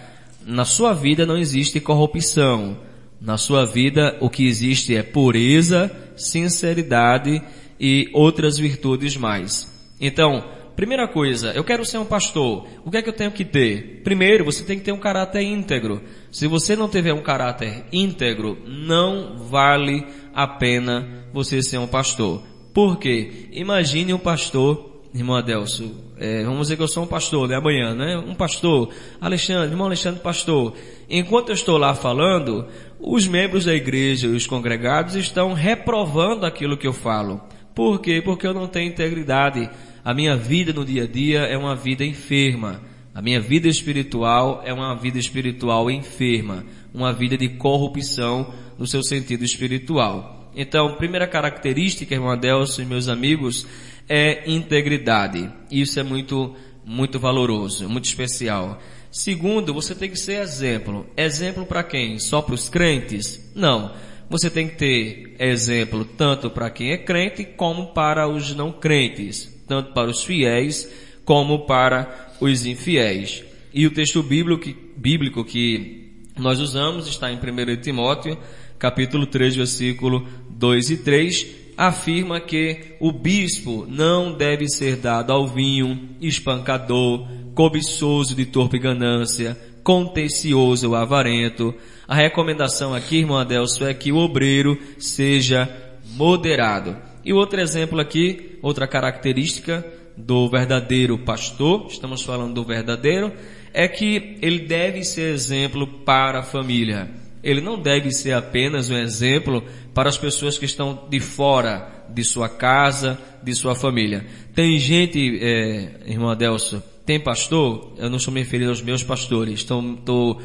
na 0.44 0.64
sua 0.64 0.92
vida 0.92 1.24
não 1.24 1.38
existe 1.38 1.80
corrupção. 1.80 2.76
Na 3.20 3.38
sua 3.38 3.64
vida, 3.64 4.16
o 4.20 4.28
que 4.28 4.46
existe 4.46 4.96
é 4.96 5.02
pureza, 5.02 5.90
sinceridade 6.16 7.40
e 7.78 8.10
outras 8.12 8.58
virtudes 8.58 9.16
mais. 9.16 9.70
Então, 10.00 10.44
primeira 10.74 11.06
coisa, 11.06 11.52
eu 11.52 11.62
quero 11.62 11.84
ser 11.84 11.98
um 11.98 12.04
pastor. 12.04 12.66
O 12.84 12.90
que 12.90 12.96
é 12.96 13.02
que 13.02 13.08
eu 13.08 13.12
tenho 13.12 13.30
que 13.30 13.44
ter? 13.44 14.00
Primeiro, 14.02 14.44
você 14.44 14.64
tem 14.64 14.76
que 14.76 14.84
ter 14.84 14.90
um 14.90 14.98
caráter 14.98 15.42
íntegro. 15.42 16.02
Se 16.32 16.48
você 16.48 16.74
não 16.74 16.88
tiver 16.88 17.12
um 17.12 17.22
caráter 17.22 17.84
íntegro, 17.92 18.58
não 18.66 19.38
vale 19.38 20.04
a 20.34 20.48
pena 20.48 21.26
você 21.32 21.62
ser 21.62 21.78
um 21.78 21.86
pastor. 21.86 22.42
Por 22.74 22.98
quê? 22.98 23.48
Imagine 23.52 24.14
um 24.14 24.18
pastor, 24.18 24.91
irmão 25.14 25.36
Adelso, 25.36 25.94
é, 26.18 26.42
vamos 26.44 26.62
dizer 26.62 26.76
que 26.76 26.82
eu 26.82 26.88
sou 26.88 27.04
um 27.04 27.06
pastor, 27.06 27.46
né? 27.48 27.56
Amanhã, 27.56 27.94
né? 27.94 28.16
Um 28.16 28.34
pastor, 28.34 28.90
Alexandre, 29.20 29.70
irmão 29.70 29.86
Alexandre, 29.86 30.20
pastor. 30.20 30.74
Enquanto 31.08 31.50
eu 31.50 31.54
estou 31.54 31.76
lá 31.76 31.94
falando, 31.94 32.66
os 32.98 33.26
membros 33.26 33.66
da 33.66 33.74
igreja 33.74 34.26
e 34.26 34.30
os 34.30 34.46
congregados 34.46 35.14
estão 35.14 35.52
reprovando 35.52 36.46
aquilo 36.46 36.76
que 36.76 36.86
eu 36.86 36.92
falo. 36.92 37.40
Por 37.74 38.00
quê? 38.00 38.22
Porque 38.24 38.46
eu 38.46 38.54
não 38.54 38.66
tenho 38.66 38.88
integridade. 38.88 39.68
A 40.04 40.14
minha 40.14 40.36
vida 40.36 40.72
no 40.72 40.84
dia 40.84 41.04
a 41.04 41.06
dia 41.06 41.40
é 41.40 41.56
uma 41.56 41.76
vida 41.76 42.04
enferma. 42.04 42.82
A 43.14 43.20
minha 43.20 43.40
vida 43.40 43.68
espiritual 43.68 44.62
é 44.64 44.72
uma 44.72 44.94
vida 44.94 45.18
espiritual 45.18 45.90
enferma. 45.90 46.64
Uma 46.94 47.12
vida 47.12 47.36
de 47.36 47.48
corrupção 47.50 48.52
no 48.78 48.86
seu 48.86 49.02
sentido 49.02 49.44
espiritual. 49.44 50.50
Então, 50.54 50.96
primeira 50.96 51.26
característica, 51.26 52.14
irmão 52.14 52.30
Adelson 52.30 52.82
e 52.82 52.86
meus 52.86 53.08
amigos, 53.08 53.66
é 54.14 54.42
integridade. 54.46 55.50
Isso 55.70 55.98
é 55.98 56.02
muito, 56.02 56.54
muito 56.84 57.18
valoroso, 57.18 57.88
muito 57.88 58.04
especial. 58.04 58.78
Segundo, 59.10 59.72
você 59.72 59.94
tem 59.94 60.10
que 60.10 60.18
ser 60.18 60.42
exemplo. 60.42 61.06
Exemplo 61.16 61.64
para 61.64 61.82
quem? 61.82 62.18
Só 62.18 62.42
para 62.42 62.54
os 62.54 62.68
crentes? 62.68 63.50
Não. 63.54 63.90
Você 64.28 64.50
tem 64.50 64.68
que 64.68 64.76
ter 64.76 65.36
exemplo 65.38 66.04
tanto 66.04 66.50
para 66.50 66.68
quem 66.68 66.90
é 66.90 66.98
crente 66.98 67.42
como 67.42 67.94
para 67.94 68.28
os 68.28 68.54
não 68.54 68.70
crentes, 68.70 69.50
tanto 69.66 69.94
para 69.94 70.10
os 70.10 70.22
fiéis 70.22 70.92
como 71.24 71.60
para 71.60 72.34
os 72.38 72.66
infiéis. 72.66 73.42
E 73.72 73.86
o 73.86 73.90
texto 73.94 74.22
bíblico 74.22 74.62
que, 74.62 74.76
bíblico 74.94 75.42
que 75.42 76.20
nós 76.36 76.60
usamos 76.60 77.08
está 77.08 77.32
em 77.32 77.36
1 77.36 77.80
Timóteo, 77.80 78.36
capítulo 78.78 79.24
3, 79.24 79.56
versículo 79.56 80.28
2 80.50 80.90
e 80.90 80.96
3, 80.98 81.61
afirma 81.76 82.40
que 82.40 82.96
o 83.00 83.12
bispo 83.12 83.86
não 83.88 84.32
deve 84.32 84.68
ser 84.68 84.96
dado 84.96 85.32
ao 85.32 85.46
vinho, 85.46 86.08
espancador, 86.20 87.26
cobiçoso 87.54 88.34
de 88.34 88.46
torpe 88.46 88.78
ganância, 88.78 89.58
contencioso 89.82 90.88
ou 90.88 90.96
avarento. 90.96 91.74
A 92.06 92.14
recomendação 92.14 92.94
aqui, 92.94 93.18
irmão 93.18 93.38
Adelso, 93.38 93.84
é 93.84 93.94
que 93.94 94.12
o 94.12 94.16
obreiro 94.16 94.78
seja 94.98 95.68
moderado. 96.14 96.96
E 97.24 97.32
outro 97.32 97.60
exemplo 97.60 98.00
aqui, 98.00 98.58
outra 98.62 98.86
característica 98.86 99.84
do 100.16 100.48
verdadeiro 100.48 101.18
pastor, 101.18 101.86
estamos 101.88 102.22
falando 102.22 102.54
do 102.54 102.64
verdadeiro, 102.64 103.32
é 103.72 103.88
que 103.88 104.36
ele 104.42 104.60
deve 104.60 105.04
ser 105.04 105.32
exemplo 105.32 105.86
para 105.86 106.40
a 106.40 106.42
família. 106.42 107.21
Ele 107.42 107.60
não 107.60 107.80
deve 107.80 108.12
ser 108.12 108.32
apenas 108.32 108.88
um 108.90 108.96
exemplo 108.96 109.64
para 109.92 110.08
as 110.08 110.16
pessoas 110.16 110.56
que 110.56 110.64
estão 110.64 111.06
de 111.10 111.18
fora 111.18 112.06
de 112.08 112.22
sua 112.24 112.48
casa, 112.48 113.18
de 113.42 113.54
sua 113.54 113.74
família. 113.74 114.26
Tem 114.54 114.78
gente, 114.78 115.38
é, 115.42 116.00
irmão 116.06 116.30
Adelso, 116.30 116.82
tem 117.04 117.18
pastor, 117.18 117.94
eu 117.96 118.08
não 118.08 118.16
estou 118.16 118.32
me 118.32 118.40
referindo 118.40 118.70
aos 118.70 118.82
meus 118.82 119.02
pastores, 119.02 119.60
estou 119.60 120.38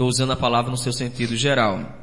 usando 0.00 0.32
a 0.32 0.36
palavra 0.36 0.70
no 0.70 0.76
seu 0.76 0.92
sentido 0.92 1.36
geral. 1.36 1.96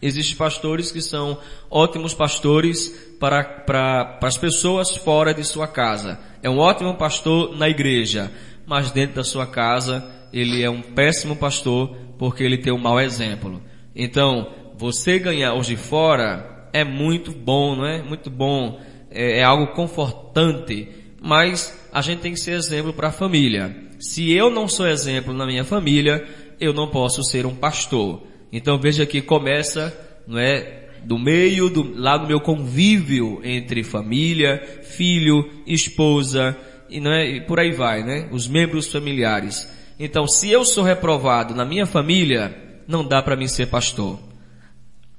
Existem 0.00 0.36
pastores 0.36 0.90
que 0.90 1.00
são 1.00 1.38
ótimos 1.70 2.12
pastores 2.12 2.88
para, 3.20 3.44
para, 3.44 4.04
para 4.04 4.28
as 4.28 4.36
pessoas 4.36 4.96
fora 4.96 5.32
de 5.32 5.44
sua 5.44 5.68
casa. 5.68 6.18
É 6.42 6.50
um 6.50 6.58
ótimo 6.58 6.94
pastor 6.94 7.56
na 7.56 7.68
igreja, 7.68 8.32
mas 8.66 8.90
dentro 8.90 9.16
da 9.16 9.24
sua 9.24 9.46
casa 9.46 10.04
ele 10.32 10.62
é 10.62 10.68
um 10.68 10.82
péssimo 10.82 11.36
pastor 11.36 11.96
porque 12.18 12.42
ele 12.42 12.58
tem 12.58 12.72
um 12.72 12.78
mau 12.78 12.98
exemplo. 12.98 13.62
Então, 13.94 14.48
você 14.76 15.18
ganhar 15.18 15.58
de 15.60 15.76
fora 15.76 16.68
é 16.72 16.84
muito 16.84 17.32
bom, 17.32 17.76
não 17.76 17.86
é? 17.86 18.02
Muito 18.02 18.30
bom, 18.30 18.80
é, 19.10 19.40
é 19.40 19.44
algo 19.44 19.74
confortante, 19.74 20.88
mas 21.20 21.88
a 21.92 22.00
gente 22.00 22.20
tem 22.20 22.32
que 22.32 22.40
ser 22.40 22.52
exemplo 22.52 22.92
para 22.92 23.08
a 23.08 23.12
família. 23.12 23.76
Se 24.00 24.32
eu 24.32 24.50
não 24.50 24.66
sou 24.66 24.88
exemplo 24.88 25.32
na 25.32 25.46
minha 25.46 25.64
família, 25.64 26.26
eu 26.58 26.72
não 26.72 26.88
posso 26.88 27.22
ser 27.22 27.46
um 27.46 27.54
pastor. 27.54 28.22
Então 28.52 28.78
veja 28.78 29.06
que 29.06 29.22
começa, 29.22 29.96
não 30.26 30.38
é, 30.38 30.88
do 31.04 31.18
meio, 31.18 31.68
do, 31.68 31.94
lá 31.96 32.16
do 32.16 32.26
meu 32.26 32.40
convívio 32.40 33.40
entre 33.44 33.82
família, 33.82 34.62
filho, 34.82 35.48
esposa, 35.66 36.56
e, 36.88 37.00
não 37.00 37.12
é, 37.12 37.28
e 37.28 37.40
por 37.40 37.58
aí 37.58 37.72
vai, 37.72 38.02
né? 38.02 38.28
Os 38.30 38.46
membros 38.46 38.90
familiares. 38.90 39.68
Então, 39.98 40.26
se 40.26 40.50
eu 40.50 40.64
sou 40.64 40.84
reprovado 40.84 41.54
na 41.54 41.64
minha 41.64 41.86
família, 41.86 42.54
não 42.86 43.04
dá 43.06 43.22
para 43.22 43.36
mim 43.36 43.46
ser 43.46 43.66
pastor, 43.66 44.18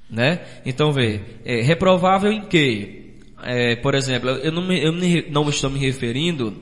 né? 0.09 0.41
Então 0.66 0.91
vê, 0.91 1.22
é, 1.43 1.61
reprovável 1.61 2.32
em 2.32 2.41
quê? 2.41 2.99
É, 3.43 3.76
por 3.76 3.93
exemplo, 3.93 4.30
eu 4.30 4.51
não, 4.51 4.66
me, 4.66 4.82
eu 4.82 4.91
não 5.30 5.49
estou 5.49 5.70
me 5.70 5.80
referindo 5.80 6.55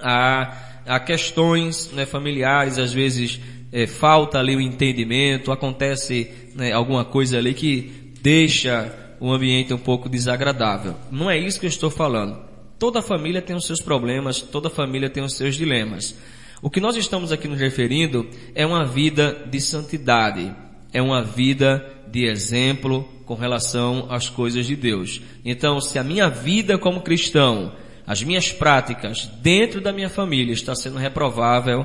a, 0.00 0.56
a 0.86 1.00
questões 1.00 1.90
né, 1.92 2.06
familiares, 2.06 2.78
às 2.78 2.92
vezes 2.92 3.40
é, 3.72 3.86
falta 3.86 4.38
ali 4.38 4.54
o 4.54 4.60
entendimento, 4.60 5.50
acontece 5.50 6.30
né, 6.54 6.72
alguma 6.72 7.04
coisa 7.04 7.38
ali 7.38 7.54
que 7.54 8.12
deixa 8.20 8.94
o 9.18 9.32
ambiente 9.32 9.72
um 9.72 9.78
pouco 9.78 10.08
desagradável. 10.08 10.94
Não 11.10 11.30
é 11.30 11.38
isso 11.38 11.58
que 11.58 11.66
eu 11.66 11.70
estou 11.70 11.90
falando. 11.90 12.38
Toda 12.78 13.00
família 13.00 13.40
tem 13.40 13.54
os 13.54 13.66
seus 13.66 13.80
problemas, 13.80 14.42
toda 14.42 14.68
família 14.68 15.08
tem 15.08 15.22
os 15.22 15.36
seus 15.36 15.54
dilemas. 15.54 16.16
O 16.62 16.70
que 16.70 16.80
nós 16.80 16.96
estamos 16.96 17.32
aqui 17.32 17.48
nos 17.48 17.58
referindo 17.58 18.24
é 18.54 18.64
uma 18.64 18.86
vida 18.86 19.44
de 19.50 19.60
santidade, 19.60 20.54
é 20.92 21.02
uma 21.02 21.20
vida 21.20 21.84
de 22.06 22.24
exemplo 22.24 23.02
com 23.26 23.34
relação 23.34 24.06
às 24.08 24.28
coisas 24.28 24.64
de 24.64 24.76
Deus. 24.76 25.20
Então, 25.44 25.80
se 25.80 25.98
a 25.98 26.04
minha 26.04 26.28
vida 26.28 26.78
como 26.78 27.00
cristão, 27.00 27.72
as 28.06 28.22
minhas 28.22 28.52
práticas 28.52 29.26
dentro 29.42 29.80
da 29.80 29.92
minha 29.92 30.08
família 30.08 30.52
está 30.52 30.72
sendo 30.72 30.98
reprovável, 30.98 31.84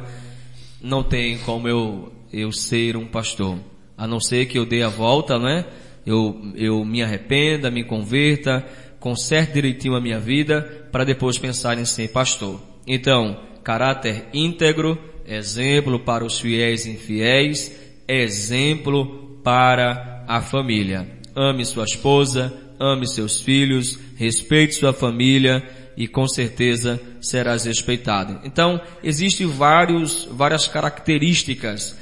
não 0.79 1.01
tem 1.01 1.39
como 1.39 1.67
eu, 1.67 2.13
eu 2.31 2.51
ser 2.51 2.95
um 2.95 3.07
pastor. 3.07 3.57
A 3.97 4.05
não 4.05 4.19
ser 4.19 4.45
que 4.45 4.59
eu 4.59 4.65
dê 4.65 4.83
a 4.83 4.89
volta, 4.89 5.39
né? 5.39 5.65
Eu, 6.05 6.53
eu 6.53 6.85
me 6.85 7.01
arrependa, 7.01 7.71
me 7.71 7.83
converta, 7.83 8.63
conserte 8.99 9.53
direitinho 9.53 9.95
a 9.95 10.01
minha 10.01 10.19
vida, 10.19 10.87
para 10.91 11.03
depois 11.03 11.39
pensar 11.39 11.79
em 11.79 11.85
ser 11.85 12.09
pastor. 12.09 12.61
Então, 12.85 13.47
caráter 13.67 14.29
íntegro, 14.33 14.97
exemplo 15.27 15.99
para 15.99 16.23
os 16.23 16.39
fiéis 16.39 16.85
e 16.85 16.91
infiéis, 16.91 17.77
exemplo 18.07 19.41
para 19.43 20.23
a 20.25 20.39
família. 20.39 21.05
Ame 21.35 21.65
sua 21.65 21.83
esposa, 21.83 22.53
ame 22.79 23.05
seus 23.05 23.41
filhos, 23.41 23.99
respeite 24.15 24.75
sua 24.75 24.93
família 24.93 25.61
e 25.97 26.07
com 26.07 26.25
certeza 26.29 26.97
serás 27.19 27.65
respeitado. 27.65 28.39
Então, 28.45 28.79
existem 29.03 29.45
vários, 29.45 30.25
várias 30.31 30.65
características 30.65 31.93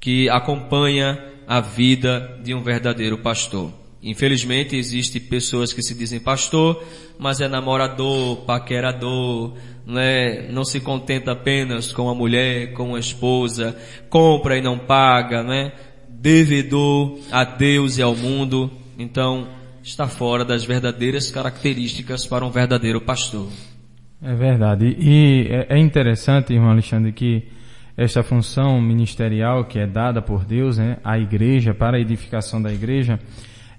que 0.00 0.26
acompanham 0.30 1.18
a 1.46 1.60
vida 1.60 2.40
de 2.42 2.54
um 2.54 2.62
verdadeiro 2.62 3.18
pastor. 3.18 3.70
Infelizmente, 4.02 4.74
existem 4.74 5.20
pessoas 5.20 5.74
que 5.74 5.82
se 5.82 5.94
dizem 5.94 6.18
pastor, 6.18 6.82
mas 7.18 7.42
é 7.42 7.46
namorador, 7.46 8.38
paquerador, 8.46 9.54
não, 9.90 10.00
é, 10.00 10.48
não 10.50 10.64
se 10.64 10.80
contenta 10.80 11.32
apenas 11.32 11.92
com 11.92 12.08
a 12.08 12.14
mulher, 12.14 12.72
com 12.72 12.94
a 12.94 12.98
esposa, 12.98 13.76
compra 14.08 14.56
e 14.56 14.62
não 14.62 14.78
paga, 14.78 15.42
né? 15.42 15.72
devedor 16.20 17.18
a 17.32 17.44
Deus 17.44 17.96
e 17.96 18.02
ao 18.02 18.14
mundo, 18.14 18.70
então 18.98 19.48
está 19.82 20.06
fora 20.06 20.44
das 20.44 20.64
verdadeiras 20.64 21.30
características 21.30 22.26
para 22.26 22.44
um 22.44 22.50
verdadeiro 22.50 23.00
pastor. 23.00 23.48
É 24.22 24.34
verdade. 24.34 24.94
E 24.98 25.46
é, 25.48 25.76
é 25.76 25.78
interessante, 25.78 26.52
irmão 26.52 26.70
Alexandre, 26.70 27.10
que 27.12 27.48
esta 27.96 28.22
função 28.22 28.80
ministerial 28.80 29.64
que 29.64 29.78
é 29.78 29.86
dada 29.86 30.20
por 30.20 30.44
Deus, 30.44 30.76
né, 30.76 30.98
à 31.02 31.18
igreja, 31.18 31.72
para 31.72 31.96
a 31.96 32.00
edificação 32.00 32.60
da 32.60 32.70
igreja, 32.70 33.18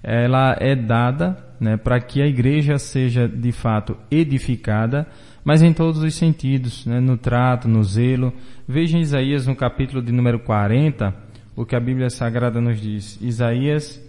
ela 0.03 0.57
é 0.59 0.75
dada 0.75 1.37
né, 1.59 1.77
para 1.77 1.99
que 1.99 2.23
a 2.23 2.25
igreja 2.25 2.79
seja 2.79 3.27
de 3.27 3.51
fato 3.51 3.95
edificada, 4.09 5.07
mas 5.43 5.61
em 5.61 5.73
todos 5.73 6.01
os 6.03 6.13
sentidos, 6.13 6.85
né, 6.85 6.99
no 6.99 7.17
trato, 7.17 7.67
no 7.67 7.83
zelo. 7.83 8.33
Veja 8.67 8.97
em 8.97 9.01
Isaías 9.01 9.47
no 9.47 9.55
capítulo 9.55 10.01
de 10.01 10.11
número 10.11 10.39
40, 10.39 11.15
o 11.55 11.65
que 11.65 11.75
a 11.75 11.79
Bíblia 11.79 12.09
Sagrada 12.09 12.61
nos 12.61 12.79
diz. 12.79 13.19
Isaías, 13.21 14.01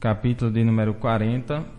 capítulo 0.00 0.50
de 0.50 0.64
número 0.64 0.94
40. 0.94 1.78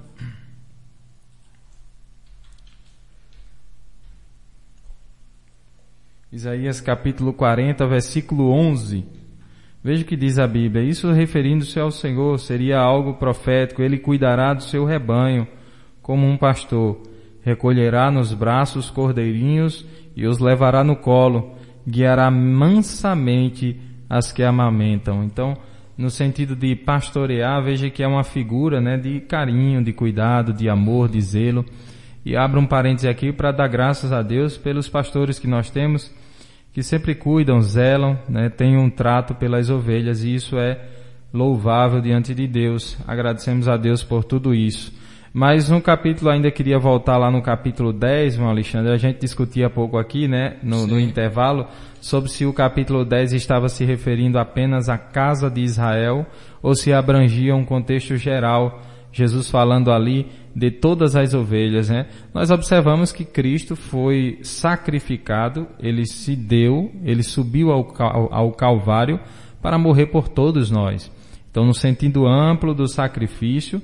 Isaías 6.32 6.80
capítulo 6.80 7.34
40, 7.34 7.88
versículo 7.88 8.52
11. 8.52 9.04
Veja 9.84 10.04
o 10.04 10.06
que 10.06 10.16
diz 10.16 10.38
a 10.38 10.46
Bíblia. 10.46 10.84
Isso 10.84 11.12
referindo-se 11.12 11.80
ao 11.80 11.90
Senhor 11.90 12.38
seria 12.38 12.78
algo 12.78 13.16
profético. 13.16 13.82
Ele 13.82 13.98
cuidará 13.98 14.54
do 14.54 14.62
seu 14.62 14.86
rebanho 14.86 15.48
como 16.04 16.28
um 16.28 16.38
pastor. 16.38 17.02
Recolherá 17.42 18.12
nos 18.12 18.34
braços 18.34 18.90
cordeirinhos 18.90 19.86
e 20.16 20.28
os 20.28 20.40
levará 20.40 20.84
no 20.84 20.96
colo. 20.96 21.56
Guiará 21.88 22.30
mansamente 22.30 23.80
as 24.10 24.32
que 24.32 24.44
amamentam. 24.44 25.24
Então, 25.24 25.58
no 25.98 26.10
sentido 26.10 26.56
de 26.56 26.76
pastorear, 26.76 27.62
veja 27.62 27.90
que 27.90 28.02
é 28.02 28.08
uma 28.08 28.24
figura 28.24 28.80
né, 28.80 28.98
de 28.98 29.20
carinho, 29.20 29.84
de 29.84 29.92
cuidado, 29.92 30.54
de 30.54 30.70
amor, 30.70 31.10
de 31.10 31.22
zelo. 31.22 31.66
E 32.26 32.36
abro 32.36 32.60
um 32.60 32.66
parêntese 32.66 33.08
aqui 33.08 33.32
para 33.32 33.52
dar 33.52 33.68
graças 33.68 34.12
a 34.12 34.22
Deus 34.22 34.58
pelos 34.58 34.88
pastores 34.88 35.40
que 35.40 35.48
nós 35.48 35.70
temos, 35.70 36.10
que 36.72 36.82
sempre 36.82 37.16
cuidam, 37.16 37.62
zelam, 37.62 38.18
né, 38.30 38.50
têm 38.50 38.78
um 38.78 38.90
trato 38.90 39.36
pelas 39.36 39.70
ovelhas, 39.70 40.24
e 40.24 40.34
isso 40.34 40.58
é 40.58 40.80
louvável 41.34 42.02
diante 42.02 42.34
de 42.34 42.48
Deus. 42.48 42.98
Agradecemos 43.08 43.68
a 43.68 43.78
Deus 43.78 44.04
por 44.04 44.24
tudo 44.24 44.54
isso. 44.54 44.94
Mas 45.34 45.70
no 45.70 45.80
capítulo, 45.80 46.32
ainda 46.32 46.50
queria 46.50 46.80
voltar 46.80 47.18
lá 47.18 47.30
no 47.30 47.42
capítulo 47.42 47.94
10, 47.94 48.38
meu 48.38 48.48
Alexandre, 48.48 48.92
a 48.92 48.98
gente 48.98 49.20
discutia 49.20 49.68
há 49.68 49.70
pouco 49.70 49.98
aqui, 49.98 50.28
né, 50.28 50.58
no, 50.64 50.88
no 50.88 51.00
intervalo, 51.00 51.68
sobre 52.02 52.32
se 52.32 52.46
o 52.46 52.54
capítulo 52.54 53.06
10 53.06 53.34
estava 53.34 53.70
se 53.70 53.86
referindo 53.86 54.40
apenas 54.40 54.90
à 54.90 54.98
casa 54.98 55.50
de 55.50 55.62
Israel 55.62 56.26
ou 56.64 56.74
se 56.74 56.92
abrangia 56.92 57.56
um 57.56 57.64
contexto 57.64 58.16
geral, 58.18 58.82
Jesus 59.12 59.50
falando 59.50 59.92
ali 59.92 60.28
de 60.56 60.72
todas 60.72 61.16
as 61.16 61.34
ovelhas, 61.34 61.90
né? 61.90 62.08
Nós 62.34 62.50
observamos 62.50 63.12
que 63.12 63.24
Cristo 63.24 63.76
foi 63.76 64.40
sacrificado, 64.42 65.68
ele 65.80 66.06
se 66.06 66.36
deu, 66.36 66.92
ele 67.04 67.24
subiu 67.24 67.72
ao, 67.72 67.88
ao 68.32 68.52
Calvário 68.52 69.20
para 69.62 69.78
morrer 69.78 70.08
por 70.08 70.28
todos 70.28 70.72
nós. 70.72 71.12
Então, 71.52 71.66
no 71.66 71.74
sentido 71.74 72.28
amplo 72.28 72.74
do 72.74 72.88
sacrifício, 72.88 73.82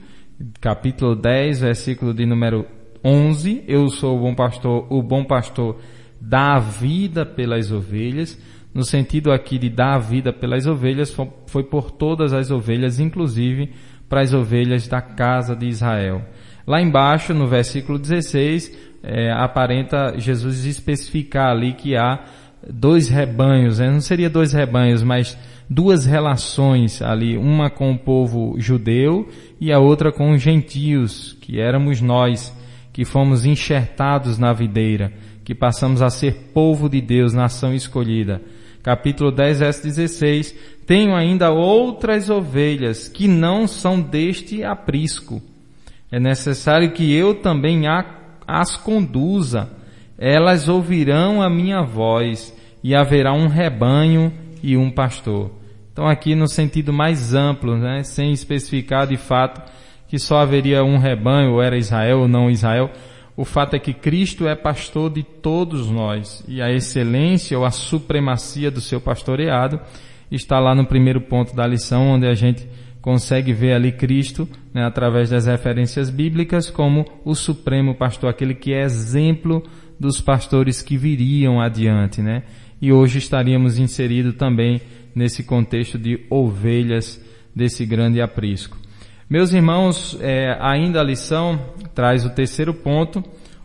capítulo 0.59 1.15
10, 1.15 1.61
versículo 1.61 2.13
de 2.13 2.25
número 2.25 2.65
11, 3.03 3.63
eu 3.67 3.87
sou 3.89 4.17
o 4.17 4.21
bom 4.21 4.35
pastor, 4.35 4.87
o 4.89 5.01
bom 5.01 5.23
pastor 5.23 5.79
dá 6.19 6.55
a 6.55 6.59
vida 6.59 7.25
pelas 7.25 7.71
ovelhas, 7.71 8.37
no 8.73 8.83
sentido 8.83 9.31
aqui 9.31 9.57
de 9.57 9.69
dar 9.69 9.95
a 9.95 9.99
vida 9.99 10.33
pelas 10.33 10.67
ovelhas, 10.67 11.15
foi 11.47 11.63
por 11.63 11.91
todas 11.91 12.33
as 12.33 12.51
ovelhas, 12.51 12.99
inclusive 12.99 13.71
para 14.09 14.21
as 14.21 14.33
ovelhas 14.33 14.87
da 14.87 15.01
casa 15.01 15.55
de 15.55 15.67
Israel. 15.67 16.21
Lá 16.67 16.81
embaixo, 16.81 17.33
no 17.33 17.47
versículo 17.47 17.97
16, 17.97 18.77
é, 19.03 19.31
aparenta 19.31 20.15
Jesus 20.17 20.65
especificar 20.65 21.51
ali 21.51 21.73
que 21.73 21.95
há 21.95 22.25
dois 22.67 23.07
rebanhos, 23.07 23.79
né? 23.79 23.89
não 23.89 24.01
seria 24.01 24.29
dois 24.29 24.51
rebanhos, 24.51 25.03
mas 25.03 25.37
duas 25.69 26.05
relações 26.05 27.01
ali, 27.01 27.37
uma 27.37 27.69
com 27.69 27.91
o 27.91 27.97
povo 27.97 28.55
judeu 28.57 29.27
e 29.59 29.71
a 29.71 29.79
outra 29.79 30.11
com 30.11 30.31
os 30.31 30.41
gentios, 30.41 31.35
que 31.41 31.59
éramos 31.59 32.01
nós, 32.01 32.53
que 32.93 33.03
fomos 33.03 33.45
enxertados 33.45 34.37
na 34.37 34.53
videira, 34.53 35.11
que 35.43 35.53
passamos 35.53 36.01
a 36.01 36.09
ser 36.09 36.51
povo 36.53 36.89
de 36.89 37.01
Deus, 37.01 37.33
nação 37.33 37.73
escolhida. 37.73 38.41
Capítulo 38.81 39.31
10, 39.31 39.59
verso 39.59 39.83
16. 39.83 40.55
Tenho 40.85 41.15
ainda 41.15 41.49
outras 41.51 42.29
ovelhas 42.29 43.07
que 43.07 43.27
não 43.27 43.67
são 43.67 43.99
deste 43.99 44.63
aprisco. 44.63 45.41
É 46.11 46.19
necessário 46.19 46.91
que 46.91 47.11
eu 47.11 47.33
também 47.33 47.83
as 48.47 48.77
conduza. 48.77 49.69
Elas 50.17 50.69
ouvirão 50.69 51.41
a 51.41 51.49
minha 51.49 51.81
voz 51.81 52.55
e 52.83 52.95
haverá 52.95 53.33
um 53.33 53.47
rebanho 53.47 54.31
e 54.61 54.77
um 54.77 54.91
pastor. 54.91 55.51
Então 55.95 56.09
aqui 56.09 56.35
no 56.35 56.45
sentido 56.45 56.91
mais 56.91 57.33
amplo, 57.33 57.77
né, 57.77 58.03
sem 58.03 58.33
especificar 58.33 59.07
de 59.07 59.15
fato 59.15 59.61
que 60.09 60.19
só 60.19 60.39
haveria 60.39 60.83
um 60.83 60.97
rebanho, 60.97 61.53
ou 61.53 61.61
era 61.61 61.77
Israel 61.77 62.19
ou 62.19 62.27
não 62.27 62.51
Israel, 62.51 62.91
o 63.37 63.45
fato 63.45 63.77
é 63.77 63.79
que 63.79 63.93
Cristo 63.93 64.45
é 64.45 64.55
pastor 64.55 65.09
de 65.09 65.23
todos 65.23 65.89
nós 65.89 66.43
e 66.49 66.61
a 66.61 66.69
excelência 66.69 67.57
ou 67.57 67.63
a 67.63 67.71
supremacia 67.71 68.69
do 68.69 68.81
seu 68.81 68.99
pastoreado 68.99 69.79
está 70.29 70.59
lá 70.59 70.75
no 70.75 70.85
primeiro 70.85 71.21
ponto 71.21 71.55
da 71.55 71.65
lição, 71.65 72.09
onde 72.09 72.27
a 72.27 72.33
gente 72.33 72.67
consegue 73.01 73.53
ver 73.53 73.71
ali 73.71 73.93
Cristo, 73.93 74.49
né, 74.73 74.83
através 74.83 75.29
das 75.29 75.45
referências 75.45 76.09
bíblicas, 76.09 76.69
como 76.69 77.05
o 77.23 77.33
supremo 77.33 77.95
pastor, 77.95 78.29
aquele 78.29 78.53
que 78.53 78.73
é 78.73 78.81
exemplo 78.81 79.63
dos 79.97 80.19
pastores 80.19 80.81
que 80.81 80.97
viriam 80.97 81.61
adiante, 81.61 82.21
né? 82.21 82.43
E 82.81 82.91
hoje 82.91 83.17
estaríamos 83.17 83.79
inseridos 83.79 84.35
também 84.35 84.81
nesse 85.15 85.43
contexto 85.43 85.97
de 85.97 86.25
ovelhas 86.29 87.23
desse 87.55 87.85
grande 87.85 88.21
aprisco. 88.21 88.77
Meus 89.29 89.53
irmãos, 89.53 90.17
é, 90.21 90.55
ainda 90.59 90.99
a 90.99 91.03
lição 91.03 91.59
traz 91.95 92.25
o 92.25 92.29
terceiro 92.29 92.73
ponto, 92.73 93.23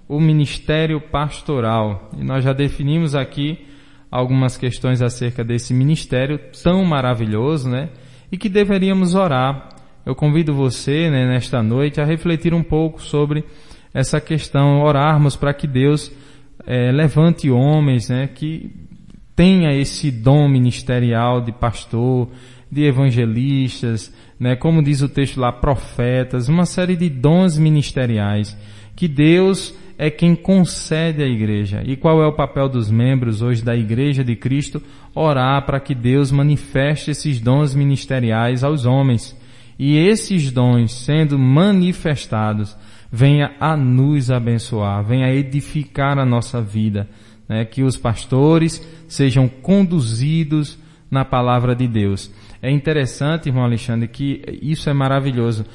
o 0.08 0.20
ministério 0.20 1.00
pastoral. 1.00 2.10
E 2.16 2.24
nós 2.24 2.44
já 2.44 2.52
definimos 2.52 3.14
aqui 3.14 3.66
algumas 4.10 4.56
questões 4.56 5.02
acerca 5.02 5.44
desse 5.44 5.74
ministério 5.74 6.40
tão 6.62 6.84
maravilhoso, 6.84 7.68
né? 7.68 7.90
E 8.32 8.38
que 8.38 8.48
deveríamos 8.48 9.14
orar. 9.14 9.68
Eu 10.06 10.14
convido 10.14 10.54
você, 10.54 11.10
né, 11.10 11.26
nesta 11.26 11.62
noite, 11.62 12.00
a 12.00 12.04
refletir 12.04 12.54
um 12.54 12.62
pouco 12.62 13.02
sobre 13.02 13.44
essa 13.92 14.20
questão, 14.20 14.80
orarmos 14.80 15.36
para 15.36 15.52
que 15.52 15.66
Deus 15.66 16.10
é, 16.66 16.90
levante 16.90 17.50
homens, 17.50 18.08
né, 18.08 18.28
que 18.28 18.70
tenha 19.40 19.72
esse 19.72 20.10
dom 20.10 20.46
ministerial 20.46 21.40
de 21.40 21.50
pastor, 21.50 22.28
de 22.70 22.84
evangelistas, 22.84 24.12
né, 24.38 24.54
como 24.54 24.82
diz 24.82 25.00
o 25.00 25.08
texto 25.08 25.40
lá, 25.40 25.50
profetas, 25.50 26.46
uma 26.46 26.66
série 26.66 26.94
de 26.94 27.08
dons 27.08 27.56
ministeriais 27.56 28.54
que 28.94 29.08
Deus 29.08 29.74
é 29.96 30.10
quem 30.10 30.34
concede 30.34 31.22
à 31.22 31.26
igreja. 31.26 31.82
E 31.86 31.96
qual 31.96 32.22
é 32.22 32.26
o 32.26 32.34
papel 32.34 32.68
dos 32.68 32.90
membros 32.90 33.40
hoje 33.40 33.64
da 33.64 33.74
igreja 33.74 34.22
de 34.22 34.36
Cristo? 34.36 34.82
Orar 35.14 35.64
para 35.64 35.80
que 35.80 35.94
Deus 35.94 36.30
manifeste 36.30 37.10
esses 37.10 37.40
dons 37.40 37.74
ministeriais 37.74 38.62
aos 38.62 38.84
homens. 38.84 39.34
E 39.78 39.96
esses 39.96 40.52
dons 40.52 40.92
sendo 40.92 41.38
manifestados, 41.38 42.76
venha 43.10 43.52
a 43.58 43.74
nos 43.74 44.30
abençoar, 44.30 45.02
venha 45.02 45.28
a 45.28 45.34
edificar 45.34 46.18
a 46.18 46.26
nossa 46.26 46.60
vida, 46.60 47.08
né? 47.50 47.64
que 47.64 47.82
os 47.82 47.96
pastores 47.96 48.80
sejam 49.08 49.48
conduzidos 49.48 50.78
na 51.10 51.24
palavra 51.24 51.74
de 51.74 51.88
Deus. 51.88 52.30
É 52.62 52.70
interessante, 52.70 53.48
irmão 53.48 53.64
Alexandre, 53.64 54.06
que 54.06 54.40
isso 54.62 54.88
é 54.88 54.92
maravilhoso. 54.92 55.66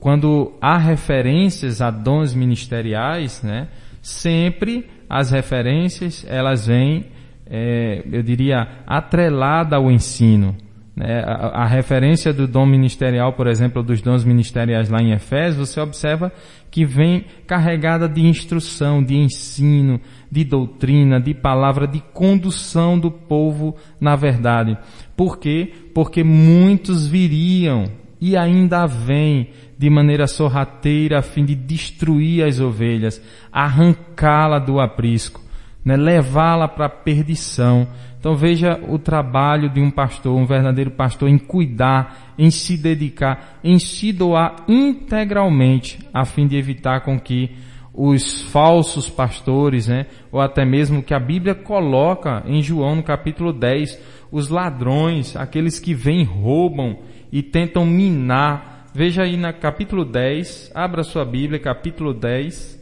Quando 0.00 0.54
há 0.58 0.78
referências 0.78 1.82
a 1.82 1.90
dons 1.90 2.32
ministeriais, 2.32 3.42
né, 3.42 3.68
sempre 4.00 4.88
as 5.08 5.30
referências 5.30 6.24
elas 6.26 6.66
vêm, 6.66 7.06
é, 7.46 8.02
eu 8.10 8.22
diria, 8.22 8.66
atrelada 8.86 9.76
ao 9.76 9.90
ensino. 9.90 10.56
Né? 10.98 11.22
A, 11.24 11.62
a, 11.62 11.66
referência 11.66 12.32
do 12.32 12.48
dom 12.48 12.66
ministerial, 12.66 13.32
por 13.32 13.46
exemplo, 13.46 13.84
dos 13.84 14.02
dons 14.02 14.24
ministeriais 14.24 14.90
lá 14.90 15.00
em 15.00 15.12
Efésios, 15.12 15.68
você 15.68 15.80
observa 15.80 16.32
que 16.72 16.84
vem 16.84 17.24
carregada 17.46 18.08
de 18.08 18.26
instrução, 18.26 19.00
de 19.00 19.16
ensino, 19.16 20.00
de 20.28 20.42
doutrina, 20.42 21.20
de 21.20 21.32
palavra, 21.34 21.86
de 21.86 22.00
condução 22.12 22.98
do 22.98 23.12
povo 23.12 23.76
na 24.00 24.16
verdade. 24.16 24.76
Por 25.16 25.38
quê? 25.38 25.72
Porque 25.94 26.24
muitos 26.24 27.06
viriam 27.06 27.84
e 28.20 28.36
ainda 28.36 28.84
vêm 28.84 29.50
de 29.78 29.88
maneira 29.88 30.26
sorrateira 30.26 31.20
a 31.20 31.22
fim 31.22 31.44
de 31.44 31.54
destruir 31.54 32.44
as 32.44 32.58
ovelhas, 32.58 33.22
arrancá-la 33.52 34.58
do 34.58 34.80
aprisco, 34.80 35.40
né? 35.88 35.96
levá-la 35.96 36.68
para 36.68 36.84
a 36.84 36.90
perdição. 36.90 37.88
Então 38.20 38.36
veja 38.36 38.78
o 38.88 38.98
trabalho 38.98 39.70
de 39.70 39.80
um 39.80 39.90
pastor, 39.90 40.36
um 40.36 40.44
verdadeiro 40.44 40.90
pastor, 40.90 41.30
em 41.30 41.38
cuidar, 41.38 42.34
em 42.36 42.50
se 42.50 42.76
dedicar, 42.76 43.58
em 43.64 43.78
se 43.78 44.12
doar 44.12 44.64
integralmente, 44.68 45.98
a 46.12 46.26
fim 46.26 46.46
de 46.46 46.56
evitar 46.56 47.00
com 47.00 47.18
que 47.18 47.52
os 47.94 48.42
falsos 48.42 49.08
pastores, 49.08 49.88
né, 49.88 50.06
ou 50.30 50.40
até 50.40 50.64
mesmo 50.64 51.02
que 51.02 51.14
a 51.14 51.18
Bíblia 51.18 51.54
coloca 51.54 52.42
em 52.46 52.60
João 52.60 52.96
no 52.96 53.02
capítulo 53.02 53.52
10, 53.52 53.98
os 54.30 54.50
ladrões, 54.50 55.34
aqueles 55.36 55.80
que 55.80 55.94
vêm, 55.94 56.22
roubam 56.22 56.98
e 57.32 57.42
tentam 57.42 57.86
minar. 57.86 58.88
Veja 58.94 59.22
aí 59.22 59.36
no 59.36 59.52
capítulo 59.54 60.04
10, 60.04 60.70
abra 60.74 61.02
sua 61.02 61.24
Bíblia, 61.24 61.58
capítulo 61.58 62.12
10 62.12 62.78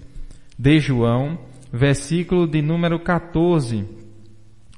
de 0.59 0.81
João, 0.81 1.39
versículo 1.77 2.47
de 2.47 2.61
número 2.63 2.99
14. 2.99 3.85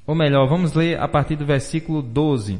Ou 0.07 0.15
melhor, 0.15 0.49
vamos 0.49 0.75
ler 0.75 1.01
a 1.01 1.07
partir 1.07 1.37
do 1.37 1.47
versículo 1.47 2.03
12. 2.03 2.59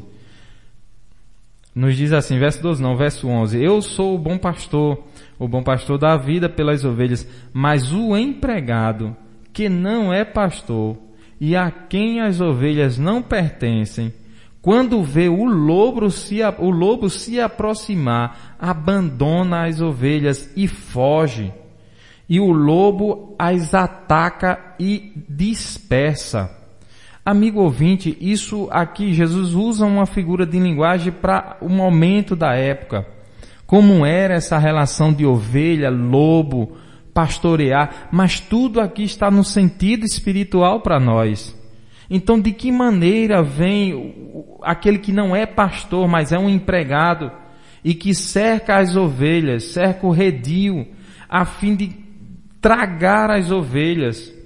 Nos 1.73 1.95
diz 1.95 2.11
assim, 2.11 2.37
verso 2.39 2.61
12 2.61 2.81
não, 2.81 2.95
verso 2.95 3.27
11. 3.27 3.61
Eu 3.61 3.81
sou 3.81 4.15
o 4.15 4.17
bom 4.17 4.37
pastor, 4.37 5.03
o 5.37 5.47
bom 5.47 5.63
pastor 5.63 5.97
dá 5.97 6.17
vida 6.17 6.49
pelas 6.49 6.83
ovelhas, 6.83 7.27
mas 7.53 7.91
o 7.91 8.17
empregado, 8.17 9.15
que 9.53 9.69
não 9.69 10.13
é 10.13 10.25
pastor, 10.25 10.97
e 11.39 11.55
a 11.55 11.71
quem 11.71 12.19
as 12.21 12.41
ovelhas 12.41 12.97
não 12.97 13.21
pertencem, 13.21 14.13
quando 14.61 15.01
vê 15.01 15.29
o 15.29 15.45
lobo 15.45 16.11
se, 16.11 16.39
o 16.57 16.69
lobo 16.69 17.09
se 17.09 17.39
aproximar, 17.39 18.57
abandona 18.59 19.65
as 19.65 19.79
ovelhas 19.79 20.51
e 20.55 20.67
foge. 20.67 21.53
E 22.29 22.39
o 22.39 22.51
lobo 22.51 23.35
as 23.39 23.73
ataca 23.73 24.75
e 24.79 25.11
dispersa. 25.27 26.55
Amigo 27.25 27.61
ouvinte, 27.61 28.17
isso 28.21 28.67
aqui 28.71 29.13
Jesus 29.13 29.53
usa 29.53 29.85
uma 29.85 30.05
figura 30.05 30.45
de 30.45 30.59
linguagem 30.59 31.11
para 31.11 31.57
o 31.59 31.67
momento 31.67 32.35
da 32.35 32.55
época. 32.55 33.05
Como 33.65 34.05
era 34.05 34.35
essa 34.35 34.57
relação 34.57 35.13
de 35.13 35.25
ovelha, 35.25 35.89
lobo, 35.89 36.77
pastorear, 37.13 38.09
mas 38.11 38.39
tudo 38.39 38.79
aqui 38.79 39.03
está 39.03 39.29
no 39.29 39.43
sentido 39.43 40.05
espiritual 40.05 40.81
para 40.81 40.99
nós. 40.99 41.55
Então, 42.09 42.39
de 42.39 42.51
que 42.51 42.71
maneira 42.71 43.43
vem 43.43 44.15
aquele 44.63 44.97
que 44.97 45.11
não 45.11 45.35
é 45.35 45.45
pastor, 45.45 46.07
mas 46.07 46.31
é 46.31 46.39
um 46.39 46.49
empregado 46.49 47.31
e 47.83 47.93
que 47.93 48.15
cerca 48.15 48.77
as 48.77 48.95
ovelhas, 48.95 49.65
cerca 49.65 50.07
o 50.07 50.11
redil, 50.11 50.87
a 51.29 51.45
fim 51.45 51.75
de 51.75 52.08
tragar 52.61 53.31
as 53.31 53.51
ovelhas? 53.51 54.39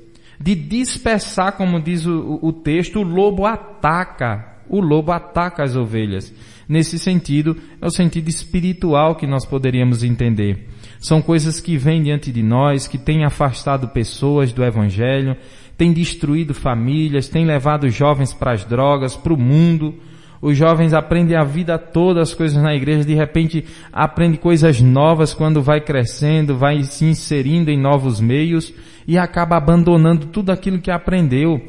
de 0.44 0.56
dispersar, 0.56 1.54
como 1.54 1.80
diz 1.80 2.06
o, 2.06 2.38
o 2.42 2.52
texto, 2.52 3.00
o 3.00 3.04
lobo 3.04 3.46
ataca, 3.46 4.58
o 4.68 4.82
lobo 4.82 5.14
ataca 5.14 5.64
as 5.64 5.74
ovelhas. 5.74 6.34
Nesse 6.68 7.00
sentido, 7.00 7.56
é 7.82 7.86
o 7.86 7.90
sentido 7.90 8.28
espiritual 8.28 9.16
que 9.16 9.26
nós 9.26 9.46
poderíamos 9.46 10.04
entender. 10.04 10.68
São 11.00 11.22
coisas 11.22 11.62
que 11.62 11.78
vêm 11.78 12.04
diante 12.04 12.30
de 12.30 12.44
nós, 12.44 12.88
que 12.88 12.98
têm 12.98 13.24
afastado 13.24 13.88
pessoas 13.88 14.52
do 14.52 14.66
Evangelho, 14.66 15.38
têm 15.78 15.94
destruído 15.94 16.54
famílias, 16.54 17.30
têm 17.30 17.46
levado 17.46 17.90
jovens 17.90 18.34
para 18.34 18.52
as 18.52 18.66
drogas, 18.66 19.16
para 19.16 19.34
o 19.34 19.40
mundo, 19.40 19.96
os 20.44 20.58
jovens 20.58 20.94
aprendem 20.94 21.38
a 21.38 21.44
vida 21.46 21.78
toda 21.78 22.22
as 22.22 22.34
coisas 22.34 22.62
na 22.62 22.76
igreja, 22.76 23.06
de 23.06 23.14
repente 23.14 23.64
aprende 23.94 24.38
coisas 24.38 24.82
novas 24.82 25.34
quando 25.34 25.62
vai 25.62 25.80
crescendo, 25.80 26.58
vai 26.58 26.84
se 26.84 27.06
inserindo 27.06 27.72
em 27.72 27.80
novos 27.80 28.20
meios 28.20 28.74
e 29.08 29.18
acaba 29.18 29.56
abandonando 29.56 30.26
tudo 30.26 30.50
aquilo 30.50 30.82
que 30.82 30.92
aprendeu. 30.92 31.62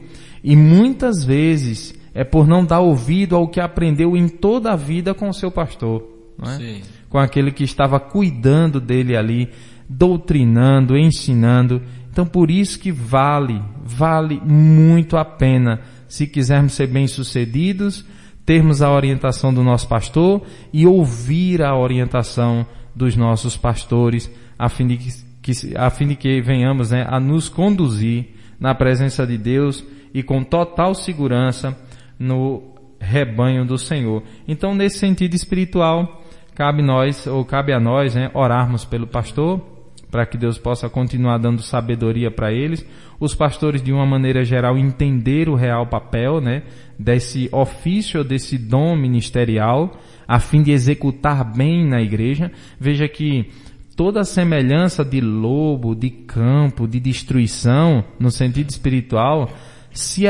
E 0.43 0.57
muitas 0.57 1.25
vezes 1.25 1.95
é 2.13 2.25
por 2.25 2.49
não 2.49 2.65
dar 2.65 2.81
ouvido 2.81 3.37
ao 3.37 3.47
que 3.47 3.61
aprendeu 3.61 4.17
em 4.17 4.29
toda 4.29 4.73
a 4.73 4.77
vida 4.77 5.15
com 5.15 5.29
o 5.29 5.35
seu 5.35 5.53
pastor. 5.53 6.13
É? 6.43 6.81
com 7.09 7.19
aquele 7.21 7.53
que 7.53 7.63
estava 7.63 8.01
cuidando 8.01 8.81
dele 8.81 9.17
ali, 9.17 9.49
doutrinando, 9.89 10.99
ensinando. 10.99 11.81
Então 12.11 12.27
por 12.27 12.51
isso 12.51 12.77
que 12.77 12.91
vale, 12.91 13.63
vale 13.85 14.41
muito 14.45 15.17
a 15.17 15.25
pena, 15.25 15.81
se 16.09 16.27
quisermos 16.27 16.73
ser 16.73 16.89
bem-sucedidos, 16.89 18.05
termos 18.45 18.83
a 18.83 18.91
orientação 18.91 19.53
do 19.53 19.63
nosso 19.63 19.89
pastor 19.89 20.43
e 20.73 20.87
ouvir 20.87 21.63
a 21.63 21.77
orientação 21.77 22.67
dos 22.95 23.17
nossos 23.17 23.57
pastores, 23.57 24.31
a 24.59 24.69
fim 24.69 24.87
de 24.87 24.99
que, 25.43 25.77
a 25.77 25.91
fim 25.91 26.09
de 26.09 26.17
que 26.17 26.41
venhamos 26.41 26.91
né, 26.91 27.07
a 27.09 27.19
nos 27.19 27.49
conduzir 27.49 28.35
na 28.59 28.75
presença 28.75 29.27
de 29.27 29.37
Deus 29.37 29.85
e 30.13 30.23
com 30.23 30.45
total 30.45 30.95
segurança 30.95 31.77
no 32.19 32.63
rebanho 33.01 33.65
do 33.65 33.77
Senhor. 33.77 34.23
Então, 34.47 34.75
nesse 34.75 34.99
sentido 34.99 35.35
espiritual, 35.35 36.23
cabe 36.55 36.83
nós, 36.83 37.27
ou 37.27 37.45
cabe 37.45 37.73
a 37.73 37.81
nós, 37.81 38.15
né, 38.15 38.31
orarmos 38.33 38.85
pelo 38.85 39.07
pastor, 39.07 39.74
para 40.15 40.25
que 40.25 40.39
Deus 40.39 40.57
possa 40.57 40.89
continuar 40.89 41.39
dando 41.39 41.61
sabedoria 41.61 42.31
para 42.31 42.53
eles. 42.53 42.87
Os 43.19 43.35
pastores, 43.35 43.83
de 43.83 43.93
uma 43.93 44.07
maneira 44.07 44.45
geral, 44.45 44.79
entender 44.79 45.49
o 45.49 45.57
real 45.57 45.89
papel, 45.89 46.41
né, 46.41 46.63
desse 46.97 47.49
ofício, 47.51 48.23
desse 48.23 48.57
dom 48.57 48.95
ministerial, 48.95 49.99
a 50.29 50.39
fim 50.39 50.63
de 50.63 50.71
executar 50.71 51.43
bem 51.53 51.85
na 51.85 52.01
igreja. 52.01 52.53
Veja 52.79 53.09
que 53.09 53.51
toda 53.97 54.21
a 54.21 54.25
semelhança 54.25 55.05
de 55.05 55.21
lobo, 55.21 55.97
de 55.97 56.11
campo, 56.11 56.87
de 56.87 57.01
destruição, 57.01 58.05
no 58.17 58.31
sentido 58.31 58.71
espiritual, 58.71 59.51
se, 59.91 60.27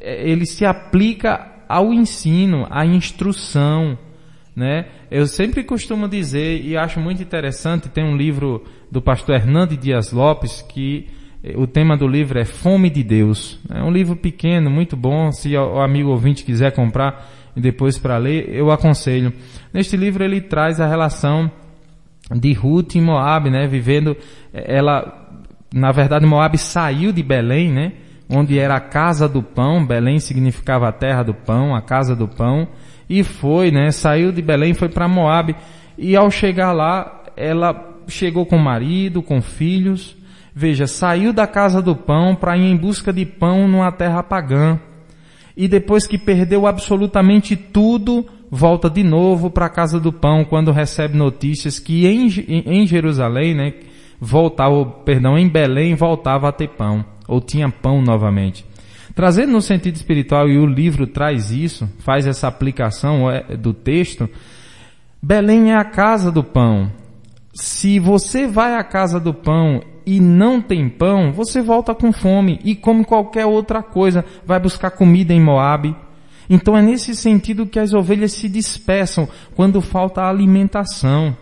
ele 0.00 0.46
se 0.46 0.64
aplica 0.64 1.64
ao 1.68 1.92
ensino, 1.92 2.68
à 2.70 2.86
instrução, 2.86 3.98
né? 4.54 4.86
Eu 5.10 5.26
sempre 5.26 5.64
costumo 5.64 6.08
dizer 6.08 6.64
e 6.64 6.76
acho 6.76 7.00
muito 7.00 7.20
interessante, 7.20 7.88
tem 7.88 8.04
um 8.04 8.16
livro 8.16 8.62
do 8.94 9.02
pastor 9.02 9.34
Hernando 9.34 9.76
Dias 9.76 10.12
Lopes 10.12 10.62
que 10.62 11.08
eh, 11.42 11.54
o 11.56 11.66
tema 11.66 11.96
do 11.96 12.06
livro 12.06 12.38
é 12.38 12.44
Fome 12.44 12.88
de 12.88 13.02
Deus. 13.02 13.58
É 13.68 13.82
um 13.82 13.90
livro 13.90 14.14
pequeno, 14.14 14.70
muito 14.70 14.96
bom, 14.96 15.32
se 15.32 15.56
o 15.56 15.74
o 15.74 15.80
amigo 15.80 16.10
ouvinte 16.10 16.44
quiser 16.44 16.70
comprar 16.70 17.28
e 17.56 17.60
depois 17.60 17.98
para 17.98 18.16
ler, 18.18 18.48
eu 18.54 18.70
aconselho. 18.70 19.32
Neste 19.72 19.96
livro 19.96 20.22
ele 20.22 20.40
traz 20.40 20.80
a 20.80 20.86
relação 20.86 21.50
de 22.30 22.52
Ruth 22.52 22.94
e 22.94 23.00
Moab, 23.00 23.50
né, 23.50 23.66
vivendo, 23.66 24.16
eh, 24.52 24.76
ela, 24.76 25.28
na 25.74 25.90
verdade 25.90 26.24
Moab 26.24 26.56
saiu 26.56 27.10
de 27.10 27.22
Belém, 27.22 27.72
né, 27.72 27.94
onde 28.30 28.60
era 28.60 28.76
a 28.76 28.80
casa 28.80 29.28
do 29.28 29.42
pão, 29.42 29.84
Belém 29.84 30.20
significava 30.20 30.86
a 30.86 30.92
terra 30.92 31.24
do 31.24 31.34
pão, 31.34 31.74
a 31.74 31.82
casa 31.82 32.14
do 32.14 32.28
pão, 32.28 32.68
e 33.10 33.24
foi, 33.24 33.72
né, 33.72 33.90
saiu 33.90 34.30
de 34.30 34.40
Belém, 34.40 34.72
foi 34.72 34.88
para 34.88 35.08
Moab, 35.08 35.52
e 35.98 36.14
ao 36.14 36.30
chegar 36.30 36.72
lá, 36.72 37.24
ela 37.36 37.93
chegou 38.08 38.46
com 38.46 38.58
marido, 38.58 39.22
com 39.22 39.40
filhos, 39.40 40.16
veja, 40.54 40.86
saiu 40.86 41.32
da 41.32 41.46
casa 41.46 41.82
do 41.82 41.96
pão 41.96 42.34
para 42.34 42.56
ir 42.56 42.70
em 42.70 42.76
busca 42.76 43.12
de 43.12 43.24
pão 43.26 43.66
numa 43.68 43.90
terra 43.90 44.22
pagã, 44.22 44.78
e 45.56 45.68
depois 45.68 46.06
que 46.06 46.18
perdeu 46.18 46.66
absolutamente 46.66 47.54
tudo, 47.56 48.26
volta 48.50 48.90
de 48.90 49.02
novo 49.02 49.50
para 49.50 49.66
a 49.66 49.70
casa 49.70 50.00
do 50.00 50.12
pão 50.12 50.44
quando 50.44 50.72
recebe 50.72 51.16
notícias 51.16 51.78
que 51.78 52.06
em, 52.06 52.26
em 52.48 52.86
Jerusalém, 52.86 53.54
né, 53.54 53.74
voltava, 54.20 54.84
perdão, 54.84 55.38
em 55.38 55.48
Belém 55.48 55.94
voltava 55.94 56.48
a 56.48 56.52
ter 56.52 56.68
pão, 56.68 57.04
ou 57.28 57.40
tinha 57.40 57.68
pão 57.68 58.02
novamente. 58.02 58.64
Trazendo 59.14 59.52
no 59.52 59.60
sentido 59.60 59.94
espiritual, 59.94 60.48
e 60.48 60.58
o 60.58 60.66
livro 60.66 61.06
traz 61.06 61.52
isso, 61.52 61.88
faz 62.00 62.26
essa 62.26 62.48
aplicação 62.48 63.30
é, 63.30 63.56
do 63.56 63.72
texto, 63.72 64.28
Belém 65.22 65.72
é 65.72 65.76
a 65.76 65.84
casa 65.84 66.30
do 66.30 66.44
pão. 66.44 66.90
Se 67.54 68.00
você 68.00 68.48
vai 68.48 68.74
à 68.74 68.82
casa 68.82 69.20
do 69.20 69.32
pão 69.32 69.80
e 70.04 70.18
não 70.18 70.60
tem 70.60 70.88
pão, 70.88 71.32
você 71.32 71.62
volta 71.62 71.94
com 71.94 72.12
fome 72.12 72.58
e 72.64 72.74
come 72.74 73.04
qualquer 73.04 73.46
outra 73.46 73.80
coisa, 73.80 74.24
vai 74.44 74.58
buscar 74.58 74.90
comida 74.90 75.32
em 75.32 75.40
Moabe. 75.40 75.94
Então 76.50 76.76
é 76.76 76.82
nesse 76.82 77.14
sentido 77.14 77.64
que 77.64 77.78
as 77.78 77.94
ovelhas 77.94 78.32
se 78.32 78.48
dispersam 78.48 79.28
quando 79.54 79.80
falta 79.80 80.24
alimentação. 80.24 81.36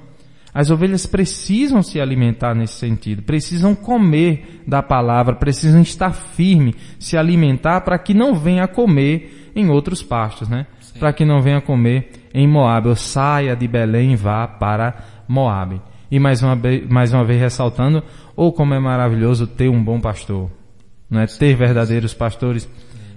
As 0.53 0.71
ovelhas 0.71 1.07
precisam 1.07 1.83
se 1.83 1.99
alimentar 1.99 2.55
nesse 2.55 2.75
sentido, 2.75 3.23
precisam 3.23 3.75
comer 3.75 4.63
da 4.67 4.83
palavra, 4.83 5.35
precisam 5.35 5.81
estar 5.81 6.13
firme, 6.13 6.75
se 6.99 7.17
alimentar 7.17 7.81
para 7.81 7.99
que 7.99 8.13
não 8.13 8.35
venha 8.35 8.69
comer 8.69 9.51
em 9.57 9.71
outros 9.71 10.03
pastos, 10.03 10.47
né? 10.47 10.67
Para 10.99 11.11
que 11.15 11.25
não 11.25 11.41
venha 11.41 11.63
comer 11.63 12.29
em 12.35 12.47
Moab, 12.47 12.87
ou 12.87 12.97
saia 12.97 13.57
de 13.57 13.67
Belém 13.67 14.13
e 14.13 14.17
vá 14.17 14.47
para 14.47 14.95
Moab. 15.27 15.81
E 16.13 16.19
mais 16.19 16.43
uma, 16.43 16.61
mais 16.91 17.11
uma 17.15 17.25
vez 17.25 17.41
ressaltando, 17.41 18.05
ou 18.37 18.53
como 18.53 18.75
é 18.75 18.79
maravilhoso 18.79 19.47
ter 19.47 19.71
um 19.71 19.83
bom 19.83 19.99
pastor, 19.99 20.51
não 21.09 21.19
é? 21.19 21.27
Ter 21.27 21.57
verdadeiros 21.57 22.13
pastores 22.13 22.69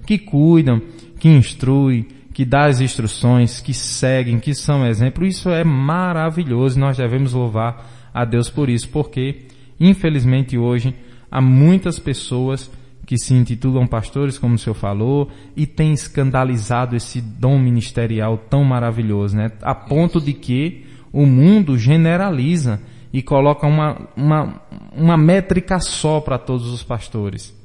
que 0.07 0.17
cuidam, 0.17 0.81
que 1.19 1.27
instruem, 1.27 2.07
que 2.33 2.45
dá 2.45 2.67
as 2.67 2.79
instruções, 2.79 3.59
que 3.59 3.73
seguem, 3.73 4.39
que 4.39 4.55
são 4.55 4.85
exemplo. 4.85 5.25
Isso 5.25 5.49
é 5.49 5.61
maravilhoso. 5.61 6.79
Nós 6.79 6.95
devemos 6.95 7.33
louvar 7.33 7.85
a 8.13 8.23
Deus 8.23 8.49
por 8.49 8.69
isso, 8.69 8.87
porque 8.87 9.47
infelizmente 9.77 10.57
hoje 10.57 10.95
há 11.29 11.41
muitas 11.41 11.99
pessoas 11.99 12.71
que 13.05 13.17
se 13.17 13.33
intitulam 13.33 13.85
pastores, 13.85 14.37
como 14.37 14.55
o 14.55 14.57
senhor 14.57 14.73
falou, 14.73 15.29
e 15.53 15.67
têm 15.67 15.91
escandalizado 15.91 16.95
esse 16.95 17.19
dom 17.19 17.59
ministerial 17.59 18.37
tão 18.37 18.63
maravilhoso, 18.63 19.35
né? 19.35 19.51
A 19.61 19.75
ponto 19.75 20.21
de 20.21 20.31
que 20.31 20.85
o 21.15 21.25
mundo 21.25 21.77
generaliza 21.77 22.81
e 23.13 23.21
coloca 23.21 23.65
uma, 23.65 24.09
uma, 24.17 24.61
uma 24.93 25.15
métrica 25.15 25.79
só 25.79 26.19
para 26.19 26.37
todos 26.37 26.67
os 26.67 26.83
pastores. 26.83 27.55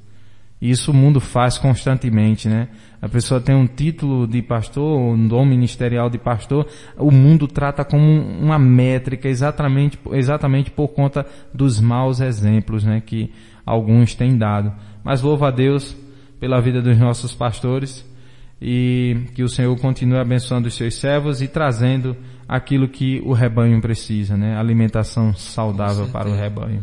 Isso 0.62 0.92
o 0.92 0.94
mundo 0.94 1.20
faz 1.20 1.58
constantemente, 1.58 2.48
né? 2.48 2.68
A 3.02 3.08
pessoa 3.08 3.40
tem 3.40 3.56
um 3.56 3.66
título 3.66 4.24
de 4.28 4.40
pastor, 4.40 4.96
um 5.00 5.26
dom 5.26 5.44
ministerial 5.44 6.08
de 6.08 6.16
pastor, 6.16 6.64
o 6.96 7.10
mundo 7.10 7.48
trata 7.48 7.84
como 7.84 8.04
um- 8.04 8.40
uma 8.40 8.56
métrica 8.58 9.28
exatamente, 9.28 9.98
exatamente 10.12 10.70
por 10.70 10.88
conta 10.88 11.26
dos 11.52 11.80
maus 11.80 12.20
exemplos, 12.20 12.84
né? 12.84 13.02
Que 13.04 13.32
alguns 13.66 14.14
têm 14.14 14.38
dado. 14.38 14.72
Mas 15.02 15.22
louvo 15.22 15.44
a 15.44 15.50
Deus 15.50 15.96
pela 16.38 16.60
vida 16.60 16.80
dos 16.80 16.96
nossos 16.96 17.34
pastores 17.34 18.08
e 18.62 19.16
que 19.34 19.42
o 19.42 19.48
Senhor 19.48 19.74
continue 19.80 20.18
abençoando 20.18 20.68
os 20.68 20.74
seus 20.74 20.94
servos 20.94 21.42
e 21.42 21.48
trazendo 21.48 22.16
aquilo 22.50 22.88
que 22.88 23.22
o 23.24 23.32
rebanho 23.32 23.80
precisa, 23.80 24.36
né? 24.36 24.58
Alimentação 24.58 25.32
saudável 25.36 26.08
para 26.08 26.28
o 26.28 26.34
rebanho. 26.34 26.82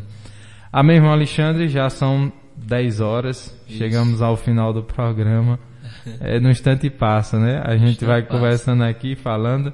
Amém, 0.72 0.96
irmão 0.96 1.12
Alexandre? 1.12 1.68
Já 1.68 1.90
são 1.90 2.32
10 2.56 3.02
horas, 3.02 3.54
chegamos 3.68 4.22
ao 4.22 4.38
final 4.38 4.72
do 4.72 4.82
programa. 4.82 5.60
É, 6.22 6.40
no 6.40 6.50
instante 6.50 6.90
passa, 6.90 7.38
né? 7.38 7.62
A 7.66 7.76
gente 7.76 8.06
vai 8.06 8.22
passa. 8.22 8.34
conversando 8.34 8.82
aqui, 8.82 9.14
falando, 9.14 9.74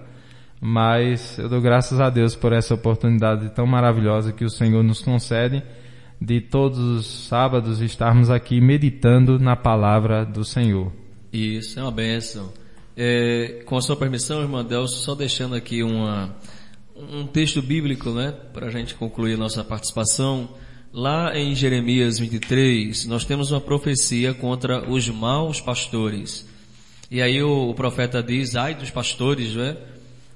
mas 0.59 1.37
eu 1.37 1.47
dou 1.47 1.61
graças 1.61 1.99
a 1.99 2.09
Deus 2.09 2.35
por 2.35 2.53
essa 2.53 2.73
oportunidade 2.73 3.49
tão 3.49 3.67
maravilhosa 3.67 4.33
que 4.33 4.43
o 4.43 4.49
Senhor 4.49 4.83
nos 4.83 4.99
concede 4.99 5.61
de 6.19 6.41
todos 6.41 6.79
os 6.79 7.27
sábados 7.27 7.81
estarmos 7.81 8.31
aqui 8.31 8.59
meditando 8.59 9.37
na 9.37 9.55
palavra 9.55 10.25
do 10.25 10.43
Senhor. 10.43 10.91
Isso, 11.31 11.79
é 11.79 11.83
uma 11.83 11.91
benção. 11.91 12.62
É, 12.95 13.63
com 13.65 13.75
a 13.75 13.81
sua 13.81 13.95
permissão, 13.95 14.41
irmã 14.41 14.63
Delcio, 14.63 14.97
só 14.97 15.15
deixando 15.15 15.55
aqui 15.55 15.81
uma, 15.81 16.35
um 16.95 17.25
texto 17.25 17.61
bíblico, 17.61 18.11
né, 18.11 18.33
para 18.53 18.67
a 18.67 18.69
gente 18.69 18.93
concluir 18.95 19.37
nossa 19.37 19.63
participação. 19.63 20.49
Lá 20.93 21.35
em 21.35 21.55
Jeremias 21.55 22.19
23, 22.19 23.05
nós 23.05 23.25
temos 23.25 23.49
uma 23.49 23.59
profecia 23.59 24.33
contra 24.33 24.87
os 24.87 25.09
maus 25.09 25.59
pastores. 25.59 26.47
E 27.09 27.19
aí 27.19 27.41
o, 27.41 27.69
o 27.69 27.73
profeta 27.73 28.21
diz, 28.21 28.55
ai 28.55 28.75
dos 28.75 28.91
pastores, 28.91 29.55
né, 29.55 29.75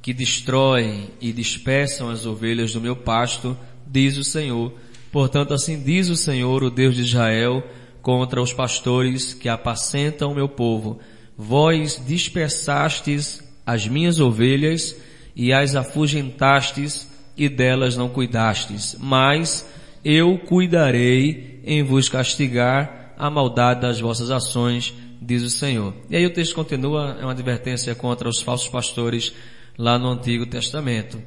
que 0.01 0.14
destroem 0.14 1.10
e 1.22 1.32
dispersam 1.32 2.10
as 2.10 2.26
ovelhas 2.26 2.74
do 2.74 2.82
meu 2.82 2.95
pasto, 2.95 3.55
diz 3.86 4.18
o 4.18 4.24
Senhor. 4.24 4.74
Portanto, 5.12 5.53
assim 5.53 5.82
diz 5.82 6.10
o 6.10 6.16
Senhor, 6.16 6.64
o 6.64 6.72
Deus 6.72 6.95
de 6.95 7.01
Israel, 7.01 7.64
contra 8.01 8.41
os 8.41 8.53
pastores 8.53 9.34
que 9.34 9.47
apacentam 9.47 10.32
o 10.32 10.36
meu 10.36 10.49
povo. 10.49 10.99
Vós 11.38 12.02
dispersastes 12.06 13.44
as 13.66 13.88
minhas 13.88 14.20
ovelhas 14.20 14.96
e 15.36 15.54
as 15.54 15.76
afugentastes 15.76 17.08
e 17.38 17.48
delas 17.48 17.96
não 17.96 18.10
cuidastes. 18.10 18.96
Mas 19.00 19.66
eu 20.04 20.40
cuidarei 20.40 21.62
em 21.64 21.84
vos 21.84 22.10
castigar 22.10 23.14
a 23.18 23.30
maldade 23.30 23.82
das 23.82 24.00
vossas 24.00 24.32
ações, 24.32 24.94
diz 25.22 25.44
o 25.44 25.50
Senhor. 25.50 25.94
E 26.10 26.16
aí 26.16 26.26
o 26.26 26.34
texto 26.34 26.56
continua, 26.56 27.18
é 27.20 27.24
uma 27.24 27.32
advertência 27.32 27.94
contra 27.94 28.28
os 28.28 28.42
falsos 28.42 28.70
pastores 28.70 29.34
lá 29.78 30.00
no 30.00 30.10
Antigo 30.10 30.46
Testamento. 30.46 31.22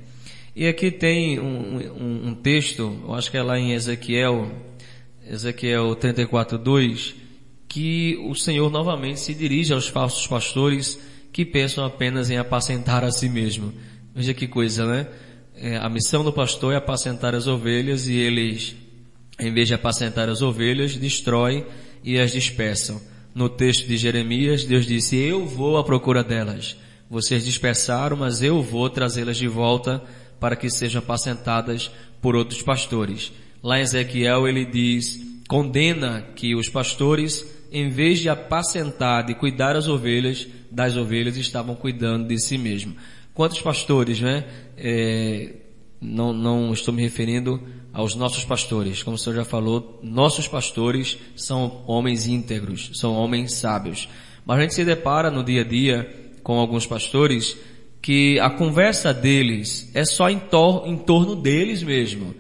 E 0.55 0.67
aqui 0.67 0.91
tem 0.91 1.39
um, 1.39 1.77
um, 1.77 2.29
um 2.29 2.35
texto, 2.35 2.99
eu 3.05 3.15
acho 3.15 3.31
que 3.31 3.37
é 3.37 3.43
lá 3.43 3.59
em 3.59 3.73
Ezequiel, 3.73 4.51
Ezequiel 5.29 5.95
34, 5.95 6.59
2, 6.59 7.15
que 7.71 8.19
o 8.29 8.35
Senhor 8.35 8.71
novamente 8.71 9.21
se 9.21 9.33
dirige 9.33 9.73
aos 9.73 9.89
falsos 9.89 10.27
pastores 10.27 11.01
que 11.33 11.47
pensam 11.47 11.87
apenas 11.87 12.29
em 12.29 12.37
apacentar 12.37 13.03
a 13.05 13.11
si 13.11 13.29
mesmo. 13.29 13.73
Veja 14.15 14.35
que 14.35 14.47
coisa, 14.47 14.85
né? 14.85 15.07
é, 15.61 15.77
a 15.77 15.89
missão 15.91 16.25
do 16.25 16.33
pastor 16.33 16.73
é 16.73 16.77
apacentar 16.77 17.35
as 17.35 17.47
ovelhas 17.47 18.09
e 18.09 18.15
eles, 18.15 18.75
em 19.39 19.53
vez 19.53 19.69
de 19.69 19.75
apacentar 19.75 20.29
as 20.29 20.41
ovelhas, 20.41 20.97
destrói 20.97 21.67
e 22.03 22.19
as 22.19 22.33
dispersam. 22.33 22.99
No 23.35 23.49
texto 23.49 23.87
de 23.87 23.97
Jeremias, 23.99 24.65
Deus 24.65 24.87
disse, 24.87 25.17
eu 25.17 25.47
vou 25.47 25.77
à 25.77 25.85
procura 25.85 26.25
delas. 26.25 26.77
Vocês 27.11 27.45
dispersaram, 27.45 28.17
mas 28.17 28.43
eu 28.43 28.63
vou 28.63 28.89
trazê-las 28.89 29.37
de 29.37 29.47
volta 29.47 30.03
para 30.41 30.57
que 30.57 30.71
sejam 30.71 31.01
apacentadas 31.01 31.91
por 32.23 32.35
outros 32.35 32.63
pastores. 32.63 33.31
Lá 33.63 33.79
em 33.79 33.83
Ezequiel 33.83 34.49
ele 34.49 34.65
diz, 34.65 35.21
condena 35.47 36.23
que 36.35 36.55
os 36.55 36.71
pastores, 36.71 37.47
em 37.73 37.89
vez 37.89 38.19
de 38.19 38.29
apacentar, 38.29 39.25
de 39.25 39.35
cuidar 39.35 39.77
as 39.77 39.89
ovelhas, 39.89 40.47
das 40.71 40.97
ovelhas, 40.97 41.37
estavam 41.37 41.75
cuidando 41.75 42.29
de 42.29 42.39
si 42.39 42.59
mesmo. 42.59 42.97
Quantos 43.35 43.61
pastores, 43.61 44.21
né? 44.21 44.45
É, 44.77 45.55
não, 46.01 46.33
não 46.33 46.73
estou 46.73 46.93
me 46.93 47.03
referindo 47.03 47.61
aos 47.93 48.15
nossos 48.15 48.45
pastores. 48.45 49.03
Como 49.03 49.17
o 49.17 49.19
senhor 49.19 49.37
já 49.37 49.45
falou, 49.45 49.99
nossos 50.03 50.49
pastores 50.49 51.19
são 51.37 51.83
homens 51.87 52.27
íntegros, 52.27 52.91
são 52.95 53.15
homens 53.15 53.53
sábios. 53.53 54.09
Mas 54.45 54.59
a 54.59 54.63
gente 54.63 54.75
se 54.75 54.85
depara 54.85 55.31
no 55.31 55.45
dia 55.45 55.63
a 55.63 55.65
dia 55.65 56.33
com 56.43 56.59
alguns 56.59 56.87
pastores 56.87 57.57
que 58.01 58.41
a 58.41 58.49
conversa 58.49 59.13
deles 59.13 59.91
é 59.95 60.05
só 60.05 60.31
em, 60.31 60.39
tor 60.39 60.87
em 60.87 60.97
torno 60.97 61.37
deles 61.37 61.83
mesmo. 61.83 62.35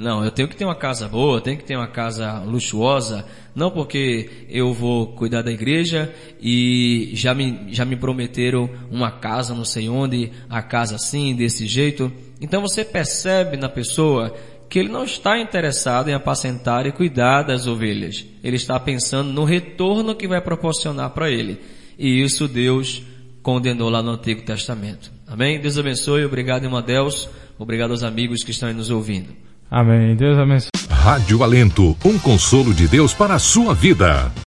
Não, 0.00 0.24
eu 0.24 0.30
tenho 0.30 0.48
que 0.48 0.56
ter 0.56 0.64
uma 0.64 0.74
casa 0.74 1.06
boa, 1.06 1.42
tenho 1.42 1.58
que 1.58 1.64
ter 1.64 1.76
uma 1.76 1.86
casa 1.86 2.38
luxuosa, 2.38 3.26
não 3.54 3.70
porque 3.70 4.46
eu 4.48 4.72
vou 4.72 5.08
cuidar 5.08 5.42
da 5.42 5.52
igreja 5.52 6.10
e 6.40 7.10
já 7.12 7.34
me, 7.34 7.66
já 7.70 7.84
me 7.84 7.96
prometeram 7.96 8.70
uma 8.90 9.10
casa 9.10 9.54
não 9.54 9.64
sei 9.64 9.90
onde, 9.90 10.32
a 10.48 10.62
casa 10.62 10.96
assim, 10.96 11.36
desse 11.36 11.66
jeito. 11.66 12.10
Então 12.40 12.62
você 12.62 12.82
percebe 12.82 13.58
na 13.58 13.68
pessoa 13.68 14.34
que 14.70 14.78
ele 14.78 14.88
não 14.88 15.04
está 15.04 15.38
interessado 15.38 16.08
em 16.08 16.14
apacentar 16.14 16.86
e 16.86 16.92
cuidar 16.92 17.42
das 17.42 17.66
ovelhas. 17.66 18.24
Ele 18.42 18.56
está 18.56 18.80
pensando 18.80 19.30
no 19.30 19.44
retorno 19.44 20.14
que 20.14 20.26
vai 20.26 20.40
proporcionar 20.40 21.10
para 21.10 21.30
ele. 21.30 21.60
E 21.98 22.22
isso 22.22 22.48
Deus 22.48 23.02
condenou 23.42 23.90
lá 23.90 24.02
no 24.02 24.12
Antigo 24.12 24.42
Testamento. 24.42 25.12
Amém? 25.26 25.60
Deus 25.60 25.76
abençoe. 25.76 26.24
Obrigado, 26.24 26.64
irmão 26.64 26.80
Deus. 26.80 27.28
Obrigado 27.58 27.90
aos 27.90 28.02
amigos 28.02 28.42
que 28.42 28.52
estão 28.52 28.70
aí 28.70 28.74
nos 28.74 28.90
ouvindo. 28.90 29.49
Amém. 29.70 30.16
Deus 30.16 30.38
abençoe. 30.38 30.70
Rádio 30.90 31.42
Alento, 31.42 31.96
um 32.04 32.18
consolo 32.18 32.74
de 32.74 32.86
Deus 32.86 33.14
para 33.14 33.34
a 33.34 33.38
sua 33.38 33.72
vida. 33.72 34.30